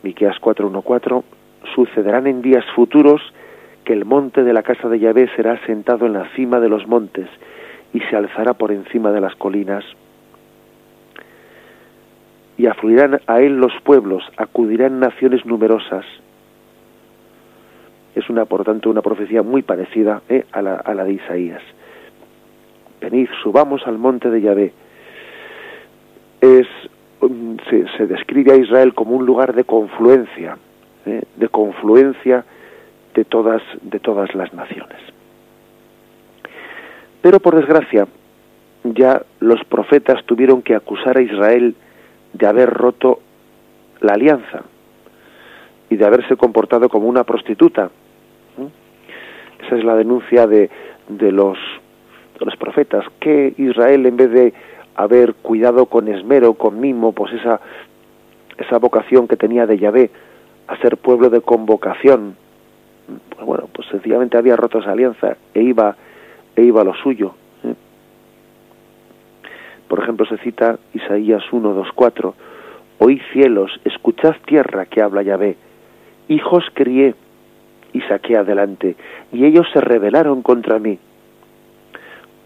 Miqueas 0.02 0.36
4:14, 0.40 1.22
sucederán 1.74 2.26
en 2.26 2.42
días 2.42 2.64
futuros 2.74 3.22
que 3.84 3.92
el 3.92 4.04
monte 4.04 4.42
de 4.42 4.52
la 4.52 4.62
casa 4.62 4.88
de 4.88 4.98
Yahvé 4.98 5.28
será 5.36 5.58
sentado 5.66 6.06
en 6.06 6.12
la 6.12 6.28
cima 6.34 6.60
de 6.60 6.68
los 6.68 6.86
montes 6.86 7.28
y 7.92 8.00
se 8.00 8.16
alzará 8.16 8.54
por 8.54 8.72
encima 8.72 9.12
de 9.12 9.20
las 9.20 9.34
colinas. 9.36 9.84
Y 12.58 12.66
afluirán 12.66 13.20
a 13.26 13.40
él 13.40 13.56
los 13.56 13.72
pueblos, 13.82 14.22
acudirán 14.36 15.00
naciones 15.00 15.44
numerosas. 15.46 16.04
Es 18.14 18.28
una, 18.28 18.44
por 18.44 18.64
tanto, 18.64 18.90
una 18.90 19.02
profecía 19.02 19.42
muy 19.42 19.62
parecida 19.62 20.22
eh, 20.28 20.44
a, 20.52 20.62
la, 20.62 20.76
a 20.76 20.94
la 20.94 21.04
de 21.04 21.14
Isaías 21.14 21.62
venid, 23.02 23.28
subamos 23.42 23.86
al 23.86 23.98
monte 23.98 24.30
de 24.30 24.40
Yahvé. 24.40 24.72
Es, 26.40 26.66
mm, 27.20 27.56
se, 27.96 28.06
describe 28.06 28.52
a 28.52 28.56
Israel 28.56 28.94
como 28.94 29.16
un 29.16 29.26
lugar 29.26 29.54
de 29.54 29.64
confluencia, 29.64 30.56
¿eh? 31.06 31.22
de 31.36 31.48
confluencia 31.48 32.44
de 33.14 33.24
todas, 33.24 33.62
de 33.82 33.98
todas 33.98 34.34
las 34.34 34.54
naciones. 34.54 34.98
Pero 37.20 37.40
por 37.40 37.56
desgracia, 37.56 38.06
ya 38.84 39.22
los 39.40 39.62
profetas 39.64 40.24
tuvieron 40.24 40.62
que 40.62 40.74
acusar 40.74 41.18
a 41.18 41.22
Israel 41.22 41.74
de 42.32 42.46
haber 42.46 42.70
roto 42.70 43.20
la 44.00 44.14
alianza 44.14 44.62
y 45.90 45.96
de 45.96 46.04
haberse 46.04 46.36
comportado 46.36 46.88
como 46.88 47.08
una 47.08 47.24
prostituta. 47.24 47.90
Esa 49.64 49.76
es 49.76 49.84
la 49.84 49.94
denuncia 49.94 50.46
de, 50.46 50.70
de 51.08 51.30
los 51.30 51.58
los 52.44 52.56
profetas, 52.56 53.04
que 53.20 53.54
Israel 53.56 54.06
en 54.06 54.16
vez 54.16 54.30
de 54.30 54.54
haber 54.94 55.34
cuidado 55.34 55.86
con 55.86 56.08
esmero, 56.08 56.54
con 56.54 56.80
mimo, 56.80 57.12
pues 57.12 57.32
esa, 57.34 57.60
esa 58.58 58.78
vocación 58.78 59.28
que 59.28 59.36
tenía 59.36 59.66
de 59.66 59.78
Yahvé 59.78 60.10
a 60.66 60.76
ser 60.78 60.96
pueblo 60.96 61.30
de 61.30 61.40
convocación, 61.40 62.36
pues 63.30 63.46
bueno, 63.46 63.68
pues 63.72 63.88
sencillamente 63.88 64.36
había 64.36 64.56
roto 64.56 64.80
esa 64.80 64.92
alianza 64.92 65.36
e 65.54 65.62
iba, 65.62 65.96
e 66.56 66.62
iba 66.62 66.82
a 66.82 66.84
lo 66.84 66.94
suyo. 66.94 67.34
Por 69.92 70.02
ejemplo, 70.02 70.24
se 70.24 70.38
cita 70.38 70.78
Isaías 70.94 71.42
1, 71.52 71.74
2, 71.74 71.88
4, 71.94 72.34
Oíd 73.00 73.20
cielos, 73.30 73.78
escuchad 73.84 74.36
tierra 74.46 74.86
que 74.86 75.02
habla 75.02 75.22
Yahvé, 75.22 75.58
hijos 76.28 76.64
crié 76.72 77.14
y 77.92 78.00
saqué 78.00 78.38
adelante, 78.38 78.96
y 79.32 79.44
ellos 79.44 79.66
se 79.70 79.82
rebelaron 79.82 80.40
contra 80.40 80.78
mí 80.78 80.98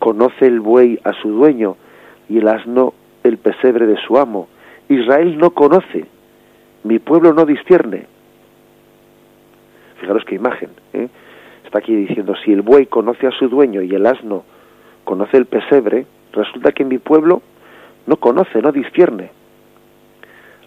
conoce 0.01 0.49
el 0.49 0.59
buey 0.59 0.99
a 1.05 1.12
su 1.12 1.28
dueño 1.30 1.76
y 2.28 2.38
el 2.38 2.49
asno 2.49 2.94
el 3.22 3.38
pesebre 3.38 3.86
de 3.86 3.97
su 3.99 4.18
amo. 4.18 4.49
Israel 4.88 5.38
no 5.38 5.51
conoce, 5.51 6.05
mi 6.82 6.99
pueblo 6.99 7.32
no 7.32 7.47
discierne. 7.47 8.07
Fijaros 10.01 10.24
qué 10.24 10.34
imagen. 10.34 10.70
¿eh? 10.94 11.07
Está 11.64 11.78
aquí 11.78 11.94
diciendo, 11.94 12.34
si 12.44 12.53
el 12.53 12.62
buey 12.62 12.86
conoce 12.86 13.28
a 13.28 13.30
su 13.30 13.49
dueño 13.49 13.82
y 13.82 13.94
el 13.94 14.05
asno 14.05 14.42
conoce 15.05 15.36
el 15.36 15.47
pesebre, 15.47 16.07
resulta 16.37 16.72
que 16.72 16.84
mi 16.84 16.99
pueblo 16.99 17.43
no 18.07 18.16
conoce, 18.16 18.62
no 18.62 18.72
discierne. 18.72 19.30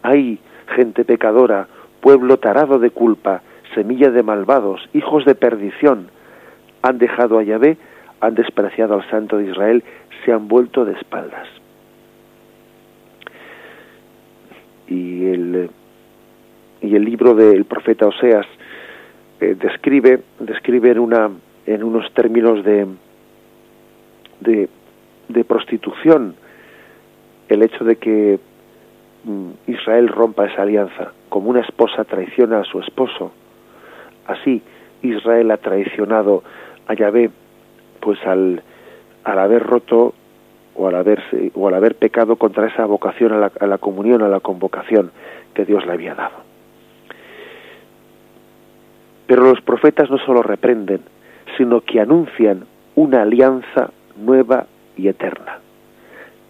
Hay 0.01 0.39
gente 0.75 1.05
pecadora, 1.05 1.67
pueblo 2.01 2.37
tarado 2.37 2.79
de 2.79 2.91
culpa, 2.91 3.41
semilla 3.73 4.09
de 4.09 4.23
malvados, 4.23 4.81
hijos 4.93 5.25
de 5.25 5.35
perdición, 5.35 6.07
han 6.81 6.97
dejado 6.97 7.39
a 7.39 7.43
Yahvé, 7.43 7.77
han 8.21 8.35
despreciado 8.35 8.95
al 8.95 9.09
Santo 9.09 9.37
de 9.37 9.49
Israel, 9.49 9.83
se 10.25 10.31
han 10.31 10.47
vuelto 10.47 10.85
de 10.85 10.93
espaldas. 10.93 11.47
Y 14.87 15.25
el, 15.27 15.69
y 16.81 16.95
el 16.95 17.05
libro 17.05 17.35
del 17.35 17.65
profeta 17.65 18.07
Oseas 18.07 18.47
eh, 19.39 19.55
describe, 19.59 20.21
describe 20.39 20.91
en, 20.91 20.99
una, 20.99 21.29
en 21.65 21.83
unos 21.83 22.11
términos 22.13 22.63
de, 22.65 22.87
de, 24.39 24.69
de 25.29 25.43
prostitución 25.43 26.35
el 27.47 27.63
hecho 27.63 27.83
de 27.83 27.95
que 27.95 28.39
mm, 29.23 29.49
Israel 29.67 30.07
rompa 30.07 30.45
esa 30.45 30.63
alianza, 30.63 31.13
como 31.29 31.49
una 31.49 31.61
esposa 31.61 32.03
traiciona 32.03 32.59
a 32.59 32.63
su 32.63 32.79
esposo. 32.79 33.31
Así 34.27 34.61
Israel 35.01 35.51
ha 35.51 35.57
traicionado 35.57 36.43
a 36.87 36.93
Yahvé, 36.93 37.31
pues 37.99 38.19
al, 38.25 38.61
haber 39.23 39.63
roto 39.63 40.13
o 40.75 40.87
al, 40.87 40.95
haberse, 40.95 41.51
o 41.55 41.67
al 41.67 41.73
haber 41.73 41.95
pecado 41.95 42.35
contra 42.35 42.67
esa 42.67 42.85
vocación 42.85 43.33
a 43.33 43.37
la, 43.37 43.51
a 43.59 43.67
la 43.67 43.77
comunión, 43.77 44.21
a 44.21 44.29
la 44.29 44.39
convocación 44.39 45.11
que 45.53 45.65
Dios 45.65 45.85
le 45.85 45.93
había 45.93 46.15
dado. 46.15 46.37
Pero 49.27 49.43
los 49.43 49.61
profetas 49.61 50.09
no 50.09 50.17
solo 50.19 50.41
reprenden, 50.41 51.01
sino 51.57 51.81
que 51.81 51.99
anuncian 51.99 52.65
una 52.95 53.21
alianza 53.21 53.91
nueva 54.17 54.65
y 54.99 55.07
eterna. 55.07 55.59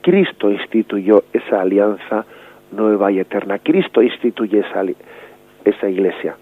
Cristo 0.02 0.50
instituyó 0.50 1.24
esa 1.34 1.62
alianza 1.62 2.26
nueva 2.72 3.12
y 3.12 3.20
eterna. 3.20 3.60
Cristo 3.60 4.02
instituye 4.02 4.60
esa, 4.60 4.84
esa 5.66 5.90
iglesia. 5.90 6.36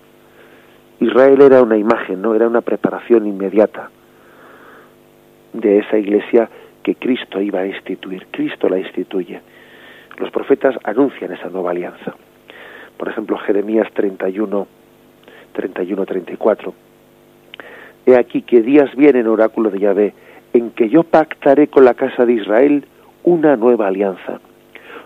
Israel 0.99 1.41
era 1.41 1.61
una 1.61 1.77
imagen, 1.77 2.21
no 2.21 2.33
era 2.33 2.47
una 2.47 2.61
preparación 2.61 3.27
inmediata 3.27 3.89
de 5.53 5.79
esa 5.79 5.97
iglesia 5.97 6.49
que 6.83 6.95
Cristo 6.95 7.41
iba 7.41 7.59
a 7.59 7.67
instituir. 7.67 8.27
Cristo 8.31 8.69
la 8.69 8.79
instituye. 8.79 9.41
Los 10.17 10.31
profetas 10.31 10.75
anuncian 10.83 11.33
esa 11.33 11.49
nueva 11.49 11.71
alianza. 11.71 12.15
Por 12.97 13.09
ejemplo, 13.09 13.37
Jeremías 13.37 13.87
31, 13.93 14.67
31, 15.53 16.05
34. 16.05 16.73
He 18.07 18.15
aquí 18.15 18.41
que 18.41 18.61
días 18.61 18.95
vienen, 18.95 19.27
oráculo 19.27 19.69
de 19.69 19.79
Yahvé, 19.79 20.13
en 20.57 20.71
que 20.71 20.89
yo 20.89 21.03
pactaré 21.03 21.67
con 21.67 21.85
la 21.85 21.93
casa 21.93 22.25
de 22.25 22.33
Israel 22.33 22.85
una 23.23 23.55
nueva 23.55 23.87
alianza, 23.87 24.39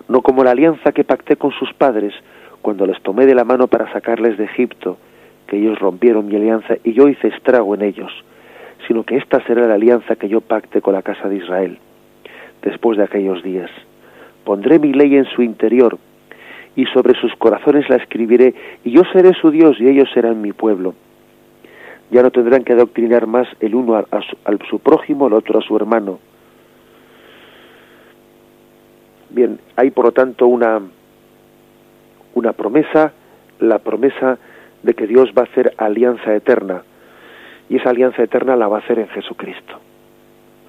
no 0.07 0.21
como 0.21 0.43
la 0.43 0.51
alianza 0.51 0.91
que 0.91 1.03
pacté 1.03 1.35
con 1.35 1.51
sus 1.51 1.73
padres 1.73 2.13
cuando 2.61 2.85
les 2.85 3.01
tomé 3.01 3.25
de 3.25 3.35
la 3.35 3.43
mano 3.43 3.67
para 3.67 3.91
sacarles 3.91 4.37
de 4.37 4.45
Egipto, 4.45 4.97
que 5.47 5.57
ellos 5.57 5.79
rompieron 5.79 6.27
mi 6.27 6.35
alianza 6.35 6.75
y 6.83 6.93
yo 6.93 7.07
hice 7.07 7.27
estrago 7.27 7.75
en 7.75 7.81
ellos, 7.81 8.11
sino 8.87 9.03
que 9.03 9.17
esta 9.17 9.43
será 9.45 9.67
la 9.67 9.75
alianza 9.75 10.15
que 10.15 10.29
yo 10.29 10.41
pacte 10.41 10.81
con 10.81 10.93
la 10.93 11.01
casa 11.01 11.27
de 11.27 11.37
Israel. 11.37 11.77
Después 12.61 12.97
de 12.97 13.03
aquellos 13.03 13.43
días, 13.43 13.69
pondré 14.43 14.79
mi 14.79 14.93
ley 14.93 15.15
en 15.15 15.25
su 15.25 15.41
interior, 15.41 15.97
y 16.75 16.85
sobre 16.85 17.19
sus 17.19 17.35
corazones 17.35 17.89
la 17.89 17.97
escribiré, 17.97 18.53
y 18.85 18.91
yo 18.91 19.01
seré 19.11 19.33
su 19.33 19.51
Dios 19.51 19.77
y 19.79 19.87
ellos 19.87 20.09
serán 20.13 20.41
mi 20.41 20.53
pueblo. 20.53 20.93
Ya 22.11 22.21
no 22.21 22.31
tendrán 22.31 22.63
que 22.63 22.73
adoctrinar 22.73 23.25
más 23.25 23.47
el 23.59 23.73
uno 23.73 23.95
a, 23.95 24.21
su, 24.21 24.37
a 24.45 24.69
su 24.69 24.79
prójimo, 24.79 25.27
el 25.27 25.33
otro 25.33 25.59
a 25.59 25.61
su 25.61 25.75
hermano. 25.75 26.19
Bien, 29.29 29.59
hay 29.77 29.91
por 29.91 30.05
lo 30.05 30.11
tanto 30.11 30.47
una, 30.47 30.81
una 32.33 32.53
promesa, 32.53 33.13
la 33.59 33.79
promesa 33.79 34.37
de 34.83 34.93
que 34.93 35.07
Dios 35.07 35.29
va 35.37 35.43
a 35.43 35.45
hacer 35.45 35.73
alianza 35.77 36.35
eterna. 36.35 36.83
Y 37.69 37.77
esa 37.77 37.91
alianza 37.91 38.23
eterna 38.23 38.57
la 38.57 38.67
va 38.67 38.77
a 38.77 38.81
hacer 38.81 38.99
en 38.99 39.07
Jesucristo. 39.07 39.79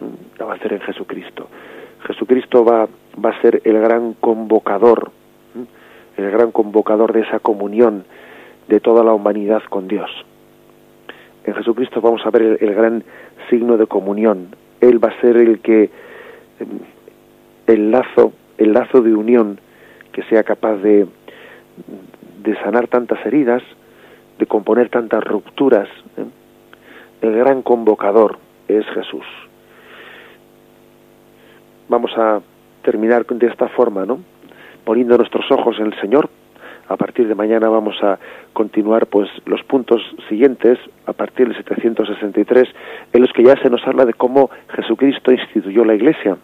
Mm, 0.01 0.39
la 0.39 0.47
va 0.47 0.53
a 0.53 0.57
hacer 0.57 0.75
en 0.75 0.81
Jesucristo. 0.81 1.49
Jesucristo 2.07 2.65
va, 2.65 2.87
va 3.25 3.31
a 3.31 3.41
ser 3.41 3.61
el 3.65 3.81
gran 3.81 4.15
convocador 4.15 5.11
el 6.17 6.31
gran 6.31 6.53
convocador 6.53 7.13
de 7.13 7.21
esa 7.21 7.39
comunión 7.39 8.05
de 8.69 8.81
toda 8.81 9.05
la 9.05 9.13
humanidad 9.13 9.63
con 9.69 9.89
Dios. 9.89 10.11
En 11.45 11.55
Jesucristo 11.55 12.01
vamos 12.01 12.25
a 12.25 12.31
ver 12.31 12.59
el, 12.61 12.75
gran 12.75 13.05
signo 13.51 13.77
de 13.77 13.87
comunión. 13.87 14.55
Él 14.81 15.03
va 15.03 15.09
a 15.09 15.21
ser 15.21 15.37
el 15.37 15.61
que 15.61 15.91
el 17.67 17.91
lazo, 17.91 18.33
el 18.59 18.73
lazo 18.73 19.01
de 19.01 19.15
unión 19.15 19.61
que 20.13 20.23
sea 20.25 20.43
capaz 20.43 20.77
de, 20.77 21.07
de 22.43 22.57
sanar 22.61 22.89
tantas 22.89 23.25
heridas, 23.27 23.63
de 24.39 24.47
componer 24.47 24.89
tantas 24.89 25.25
rupturas. 25.25 25.89
¿eh? 26.17 26.25
El 27.23 27.37
gran 27.37 27.63
convocador 27.63 28.39
es 28.69 28.85
Jesús. 28.87 29.27
Vamos 31.89 32.13
a 32.17 32.41
terminar 32.83 33.27
de 33.27 33.47
esta 33.47 33.69
forma, 33.69 34.05
¿no? 34.05 34.21
poniendo 34.85 35.17
nuestros 35.17 35.51
ojos 35.51 35.79
en 35.79 35.87
el 35.87 36.01
Señor. 36.01 36.29
A 36.89 36.97
partir 36.97 37.29
de 37.29 37.35
mañana 37.35 37.69
vamos 37.69 37.97
a 38.03 38.19
continuar 38.53 39.07
pues 39.07 39.29
los 39.47 39.63
puntos 39.63 40.03
siguientes 40.29 40.79
a 41.07 41.13
partir 41.13 41.49
del 41.49 41.57
763 41.57 42.69
en 43.13 43.21
los 43.21 43.33
que 43.33 43.45
ya 43.45 43.57
se 43.63 43.71
nos 43.71 43.87
habla 43.87 44.05
de 44.05 44.15
cómo 44.15 44.51
Jesucristo 44.69 45.33
instituyó 45.33 45.85
la 45.85 45.95
Iglesia. 45.95 46.37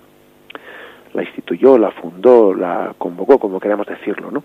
La 1.14 1.22
instituyó, 1.22 1.78
la 1.78 1.90
fundó, 1.90 2.54
la 2.54 2.94
convocó, 2.98 3.38
como 3.38 3.60
queramos 3.60 3.86
decirlo, 3.86 4.30
¿no? 4.30 4.44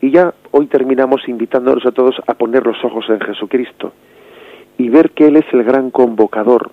Y 0.00 0.10
ya 0.10 0.32
hoy 0.50 0.66
terminamos 0.66 1.28
invitándonos 1.28 1.84
a 1.86 1.92
todos 1.92 2.16
a 2.26 2.34
poner 2.34 2.66
los 2.66 2.82
ojos 2.84 3.06
en 3.08 3.20
Jesucristo 3.20 3.92
y 4.78 4.88
ver 4.88 5.10
que 5.10 5.26
Él 5.26 5.36
es 5.36 5.46
el 5.52 5.64
gran 5.64 5.90
convocador. 5.90 6.70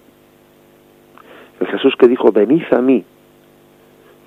El 1.59 1.67
Jesús 1.67 1.95
que 1.97 2.07
dijo, 2.07 2.32
venid 2.32 2.63
a 2.71 2.82
mí, 2.82 3.03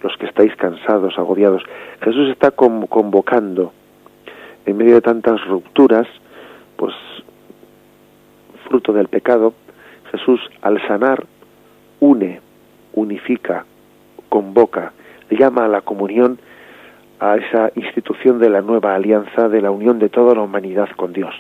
los 0.03 0.17
que 0.17 0.27
estáis 0.27 0.55
cansados, 0.57 1.19
agobiados. 1.19 1.63
Jesús 2.01 2.31
está 2.31 2.51
convocando 2.51 3.73
en 4.69 4.77
medio 4.77 4.95
de 4.95 5.01
tantas 5.01 5.43
rupturas, 5.47 6.07
pues 6.77 6.95
fruto 8.69 8.93
del 8.93 9.09
pecado, 9.09 9.55
Jesús 10.11 10.41
al 10.61 10.81
sanar 10.87 11.25
une, 12.01 12.41
unifica, 12.93 13.65
convoca, 14.29 14.93
llama 15.31 15.65
a 15.65 15.69
la 15.69 15.81
comunión 15.81 16.39
a 17.21 17.37
esa 17.37 17.71
institución 17.75 18.39
de 18.39 18.51
la 18.51 18.61
nueva 18.61 18.95
alianza, 18.95 19.49
de 19.49 19.63
la 19.63 19.71
unión 19.71 19.99
de 19.99 20.09
toda 20.09 20.35
la 20.35 20.43
humanidad 20.43 20.89
con 20.97 21.13
Dios. 21.13 21.35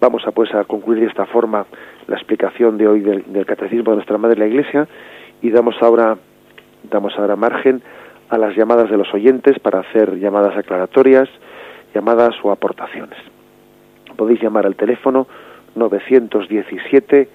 Vamos 0.00 0.26
a 0.26 0.32
pues 0.32 0.52
a 0.54 0.64
concluir 0.64 1.00
de 1.00 1.06
esta 1.06 1.26
forma 1.26 1.64
la 2.06 2.16
explicación 2.16 2.76
de 2.76 2.88
hoy 2.88 3.00
del, 3.00 3.46
catecismo 3.46 3.90
de 3.90 3.96
nuestra 3.96 4.18
Madre 4.18 4.38
la 4.38 4.46
Iglesia 4.46 4.88
y 5.42 5.50
damos 5.50 5.76
ahora 5.80 6.18
damos 6.90 7.16
ahora 7.18 7.36
margen 7.36 7.82
a 8.28 8.38
las 8.38 8.54
llamadas 8.56 8.90
de 8.90 8.96
los 8.96 9.12
oyentes 9.14 9.58
para 9.58 9.80
hacer 9.80 10.18
llamadas 10.18 10.56
aclaratorias, 10.56 11.28
llamadas 11.94 12.34
o 12.42 12.50
aportaciones. 12.50 13.18
Podéis 14.16 14.42
llamar 14.42 14.66
al 14.66 14.76
teléfono 14.76 15.26
917 15.74 17.28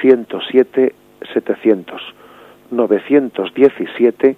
107 0.00 0.94
700 1.32 2.02
917 2.70 4.36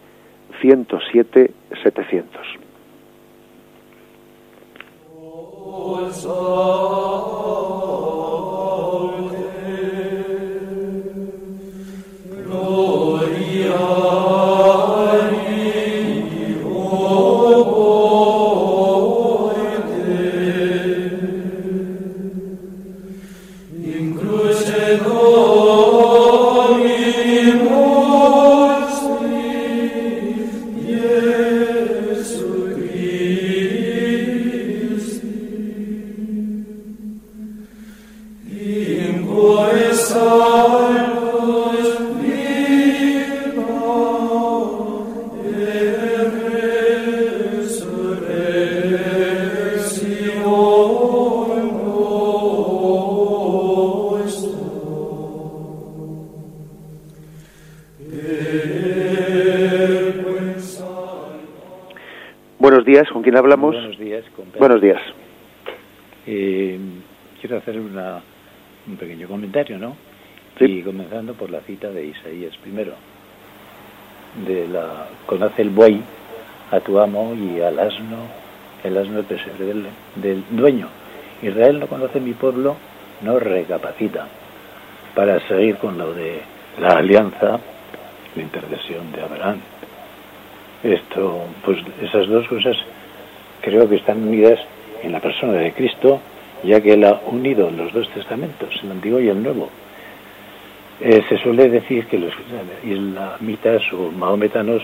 107 0.61 1.50
700. 1.82 2.66
Quién 63.37 63.45
hablamos? 63.45 63.74
Buenos 63.74 63.99
días, 63.99 64.24
con. 64.34 64.47
Buenos 64.59 64.80
días. 64.80 65.01
Eh, 66.26 66.78
quiero 67.39 67.59
hacer 67.59 67.78
una, 67.78 68.20
un 68.87 68.97
pequeño 68.97 69.28
comentario, 69.28 69.78
¿no? 69.78 69.95
Sí. 70.59 70.64
Y 70.64 70.82
comenzando 70.82 71.34
por 71.34 71.51
la 71.51 71.61
cita 71.61 71.91
de 71.91 72.07
Isaías 72.07 72.57
primero. 72.62 72.95
De 74.47 74.66
la, 74.68 75.09
conoce 75.26 75.62
el 75.62 75.70
buey 75.70 76.01
a 76.70 76.80
tu 76.80 76.99
amo 76.99 77.34
y 77.34 77.61
al 77.61 77.78
asno, 77.78 78.26
el 78.82 78.97
asno 78.97 79.18
el 79.18 79.24
pesebre 79.26 79.66
del, 79.66 79.87
del 80.16 80.45
dueño. 80.51 80.89
Israel 81.43 81.78
no 81.78 81.89
conoce 81.89 82.20
mi 82.20 82.32
pueblo, 82.32 82.76
no 83.20 83.39
recapacita 83.39 84.28
para 85.14 85.41
seguir 85.47 85.76
con 85.76 85.99
lo 85.99 86.14
de 86.14 86.41
la 86.80 86.99
alianza, 86.99 87.61
la 88.34 88.43
intercesión 88.43 89.12
de 89.12 89.22
Abraham. 89.22 89.61
Esto, 90.82 91.45
pues 91.64 91.78
esas 92.03 92.26
dos 92.28 92.47
cosas 92.49 92.76
creo 93.67 93.89
que 93.89 93.97
están 93.97 94.23
unidas 94.23 94.61
en 95.03 95.11
la 95.11 95.19
persona 95.19 95.55
de 95.55 95.73
Cristo, 95.73 96.21
ya 96.62 96.81
que 96.81 96.93
él 96.93 97.03
ha 97.03 97.21
unido 97.27 97.69
los 97.69 97.93
dos 97.93 98.09
testamentos, 98.11 98.69
el 98.85 98.93
antiguo 98.93 99.19
y 99.19 99.29
el 99.29 99.43
nuevo. 99.43 99.69
Eh, 101.01 101.25
se 101.29 101.37
suele 101.39 101.69
decir 101.69 102.07
que 102.07 102.17
los 102.17 102.33
islamitas 102.85 103.83
o 103.93 104.12
mahometanos, 104.12 104.83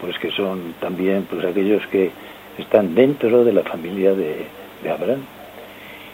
pues 0.00 0.18
que 0.18 0.30
son 0.30 0.74
también 0.80 1.26
pues 1.28 1.44
aquellos 1.44 1.86
que 1.88 2.10
están 2.56 2.94
dentro 2.94 3.44
de 3.44 3.52
la 3.52 3.62
familia 3.62 4.14
de, 4.14 4.46
de 4.82 4.90
Abraham. 4.90 5.20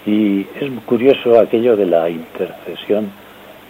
Y 0.04 0.40
es 0.40 0.68
curioso 0.84 1.38
aquello 1.38 1.76
de 1.76 1.86
la 1.86 2.10
intercesión 2.10 3.12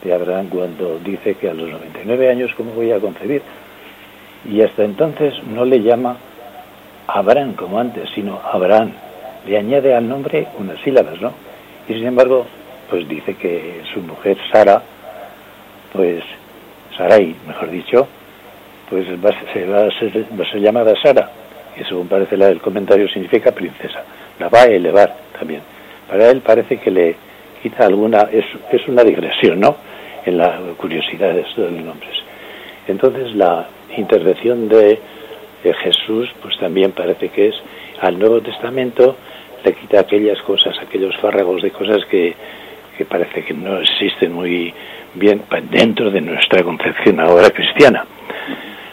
de 0.03 0.15
Abraham 0.15 0.49
cuando 0.49 0.99
dice 0.99 1.35
que 1.35 1.51
a 1.51 1.55
los 1.55 1.71
99 1.71 2.31
años, 2.31 2.53
¿cómo 2.57 2.73
voy 2.73 2.91
a 2.91 2.99
concebir? 3.01 3.43
Y 4.51 4.63
hasta 4.63 4.83
entonces 4.83 5.35
no 5.45 5.67
le 5.67 5.83
llama 5.83 6.17
Abraham 7.07 7.55
como 7.55 7.79
antes, 7.79 8.09
sino 8.15 8.41
Abraham. 8.43 8.93
Le 9.47 9.59
añade 9.59 9.95
al 9.95 10.09
nombre 10.09 10.49
unas 10.59 10.81
sílabas, 10.81 11.21
¿no? 11.21 11.33
Y 11.89 11.95
sin 11.95 12.07
embargo, 12.07 12.47
pues 12.89 13.07
dice 13.09 13.35
que 13.35 13.83
su 13.93 14.01
mujer 14.01 14.37
Sara, 14.51 14.83
pues 15.93 16.23
Sarai, 16.97 17.35
mejor 17.47 17.71
dicho, 17.71 18.09
pues 18.89 19.07
va, 19.23 19.31
se 19.53 19.67
va 19.67 19.87
a, 19.87 19.91
ser, 19.99 20.27
va 20.39 20.45
a 20.45 20.51
ser 20.51 20.61
llamada 20.61 20.95
Sara, 21.03 21.31
que 21.77 21.85
según 21.85 22.09
parece 22.09 22.37
la, 22.37 22.49
el 22.49 22.61
comentario 22.61 23.09
significa 23.09 23.53
princesa. 23.53 24.03
La 24.39 24.49
va 24.49 24.63
a 24.63 24.67
elevar 24.67 25.15
también. 25.39 25.61
Para 26.09 26.31
él 26.31 26.41
parece 26.41 26.79
que 26.79 26.91
le 26.91 27.17
quita 27.63 27.87
alguna, 27.87 28.29
es, 28.33 28.45
es 28.73 28.87
una 28.89 29.03
digresión, 29.03 29.61
¿no? 29.61 29.77
En 30.25 30.39
la 30.39 30.59
curiosidad 30.77 31.35
de 31.35 31.41
estos 31.41 31.71
nombres. 31.71 32.15
Entonces 32.87 33.35
la 33.35 33.67
intervención 33.97 34.69
de, 34.69 34.99
de 35.65 35.75
Jesús, 35.75 36.31
pues 36.41 36.57
también 36.59 36.93
parece 36.93 37.31
que 37.31 37.49
es 37.49 37.55
al 38.01 38.19
Nuevo 38.19 38.41
Testamento 38.41 39.17
le 39.65 39.73
quita 39.73 40.01
aquellas 40.01 40.41
cosas, 40.43 40.77
aquellos 40.79 41.17
fárragos 41.17 41.63
de 41.63 41.71
cosas 41.71 42.05
que, 42.05 42.35
que 42.99 43.05
parece 43.07 43.43
que 43.45 43.55
no 43.55 43.79
existen 43.79 44.33
muy 44.33 44.73
bien 45.15 45.43
dentro 45.71 46.11
de 46.11 46.21
nuestra 46.21 46.63
concepción 46.63 47.19
ahora 47.19 47.49
cristiana. 47.51 48.05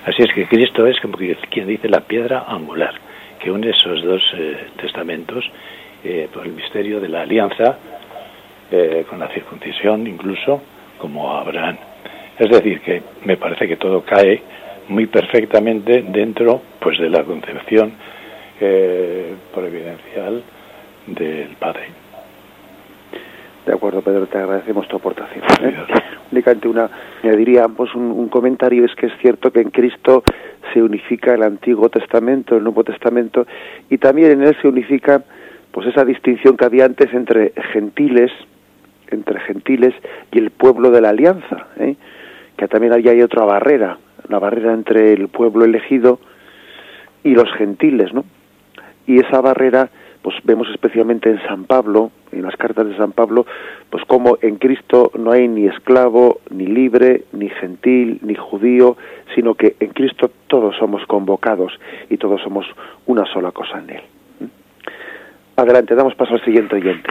Así 0.06 0.24
es 0.24 0.34
que 0.34 0.48
Cristo 0.48 0.88
es 0.88 1.00
como 1.02 1.18
quien 1.18 1.68
dice 1.68 1.90
la 1.90 2.00
piedra 2.00 2.46
angular, 2.48 2.94
que 3.40 3.52
une 3.52 3.70
esos 3.70 4.02
dos 4.02 4.22
eh, 4.34 4.68
testamentos 4.82 5.44
eh, 6.04 6.28
por 6.34 6.46
el 6.46 6.54
misterio 6.54 7.00
de 7.00 7.10
la 7.10 7.22
alianza, 7.22 7.78
eh, 8.72 9.06
con 9.10 9.20
la 9.20 9.28
circuncisión 9.28 10.08
incluso, 10.08 10.62
como 10.98 11.32
Abraham. 11.34 11.78
Es 12.40 12.50
decir, 12.50 12.80
que 12.80 13.04
me 13.26 13.36
parece 13.38 13.68
que 13.68 13.76
todo 13.76 14.02
cae 14.02 14.42
muy 14.92 15.08
perfectamente 15.08 16.04
dentro 16.04 16.62
pues 16.80 17.00
de 17.00 17.10
la 17.10 17.24
concepción 17.24 17.94
eh, 18.60 19.34
providencial 19.54 20.44
del 21.08 21.56
Padre. 21.58 21.86
De 23.66 23.74
acuerdo, 23.74 24.02
Pedro, 24.02 24.28
te 24.28 24.38
agradecemos 24.38 24.88
tu 24.88 24.98
aportación. 24.98 25.44
¿eh? 25.62 25.76
Únicamente 26.32 26.68
una, 26.68 26.90
añadiría 27.24 27.68
pues, 27.70 27.96
un, 27.96 28.12
un, 28.12 28.28
comentario, 28.28 28.84
es 28.84 28.94
que 28.96 29.06
es 29.06 29.14
cierto 29.22 29.52
que 29.52 29.62
en 29.62 29.70
Cristo 29.70 30.24
se 30.74 30.82
unifica 30.82 31.34
el 31.34 31.44
Antiguo 31.44 31.90
Testamento, 31.90 32.58
el 32.58 32.64
Nuevo 32.64 32.84
Testamento, 32.84 33.46
y 33.90 33.98
también 33.98 34.32
en 34.32 34.44
él 34.44 34.58
se 34.62 34.68
unifica 34.68 35.24
pues 35.72 35.88
esa 35.88 36.04
distinción 36.04 36.58
que 36.58 36.66
había 36.66 36.86
antes 36.86 37.14
entre 37.14 37.54
gentiles, 37.72 38.32
entre 39.10 39.40
gentiles 39.42 39.94
y 40.32 40.40
el 40.40 40.52
pueblo 40.52 40.92
de 40.92 41.02
la 41.02 41.10
alianza, 41.10 41.68
¿eh? 41.78 41.96
que 42.58 42.68
también 42.68 42.94
había 42.94 43.12
hay 43.12 43.22
otra 43.22 43.46
barrera, 43.46 43.98
la 44.32 44.40
barrera 44.40 44.74
entre 44.74 45.14
el 45.14 45.28
pueblo 45.28 45.66
elegido 45.66 46.20
y 47.24 47.36
los 47.36 47.52
gentiles, 47.54 48.14
¿no? 48.14 48.26
Y 49.06 49.20
esa 49.20 49.42
barrera 49.42 49.90
pues 50.22 50.36
vemos 50.44 50.68
especialmente 50.70 51.30
en 51.30 51.42
San 51.48 51.66
Pablo, 51.66 52.12
en 52.32 52.44
las 52.44 52.56
cartas 52.56 52.88
de 52.88 52.96
San 52.96 53.12
Pablo, 53.12 53.46
pues 53.90 54.06
como 54.06 54.38
en 54.42 54.58
Cristo 54.58 55.12
no 55.18 55.32
hay 55.32 55.48
ni 55.48 55.66
esclavo, 55.66 56.42
ni 56.52 56.68
libre, 56.68 57.24
ni 57.34 57.50
gentil, 57.50 58.20
ni 58.22 58.36
judío, 58.36 58.98
sino 59.34 59.56
que 59.56 59.76
en 59.80 59.90
Cristo 59.90 60.32
todos 60.48 60.76
somos 60.78 61.06
convocados 61.08 61.74
y 62.10 62.18
todos 62.18 62.42
somos 62.42 62.68
una 63.08 63.26
sola 63.26 63.52
cosa 63.52 63.80
en 63.80 63.90
Él. 63.90 64.02
Adelante, 65.56 65.96
damos 65.96 66.16
paso 66.16 66.36
al 66.36 66.46
siguiente 66.46 66.76
oyente. 66.76 67.10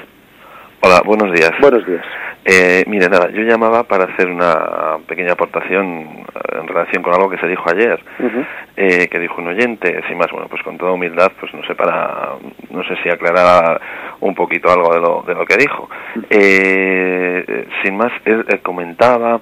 Hola, 0.83 1.03
buenos 1.05 1.33
días. 1.33 1.53
Buenos 1.61 1.85
días. 1.87 2.05
Eh, 2.45 2.85
mire, 2.87 3.09
nada, 3.09 3.29
yo 3.31 3.43
llamaba 3.43 3.83
para 3.85 4.05
hacer 4.05 4.27
una 4.29 4.99
pequeña 5.07 5.33
aportación 5.33 6.25
en 6.59 6.67
relación 6.67 7.03
con 7.03 7.13
algo 7.15 7.29
que 7.29 7.37
se 7.39 7.47
dijo 7.47 7.65
ayer, 7.71 8.01
Uh 8.19 8.23
-huh. 8.25 8.47
eh, 8.77 9.09
que 9.09 9.19
dijo 9.19 9.41
un 9.41 9.49
oyente, 9.49 10.01
sin 10.09 10.17
más, 10.17 10.31
bueno, 10.31 10.47
pues 10.49 10.63
con 10.63 10.79
toda 10.79 10.93
humildad, 10.93 11.33
pues 11.39 11.53
no 11.53 11.63
sé 11.65 11.75
para, 11.75 12.31
no 12.71 12.83
sé 12.85 12.97
si 13.03 13.11
aclarar 13.11 13.81
un 14.21 14.35
poquito 14.35 14.71
algo 14.71 14.93
de 14.95 15.01
lo, 15.01 15.23
de 15.27 15.35
lo 15.35 15.45
que 15.45 15.57
dijo. 15.59 15.89
Eh, 16.31 17.67
sin 17.83 17.97
más, 17.97 18.13
él, 18.25 18.45
él 18.49 18.61
comentaba 18.61 19.41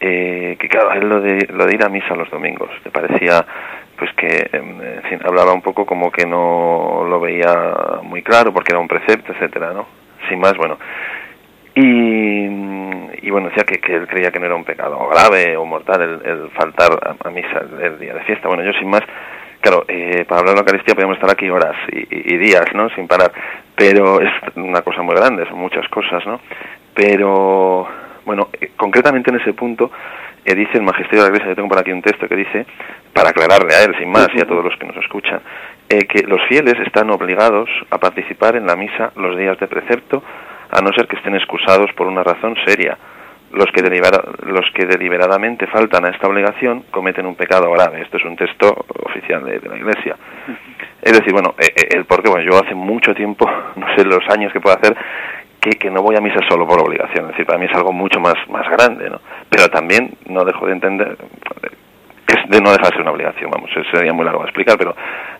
eh, 0.00 0.56
que 0.58 0.68
claro, 0.68 0.92
él 0.92 1.08
lo 1.08 1.20
de, 1.20 1.46
lo 1.52 1.64
de 1.66 1.74
ir 1.74 1.84
a 1.84 1.88
misa 1.88 2.14
los 2.14 2.28
domingos, 2.30 2.68
le 2.84 2.90
parecía 2.90 3.44
pues 3.96 4.12
que 4.14 4.50
en 4.52 5.02
fin, 5.08 5.20
hablaba 5.24 5.52
un 5.52 5.62
poco 5.62 5.86
como 5.86 6.10
que 6.10 6.26
no 6.26 7.04
lo 7.08 7.20
veía 7.20 7.54
muy 8.02 8.22
claro 8.22 8.52
porque 8.52 8.72
era 8.72 8.80
un 8.80 8.88
precepto, 8.88 9.32
etcétera, 9.32 9.72
¿no? 9.72 9.86
Sin 10.28 10.40
más, 10.40 10.56
bueno, 10.56 10.76
y, 11.74 12.44
y, 13.26 13.30
bueno, 13.30 13.48
decía 13.48 13.64
que, 13.64 13.80
que, 13.80 13.94
él 13.94 14.06
creía 14.06 14.30
que 14.30 14.38
no 14.38 14.46
era 14.46 14.54
un 14.54 14.64
pecado 14.64 15.08
grave 15.08 15.56
o 15.56 15.64
mortal 15.64 16.02
el, 16.02 16.30
el 16.30 16.50
faltar 16.50 16.92
a, 17.02 17.28
a, 17.28 17.30
misa 17.30 17.64
el, 17.82 17.98
día 17.98 18.14
de 18.14 18.22
fiesta. 18.22 18.48
Bueno, 18.48 18.62
yo 18.62 18.72
sin 18.78 18.88
más, 18.88 19.02
claro, 19.60 19.84
eh, 19.88 20.24
para 20.28 20.40
hablar 20.40 20.54
de 20.54 20.60
la 20.60 20.60
Eucaristía 20.60 20.94
podemos 20.94 21.16
estar 21.16 21.30
aquí 21.30 21.50
horas 21.50 21.76
y, 21.90 21.98
y, 21.98 22.34
y, 22.34 22.38
días, 22.38 22.66
¿no? 22.74 22.88
Sin 22.90 23.08
parar, 23.08 23.32
pero 23.74 24.20
es 24.20 24.30
una 24.56 24.82
cosa 24.82 25.02
muy 25.02 25.16
grande, 25.16 25.46
son 25.46 25.58
muchas 25.58 25.88
cosas, 25.88 26.24
¿no? 26.26 26.40
Pero, 26.94 27.88
bueno, 28.24 28.48
eh, 28.60 28.70
concretamente 28.76 29.30
en 29.30 29.40
ese 29.40 29.52
punto, 29.52 29.90
eh, 30.44 30.54
dice 30.54 30.78
el 30.78 30.82
Magisterio 30.82 31.24
de 31.24 31.30
la 31.30 31.36
Iglesia, 31.36 31.48
yo 31.50 31.56
tengo 31.56 31.68
por 31.68 31.78
aquí 31.78 31.90
un 31.90 32.02
texto 32.02 32.28
que 32.28 32.36
dice, 32.36 32.66
para 33.12 33.30
aclararle 33.30 33.74
a 33.74 33.82
él, 33.82 33.96
sin 33.98 34.10
más, 34.10 34.28
y 34.34 34.40
a 34.40 34.46
todos 34.46 34.64
los 34.64 34.76
que 34.76 34.86
nos 34.86 34.96
escuchan, 34.96 35.40
eh, 35.88 36.06
que 36.06 36.22
los 36.22 36.40
fieles 36.48 36.74
están 36.86 37.10
obligados 37.10 37.68
a 37.90 37.98
participar 37.98 38.56
en 38.56 38.66
la 38.66 38.76
misa 38.76 39.10
los 39.16 39.36
días 39.36 39.58
de 39.58 39.66
precepto, 39.66 40.22
a 40.74 40.80
no 40.82 40.92
ser 40.92 41.06
que 41.06 41.16
estén 41.16 41.34
excusados 41.36 41.90
por 41.92 42.08
una 42.08 42.22
razón 42.22 42.56
seria. 42.66 42.98
Los 43.52 43.70
que, 43.70 43.82
delibera, 43.82 44.20
los 44.46 44.68
que 44.74 44.84
deliberadamente 44.84 45.68
faltan 45.68 46.04
a 46.04 46.08
esta 46.08 46.26
obligación 46.26 46.86
cometen 46.90 47.24
un 47.24 47.36
pecado 47.36 47.70
grave. 47.70 48.02
Esto 48.02 48.16
es 48.16 48.24
un 48.24 48.34
texto 48.34 48.74
oficial 49.06 49.44
de, 49.44 49.60
la 49.60 49.76
Iglesia. 49.76 50.16
Es 51.00 51.12
decir, 51.12 51.32
bueno, 51.32 51.54
eh, 51.58 51.72
el 51.94 52.04
por 52.04 52.20
qué, 52.20 52.28
bueno, 52.28 52.50
yo 52.50 52.58
hace 52.58 52.74
mucho 52.74 53.14
tiempo, 53.14 53.48
no 53.76 53.86
sé 53.94 54.04
los 54.04 54.28
años 54.28 54.52
que 54.52 54.60
puedo 54.60 54.76
hacer, 54.76 54.96
que, 55.60 55.70
que, 55.78 55.88
no 55.88 56.02
voy 56.02 56.16
a 56.16 56.20
misa 56.20 56.40
solo 56.48 56.66
por 56.66 56.80
obligación. 56.80 57.26
Es 57.26 57.30
decir, 57.32 57.46
para 57.46 57.58
mí 57.58 57.66
es 57.66 57.76
algo 57.76 57.92
mucho 57.92 58.18
más, 58.18 58.34
más 58.48 58.68
grande, 58.68 59.08
¿no? 59.08 59.20
Pero 59.48 59.68
también 59.68 60.10
no 60.26 60.44
dejo 60.44 60.66
de 60.66 60.72
entender 60.72 61.16
que 62.26 62.40
es 62.40 62.48
de 62.48 62.60
no 62.60 62.70
dejar 62.70 62.86
de 62.86 62.92
ser 62.92 63.02
una 63.02 63.12
obligación, 63.12 63.50
vamos, 63.50 63.70
sería 63.92 64.12
muy 64.12 64.24
largo 64.24 64.40
de 64.40 64.46
explicar, 64.46 64.76
pero 64.78 64.96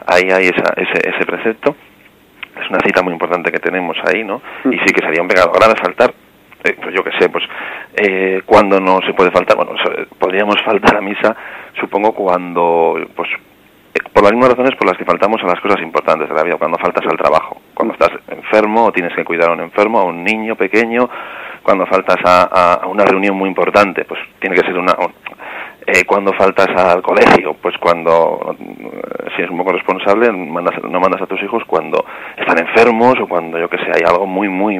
ahí 0.07 0.31
hay 0.31 0.49
esa, 0.49 0.75
ese, 0.77 1.09
ese 1.09 1.27
precepto 1.27 1.75
es 2.61 2.71
una 2.71 2.79
cita 2.85 3.03
muy 3.03 3.13
importante 3.13 3.51
que 3.51 3.59
tenemos 3.59 3.97
ahí, 4.05 4.25
¿no? 4.25 4.41
Y 4.65 4.79
sí 4.79 4.93
que 4.95 5.05
sería 5.05 5.23
un 5.23 5.29
pecado 5.29 5.53
grave 5.53 5.75
faltar, 5.81 6.15
eh, 6.65 6.77
pues 6.81 6.95
yo 6.95 7.03
qué 7.03 7.11
sé, 7.19 7.29
pues 7.29 7.45
eh, 7.97 8.43
cuando 8.47 8.81
no 8.81 9.01
se 9.07 9.13
puede 9.15 9.31
faltar, 9.31 9.57
bueno, 9.57 9.73
podríamos 10.19 10.57
faltar 10.65 10.97
a 10.97 11.01
misa, 11.01 11.37
supongo, 11.79 12.13
cuando, 12.13 12.97
pues, 13.15 13.29
eh, 13.95 13.99
por 14.13 14.23
las 14.23 14.33
mismas 14.33 14.51
razones 14.51 14.77
por 14.77 14.87
las 14.87 14.97
que 14.97 15.05
faltamos 15.05 15.43
a 15.43 15.47
las 15.47 15.61
cosas 15.61 15.81
importantes 15.83 16.29
de 16.29 16.35
la 16.35 16.43
vida, 16.43 16.57
cuando 16.57 16.79
faltas 16.79 17.05
al 17.07 17.19
trabajo, 17.19 17.61
cuando 17.75 17.95
estás 17.95 18.11
enfermo 18.29 18.87
o 18.87 18.93
tienes 18.93 19.15
que 19.15 19.25
cuidar 19.25 19.51
a 19.51 19.53
un 19.53 19.61
enfermo, 19.61 19.99
a 19.99 20.05
un 20.05 20.25
niño 20.25 20.57
pequeño, 20.57 21.09
cuando 21.63 21.87
faltas 21.87 22.19
a, 22.25 22.75
a 22.75 22.87
una 22.87 23.05
reunión 23.05 23.37
muy 23.37 23.49
importante, 23.49 24.05
pues 24.05 24.21
tiene 24.39 24.55
que 24.55 24.67
ser 24.67 24.79
una, 24.79 24.95
eh, 25.87 26.05
cuando 26.07 26.33
faltas 26.33 26.69
al 26.69 27.03
colegio, 27.03 27.55
pues 27.61 27.77
cuando, 27.79 28.57
si 28.59 29.43
eres 29.43 29.51
un 29.51 29.59
poco 29.59 29.73
responsable, 29.73 30.33
mandas, 30.33 30.83
no 30.83 30.99
mandas 30.99 31.21
a 31.21 31.27
tus 31.27 31.43
hijos 31.43 31.63
cuando 31.67 32.05
están 32.37 32.59
enfermos 32.59 33.15
o 33.21 33.27
cuando, 33.27 33.59
yo 33.59 33.69
que 33.69 33.79
sé, 33.79 33.91
hay 33.95 34.03
algo 34.07 34.27
muy, 34.27 34.49
muy... 34.49 34.77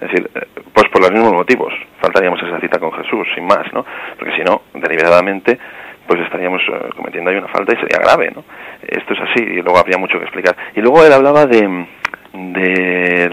Es 0.00 0.10
decir, 0.10 0.30
pues 0.72 0.88
por 0.90 1.02
los 1.02 1.10
mismos 1.10 1.32
motivos, 1.32 1.72
faltaríamos 2.00 2.42
esa 2.42 2.60
cita 2.60 2.78
con 2.78 2.92
Jesús, 2.92 3.26
sin 3.34 3.46
más, 3.46 3.70
¿no? 3.72 3.84
Porque 4.18 4.34
si 4.36 4.42
no, 4.42 4.62
deliberadamente, 4.74 5.58
pues 6.06 6.20
estaríamos 6.20 6.62
eh, 6.62 6.90
cometiendo 6.94 7.30
ahí 7.30 7.36
una 7.36 7.48
falta 7.48 7.74
y 7.74 7.80
sería 7.80 7.98
grave, 7.98 8.30
¿no? 8.34 8.44
Esto 8.82 9.14
es 9.14 9.20
así 9.20 9.42
y 9.42 9.62
luego 9.62 9.78
habría 9.78 9.98
mucho 9.98 10.18
que 10.18 10.24
explicar. 10.24 10.56
Y 10.74 10.80
luego 10.80 11.04
él 11.04 11.12
hablaba 11.12 11.46
de, 11.46 11.86
de 12.32 13.28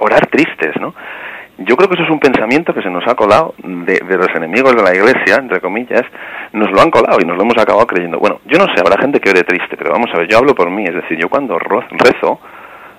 orar 0.00 0.26
tristes, 0.26 0.78
¿no? 0.80 0.94
Yo 1.58 1.74
creo 1.74 1.88
que 1.88 1.94
eso 1.94 2.04
es 2.04 2.10
un 2.10 2.20
pensamiento 2.20 2.74
que 2.74 2.82
se 2.82 2.90
nos 2.90 3.06
ha 3.06 3.14
colado 3.14 3.54
de, 3.58 3.98
los 4.04 4.28
enemigos 4.34 4.76
de 4.76 4.82
la 4.82 4.94
iglesia, 4.94 5.36
entre 5.36 5.60
comillas, 5.60 6.02
nos 6.52 6.70
lo 6.70 6.82
han 6.82 6.90
colado 6.90 7.16
y 7.22 7.24
nos 7.24 7.36
lo 7.36 7.44
hemos 7.44 7.56
acabado 7.56 7.86
creyendo. 7.86 8.18
Bueno, 8.18 8.40
yo 8.44 8.58
no 8.58 8.66
sé, 8.66 8.80
habrá 8.80 9.00
gente 9.00 9.20
que 9.20 9.30
ore 9.30 9.42
triste, 9.42 9.74
pero 9.76 9.90
vamos 9.92 10.10
a 10.12 10.18
ver, 10.18 10.28
yo 10.28 10.36
hablo 10.36 10.54
por 10.54 10.70
mí, 10.70 10.84
es 10.84 10.94
decir, 10.94 11.18
yo 11.18 11.30
cuando 11.30 11.58
rezo, 11.58 12.40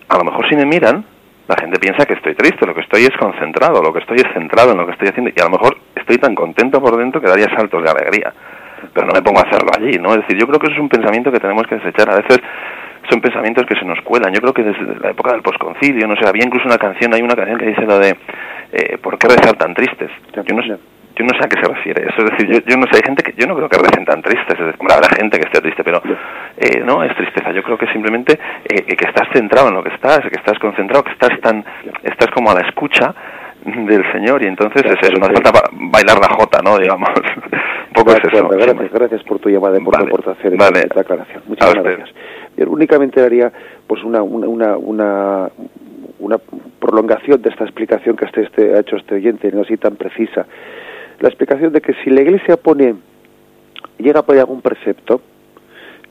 a 0.10 0.18
lo 0.18 0.24
mejor 0.24 0.50
si 0.50 0.56
me 0.56 0.66
miran, 0.66 1.06
la 1.48 1.56
gente 1.56 1.80
piensa 1.80 2.06
que 2.06 2.16
estoy 2.16 2.34
triste, 2.34 2.66
lo 2.66 2.74
que 2.74 2.82
estoy 2.82 3.04
es 3.04 3.16
concentrado, 3.18 3.82
lo 3.82 3.94
que 3.94 4.00
estoy 4.00 4.18
es 4.18 4.34
centrado 4.34 4.72
en 4.72 4.78
lo 4.78 4.86
que 4.88 4.94
estoy 4.94 5.10
haciendo 5.10 5.32
y 5.34 5.40
a 5.40 5.46
lo 5.46 5.52
mejor 5.52 5.78
estoy 5.96 6.18
tan 6.18 6.34
contento 6.34 6.82
por 6.82 6.98
dentro 6.98 7.22
que 7.22 7.28
daría 7.28 7.48
saltos 7.56 7.84
de 7.84 7.90
alegría, 7.92 8.34
pero 8.92 9.06
no 9.06 9.14
me 9.14 9.22
pongo 9.22 9.40
a 9.40 9.44
hacerlo 9.44 9.70
allí, 9.78 10.00
¿no? 10.00 10.14
Es 10.16 10.22
decir, 10.22 10.38
yo 10.38 10.48
creo 10.48 10.60
que 10.60 10.68
eso 10.68 10.76
es 10.76 10.82
un 10.82 10.90
pensamiento 10.90 11.32
que 11.32 11.40
tenemos 11.40 11.66
que 11.68 11.76
desechar. 11.76 12.10
A 12.10 12.18
veces 12.18 12.40
son 13.10 13.22
pensamientos 13.22 13.66
que 13.66 13.76
se 13.76 13.86
nos 13.86 14.00
cuelan. 14.02 14.34
Yo 14.34 14.42
creo 14.42 14.54
que 14.54 14.64
desde 14.64 15.00
la 15.00 15.12
época 15.12 15.32
del 15.32 15.42
posconcilio, 15.42 16.08
no 16.08 16.16
sé, 16.16 16.28
había 16.28 16.46
incluso 16.46 16.68
una 16.68 16.78
canción, 16.78 17.14
hay 17.14 17.22
una 17.22 17.36
canción 17.36 17.58
que 17.58 17.68
dice 17.68 17.82
lo 17.82 18.00
de 18.00 18.16
eh, 18.72 18.98
¿por 18.98 19.18
qué 19.18 19.28
rezar 19.28 19.56
tan 19.58 19.74
tristes? 19.74 20.12
Yo 20.34 20.56
no 20.56 20.62
sé. 20.64 20.78
Yo 21.18 21.26
no 21.26 21.32
sé 21.34 21.46
a 21.46 21.50
qué 21.50 21.60
se 21.60 21.74
refiere 21.74 22.06
eso, 22.08 22.24
es 22.24 22.30
decir, 22.30 22.64
yo, 22.64 22.78
no 22.78 22.86
sé, 22.92 22.98
hay 22.98 23.02
gente 23.04 23.24
que, 23.24 23.34
yo 23.36 23.48
no 23.48 23.56
creo 23.56 23.68
que 23.68 23.80
recen 23.80 24.06
tan 24.06 24.22
tristes, 24.22 24.54
es 24.54 24.66
decir, 24.68 24.80
habrá 24.88 25.10
gente 25.18 25.40
que 25.40 25.48
esté 25.48 25.62
triste, 25.62 25.84
pero 25.84 26.00
eh, 26.58 26.84
no 26.86 27.02
es 27.02 27.16
tristeza, 27.16 27.52
yo 27.54 27.64
creo 27.64 27.76
que 27.76 27.88
simplemente 27.88 28.38
eh, 28.66 28.84
que 28.84 29.08
estás 29.10 29.28
centrado 29.34 29.70
en 29.70 29.74
lo 29.74 29.84
que 29.84 29.96
estás, 29.96 30.20
que 30.20 30.38
estás 30.38 30.60
concentrado, 30.60 31.04
que 31.04 31.14
estás 31.14 31.32
tan, 31.42 31.66
estás 32.04 32.30
como 32.36 32.52
a 32.52 32.54
la 32.54 32.68
escucha 32.68 33.16
del 33.66 34.12
Señor 34.12 34.44
y 34.44 34.46
entonces 34.46 34.84
es 34.86 35.10
eso, 35.10 35.18
no 35.18 35.26
hace 35.26 35.42
falta 35.42 35.64
bailar 35.72 36.20
la 36.20 36.30
jota, 36.38 36.62
¿no? 36.64 36.78
Digamos, 36.78 37.10
un 37.88 37.94
poco 37.94 38.12
es 38.12 38.24
eso. 38.24 38.48
Gracias, 38.50 38.92
gracias 38.94 39.24
por 39.24 39.40
tu 39.40 39.50
llamada 39.50 39.76
y 39.80 39.84
por 39.84 39.98
tu 39.98 40.04
aportación 40.04 40.54
y 40.54 40.58
vale. 40.58 40.82
esta 40.82 41.02
aclaración. 41.02 41.42
Muchas 41.48 41.74
gracias 41.74 42.10
únicamente 42.66 43.22
haría 43.22 43.52
pues 43.86 44.04
una, 44.04 44.22
una, 44.22 44.78
una, 44.78 45.50
una, 46.20 46.38
prolongación 46.80 47.42
de 47.42 47.50
esta 47.50 47.64
explicación 47.64 48.16
que 48.16 48.26
este, 48.26 48.44
este, 48.44 48.74
ha 48.74 48.80
hecho 48.80 48.96
este 48.96 49.16
oyente, 49.16 49.52
no 49.52 49.62
así 49.62 49.78
tan 49.78 49.96
precisa. 49.96 50.46
La 51.20 51.28
explicación 51.28 51.74
de 51.74 51.82
que 51.82 51.94
si 52.04 52.10
la 52.10 52.22
Iglesia 52.22 52.58
pone, 52.58 52.96
llega 53.98 54.22
a 54.22 54.26
poner 54.26 54.42
algún 54.42 54.62
precepto, 54.62 55.22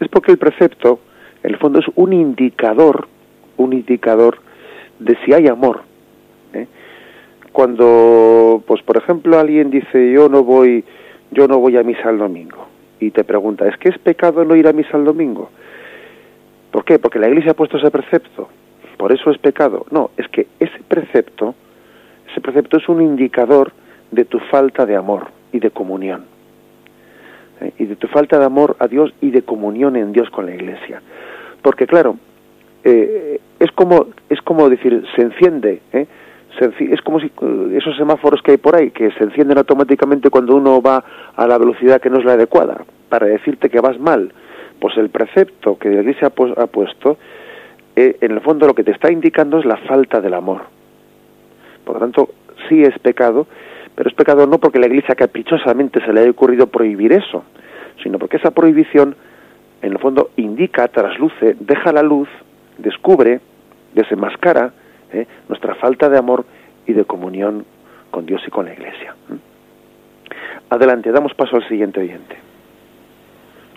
es 0.00 0.08
porque 0.08 0.32
el 0.32 0.38
precepto, 0.38 1.00
en 1.42 1.50
el 1.50 1.58
fondo, 1.58 1.78
es 1.78 1.86
un 1.94 2.12
indicador, 2.12 3.08
un 3.56 3.72
indicador 3.72 4.38
de 4.98 5.16
si 5.24 5.32
hay 5.32 5.48
amor. 5.48 5.82
¿eh? 6.52 6.66
Cuando, 7.52 8.62
pues 8.66 8.82
por 8.82 8.96
ejemplo, 8.96 9.38
alguien 9.38 9.70
dice 9.70 10.12
yo 10.12 10.28
no 10.28 10.44
voy, 10.44 10.84
yo 11.30 11.48
no 11.48 11.58
voy 11.58 11.76
a 11.76 11.82
misa 11.82 12.10
el 12.10 12.18
domingo 12.18 12.66
y 13.00 13.10
te 13.10 13.24
pregunta, 13.24 13.66
¿es 13.68 13.76
que 13.78 13.88
es 13.88 13.98
pecado 13.98 14.44
no 14.44 14.56
ir 14.56 14.66
a 14.68 14.72
misa 14.72 14.96
el 14.96 15.04
domingo? 15.04 15.50
¿Por 16.70 16.84
qué? 16.84 16.98
Porque 16.98 17.18
la 17.18 17.28
Iglesia 17.28 17.52
ha 17.52 17.54
puesto 17.54 17.78
ese 17.78 17.90
precepto. 17.90 18.48
Por 18.96 19.12
eso 19.12 19.30
es 19.30 19.38
pecado. 19.38 19.86
No, 19.90 20.10
es 20.16 20.28
que 20.28 20.46
ese 20.58 20.78
precepto, 20.86 21.54
ese 22.30 22.40
precepto 22.40 22.78
es 22.78 22.88
un 22.88 23.02
indicador 23.02 23.72
de 24.10 24.24
tu 24.24 24.38
falta 24.38 24.86
de 24.86 24.96
amor 24.96 25.28
y 25.52 25.60
de 25.60 25.70
comunión. 25.70 26.24
¿Eh? 27.60 27.72
Y 27.78 27.84
de 27.86 27.96
tu 27.96 28.08
falta 28.08 28.38
de 28.38 28.44
amor 28.44 28.76
a 28.78 28.88
Dios 28.88 29.12
y 29.20 29.30
de 29.30 29.42
comunión 29.42 29.96
en 29.96 30.12
Dios 30.12 30.30
con 30.30 30.46
la 30.46 30.54
Iglesia. 30.54 31.02
Porque 31.62 31.86
claro, 31.86 32.16
eh, 32.84 33.40
es 33.58 33.72
como 33.72 34.08
es 34.28 34.40
como 34.42 34.68
decir 34.68 35.04
se 35.14 35.22
enciende, 35.22 35.80
¿eh? 35.92 36.06
es 36.60 37.02
como 37.02 37.20
si 37.20 37.30
esos 37.74 37.96
semáforos 37.96 38.40
que 38.42 38.52
hay 38.52 38.56
por 38.56 38.76
ahí 38.76 38.90
que 38.90 39.10
se 39.12 39.24
encienden 39.24 39.58
automáticamente 39.58 40.30
cuando 40.30 40.56
uno 40.56 40.80
va 40.80 41.04
a 41.34 41.46
la 41.46 41.58
velocidad 41.58 42.00
que 42.00 42.08
no 42.08 42.18
es 42.18 42.24
la 42.24 42.32
adecuada 42.32 42.84
para 43.08 43.26
decirte 43.26 43.68
que 43.68 43.80
vas 43.80 43.98
mal 43.98 44.32
pues 44.78 44.96
el 44.96 45.10
precepto 45.10 45.78
que 45.78 45.88
la 45.88 46.00
Iglesia 46.00 46.28
ha 46.28 46.66
puesto, 46.66 47.18
eh, 47.96 48.18
en 48.20 48.32
el 48.32 48.40
fondo 48.40 48.66
lo 48.66 48.74
que 48.74 48.84
te 48.84 48.90
está 48.90 49.10
indicando 49.10 49.58
es 49.58 49.64
la 49.64 49.78
falta 49.78 50.20
del 50.20 50.34
amor. 50.34 50.62
Por 51.84 51.94
lo 51.94 52.00
tanto, 52.00 52.28
sí 52.68 52.82
es 52.82 52.98
pecado, 52.98 53.46
pero 53.94 54.08
es 54.10 54.14
pecado 54.14 54.46
no 54.46 54.58
porque 54.58 54.78
la 54.78 54.86
Iglesia 54.86 55.14
caprichosamente 55.14 56.04
se 56.04 56.12
le 56.12 56.20
haya 56.20 56.30
ocurrido 56.30 56.66
prohibir 56.66 57.12
eso, 57.12 57.44
sino 58.02 58.18
porque 58.18 58.36
esa 58.36 58.50
prohibición, 58.50 59.16
en 59.80 59.92
el 59.92 59.98
fondo, 59.98 60.30
indica, 60.36 60.88
trasluce, 60.88 61.56
deja 61.58 61.92
la 61.92 62.02
luz, 62.02 62.28
descubre, 62.76 63.40
desenmascara 63.94 64.72
eh, 65.12 65.26
nuestra 65.48 65.74
falta 65.76 66.10
de 66.10 66.18
amor 66.18 66.44
y 66.86 66.92
de 66.92 67.04
comunión 67.04 67.64
con 68.10 68.26
Dios 68.26 68.42
y 68.46 68.50
con 68.50 68.66
la 68.66 68.74
Iglesia. 68.74 69.14
Adelante, 70.68 71.12
damos 71.12 71.32
paso 71.34 71.56
al 71.56 71.66
siguiente 71.68 72.00
oyente. 72.00 72.36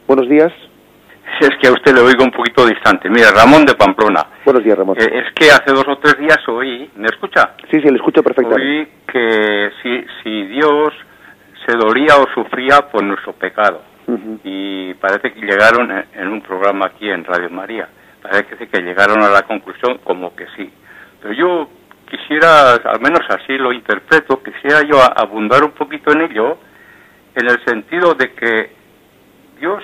Buenos 0.08 0.28
días 0.28 0.52
es 1.40 1.58
que 1.62 1.68
a 1.68 1.72
usted 1.72 1.94
le 1.94 2.02
oigo 2.02 2.24
un 2.24 2.32
poquito 2.32 2.66
distante. 2.66 3.10
Mira, 3.10 3.32
Ramón 3.32 3.66
de 3.66 3.76
Pamplona. 3.76 4.26
Buenos 4.46 4.64
días, 4.64 4.78
Ramón. 4.78 4.98
Eh, 5.00 5.24
es 5.26 5.34
que 5.34 5.52
hace 5.52 5.72
dos 5.72 5.86
o 5.88 5.98
tres 5.98 6.18
días 6.18 6.38
oí, 6.48 6.90
¿me 6.96 7.08
escucha? 7.08 7.56
Sí, 7.72 7.80
sí, 7.82 7.90
le 7.90 7.98
escucho 7.98 8.24
perfectamente. 8.24 8.62
Oí 8.62 8.88
que 9.08 9.72
si, 9.82 10.06
si 10.24 10.48
Dios 10.48 10.94
se 11.66 11.78
dolía 11.78 12.18
o 12.18 12.28
sufría 12.34 12.82
por 12.92 13.04
nuestro 13.04 13.34
pecado. 13.34 13.82
Y 14.44 14.94
parece 14.96 15.32
que 15.34 15.42
llegaron 15.42 15.92
en, 16.14 16.28
un 16.30 16.42
programa 16.42 16.88
aquí 16.88 17.08
en 17.08 17.24
Radio 17.24 17.50
María. 17.52 17.88
Parece 18.24 18.68
que 18.68 18.82
llegaron 18.82 19.22
a 19.22 19.30
la 19.30 19.44
conclusión 19.44 20.00
como 20.04 20.36
que 20.36 20.48
sí. 20.58 20.68
Pero 21.22 21.34
yo 21.36 21.70
quisiera, 22.10 22.74
al 22.74 23.00
menos 23.02 23.22
así 23.30 23.56
lo 23.58 23.72
interpreto, 23.72 24.42
quisiera 24.42 24.82
yo 24.82 24.98
abundar 25.16 25.64
un 25.64 25.72
poquito 25.72 26.12
en 26.12 26.22
ello, 26.22 26.58
en 27.36 27.50
el 27.50 27.64
sentido 27.66 28.16
de 28.16 28.34
que 28.34 28.72
Dios 29.60 29.84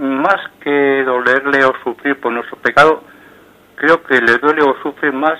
más 0.00 0.40
que 0.62 1.04
dolerle 1.04 1.62
o 1.64 1.74
sufrir 1.84 2.18
por 2.20 2.32
nuestro 2.32 2.56
pecado, 2.56 3.04
creo 3.76 4.02
que 4.02 4.18
le 4.20 4.38
duele 4.38 4.62
o 4.62 4.74
sufre 4.82 5.12
más 5.12 5.38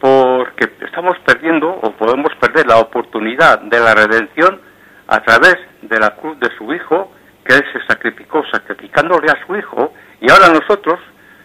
porque 0.00 0.68
estamos 0.84 1.16
perdiendo 1.24 1.68
o 1.70 1.92
podemos 1.92 2.34
perder 2.40 2.66
la 2.66 2.78
oportunidad 2.78 3.60
de 3.60 3.78
la 3.78 3.94
redención 3.94 4.60
a 5.06 5.20
través 5.20 5.56
de 5.82 5.98
la 5.98 6.10
cruz 6.16 6.38
de 6.40 6.50
su 6.56 6.72
Hijo, 6.72 7.12
que 7.44 7.54
Él 7.54 7.64
se 7.72 7.86
sacrificó 7.86 8.44
sacrificándole 8.52 9.28
a 9.30 9.46
su 9.46 9.56
Hijo, 9.56 9.92
y 10.20 10.30
ahora 10.30 10.48
nosotros, 10.48 10.98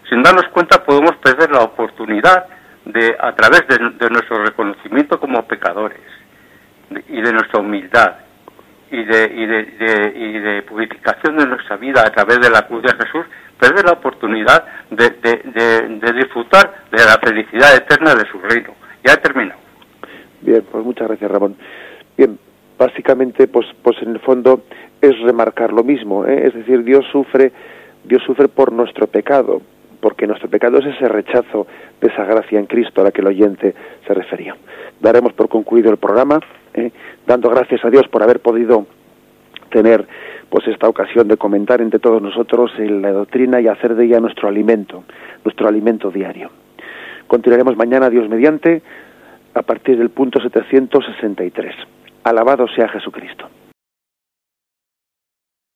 sin 0.08 0.22
darnos 0.22 0.46
cuenta, 0.52 0.84
podemos 0.84 1.16
perder 1.16 1.50
la 1.50 1.60
oportunidad 1.60 2.46
de, 2.84 3.16
a 3.18 3.32
través 3.34 3.66
de, 3.68 3.76
de 3.78 4.10
nuestro 4.10 4.44
reconocimiento 4.44 5.18
como 5.20 5.46
pecadores 5.46 6.02
y 7.08 7.20
de 7.20 7.32
nuestra 7.32 7.60
humildad 7.60 8.23
y 8.90 9.04
de, 9.04 9.32
y 9.34 9.46
de, 9.46 10.12
y 10.16 10.38
de 10.38 10.62
purificación 10.62 11.38
de 11.38 11.46
nuestra 11.46 11.76
vida 11.76 12.02
a 12.06 12.10
través 12.10 12.40
de 12.40 12.50
la 12.50 12.66
cruz 12.66 12.82
de 12.82 12.92
Jesús, 12.94 13.24
perder 13.58 13.84
la 13.84 13.92
oportunidad 13.92 14.64
de, 14.90 15.10
de, 15.10 16.12
disfrutar 16.12 16.84
de 16.90 17.04
la 17.04 17.18
felicidad 17.22 17.74
eterna 17.74 18.14
de 18.14 18.28
su 18.30 18.38
reino. 18.38 18.74
Ya 19.04 19.14
he 19.14 19.16
terminado. 19.18 19.60
Bien, 20.40 20.62
pues 20.70 20.84
muchas 20.84 21.08
gracias, 21.08 21.30
Ramón. 21.30 21.56
Bien, 22.16 22.38
básicamente, 22.78 23.46
pues, 23.48 23.66
pues 23.82 23.96
en 24.02 24.10
el 24.10 24.20
fondo 24.20 24.64
es 25.00 25.18
remarcar 25.20 25.72
lo 25.72 25.82
mismo, 25.82 26.26
¿eh? 26.26 26.46
es 26.46 26.54
decir, 26.54 26.84
Dios 26.84 27.04
sufre, 27.10 27.52
Dios 28.04 28.22
sufre 28.24 28.48
por 28.48 28.72
nuestro 28.72 29.06
pecado, 29.06 29.62
porque 30.04 30.26
nuestro 30.26 30.50
pecado 30.50 30.80
es 30.80 30.84
ese 30.84 31.08
rechazo 31.08 31.66
de 31.98 32.08
esa 32.08 32.26
gracia 32.26 32.58
en 32.58 32.66
Cristo 32.66 33.00
a 33.00 33.04
la 33.04 33.10
que 33.10 33.22
el 33.22 33.26
oyente 33.26 33.74
se 34.06 34.12
refería. 34.12 34.54
Daremos 35.00 35.32
por 35.32 35.48
concluido 35.48 35.90
el 35.90 35.96
programa. 35.96 36.40
¿eh? 36.74 36.90
dando 37.26 37.48
gracias 37.48 37.82
a 37.86 37.88
Dios 37.88 38.06
por 38.08 38.22
haber 38.22 38.40
podido 38.40 38.84
tener 39.70 40.06
pues 40.50 40.68
esta 40.68 40.90
ocasión 40.90 41.26
de 41.26 41.38
comentar 41.38 41.80
entre 41.80 42.00
todos 42.00 42.20
nosotros 42.20 42.70
la 42.78 43.12
doctrina 43.12 43.62
y 43.62 43.66
hacer 43.66 43.94
de 43.94 44.04
ella 44.04 44.20
nuestro 44.20 44.46
alimento, 44.46 45.04
nuestro 45.42 45.68
alimento 45.68 46.10
diario. 46.10 46.50
Continuaremos 47.26 47.74
mañana, 47.74 48.10
Dios 48.10 48.28
mediante, 48.28 48.82
a 49.54 49.62
partir 49.62 49.96
del 49.96 50.10
punto 50.10 50.38
763. 50.38 51.74
Alabado 52.24 52.68
sea 52.68 52.88
Jesucristo. 52.88 53.48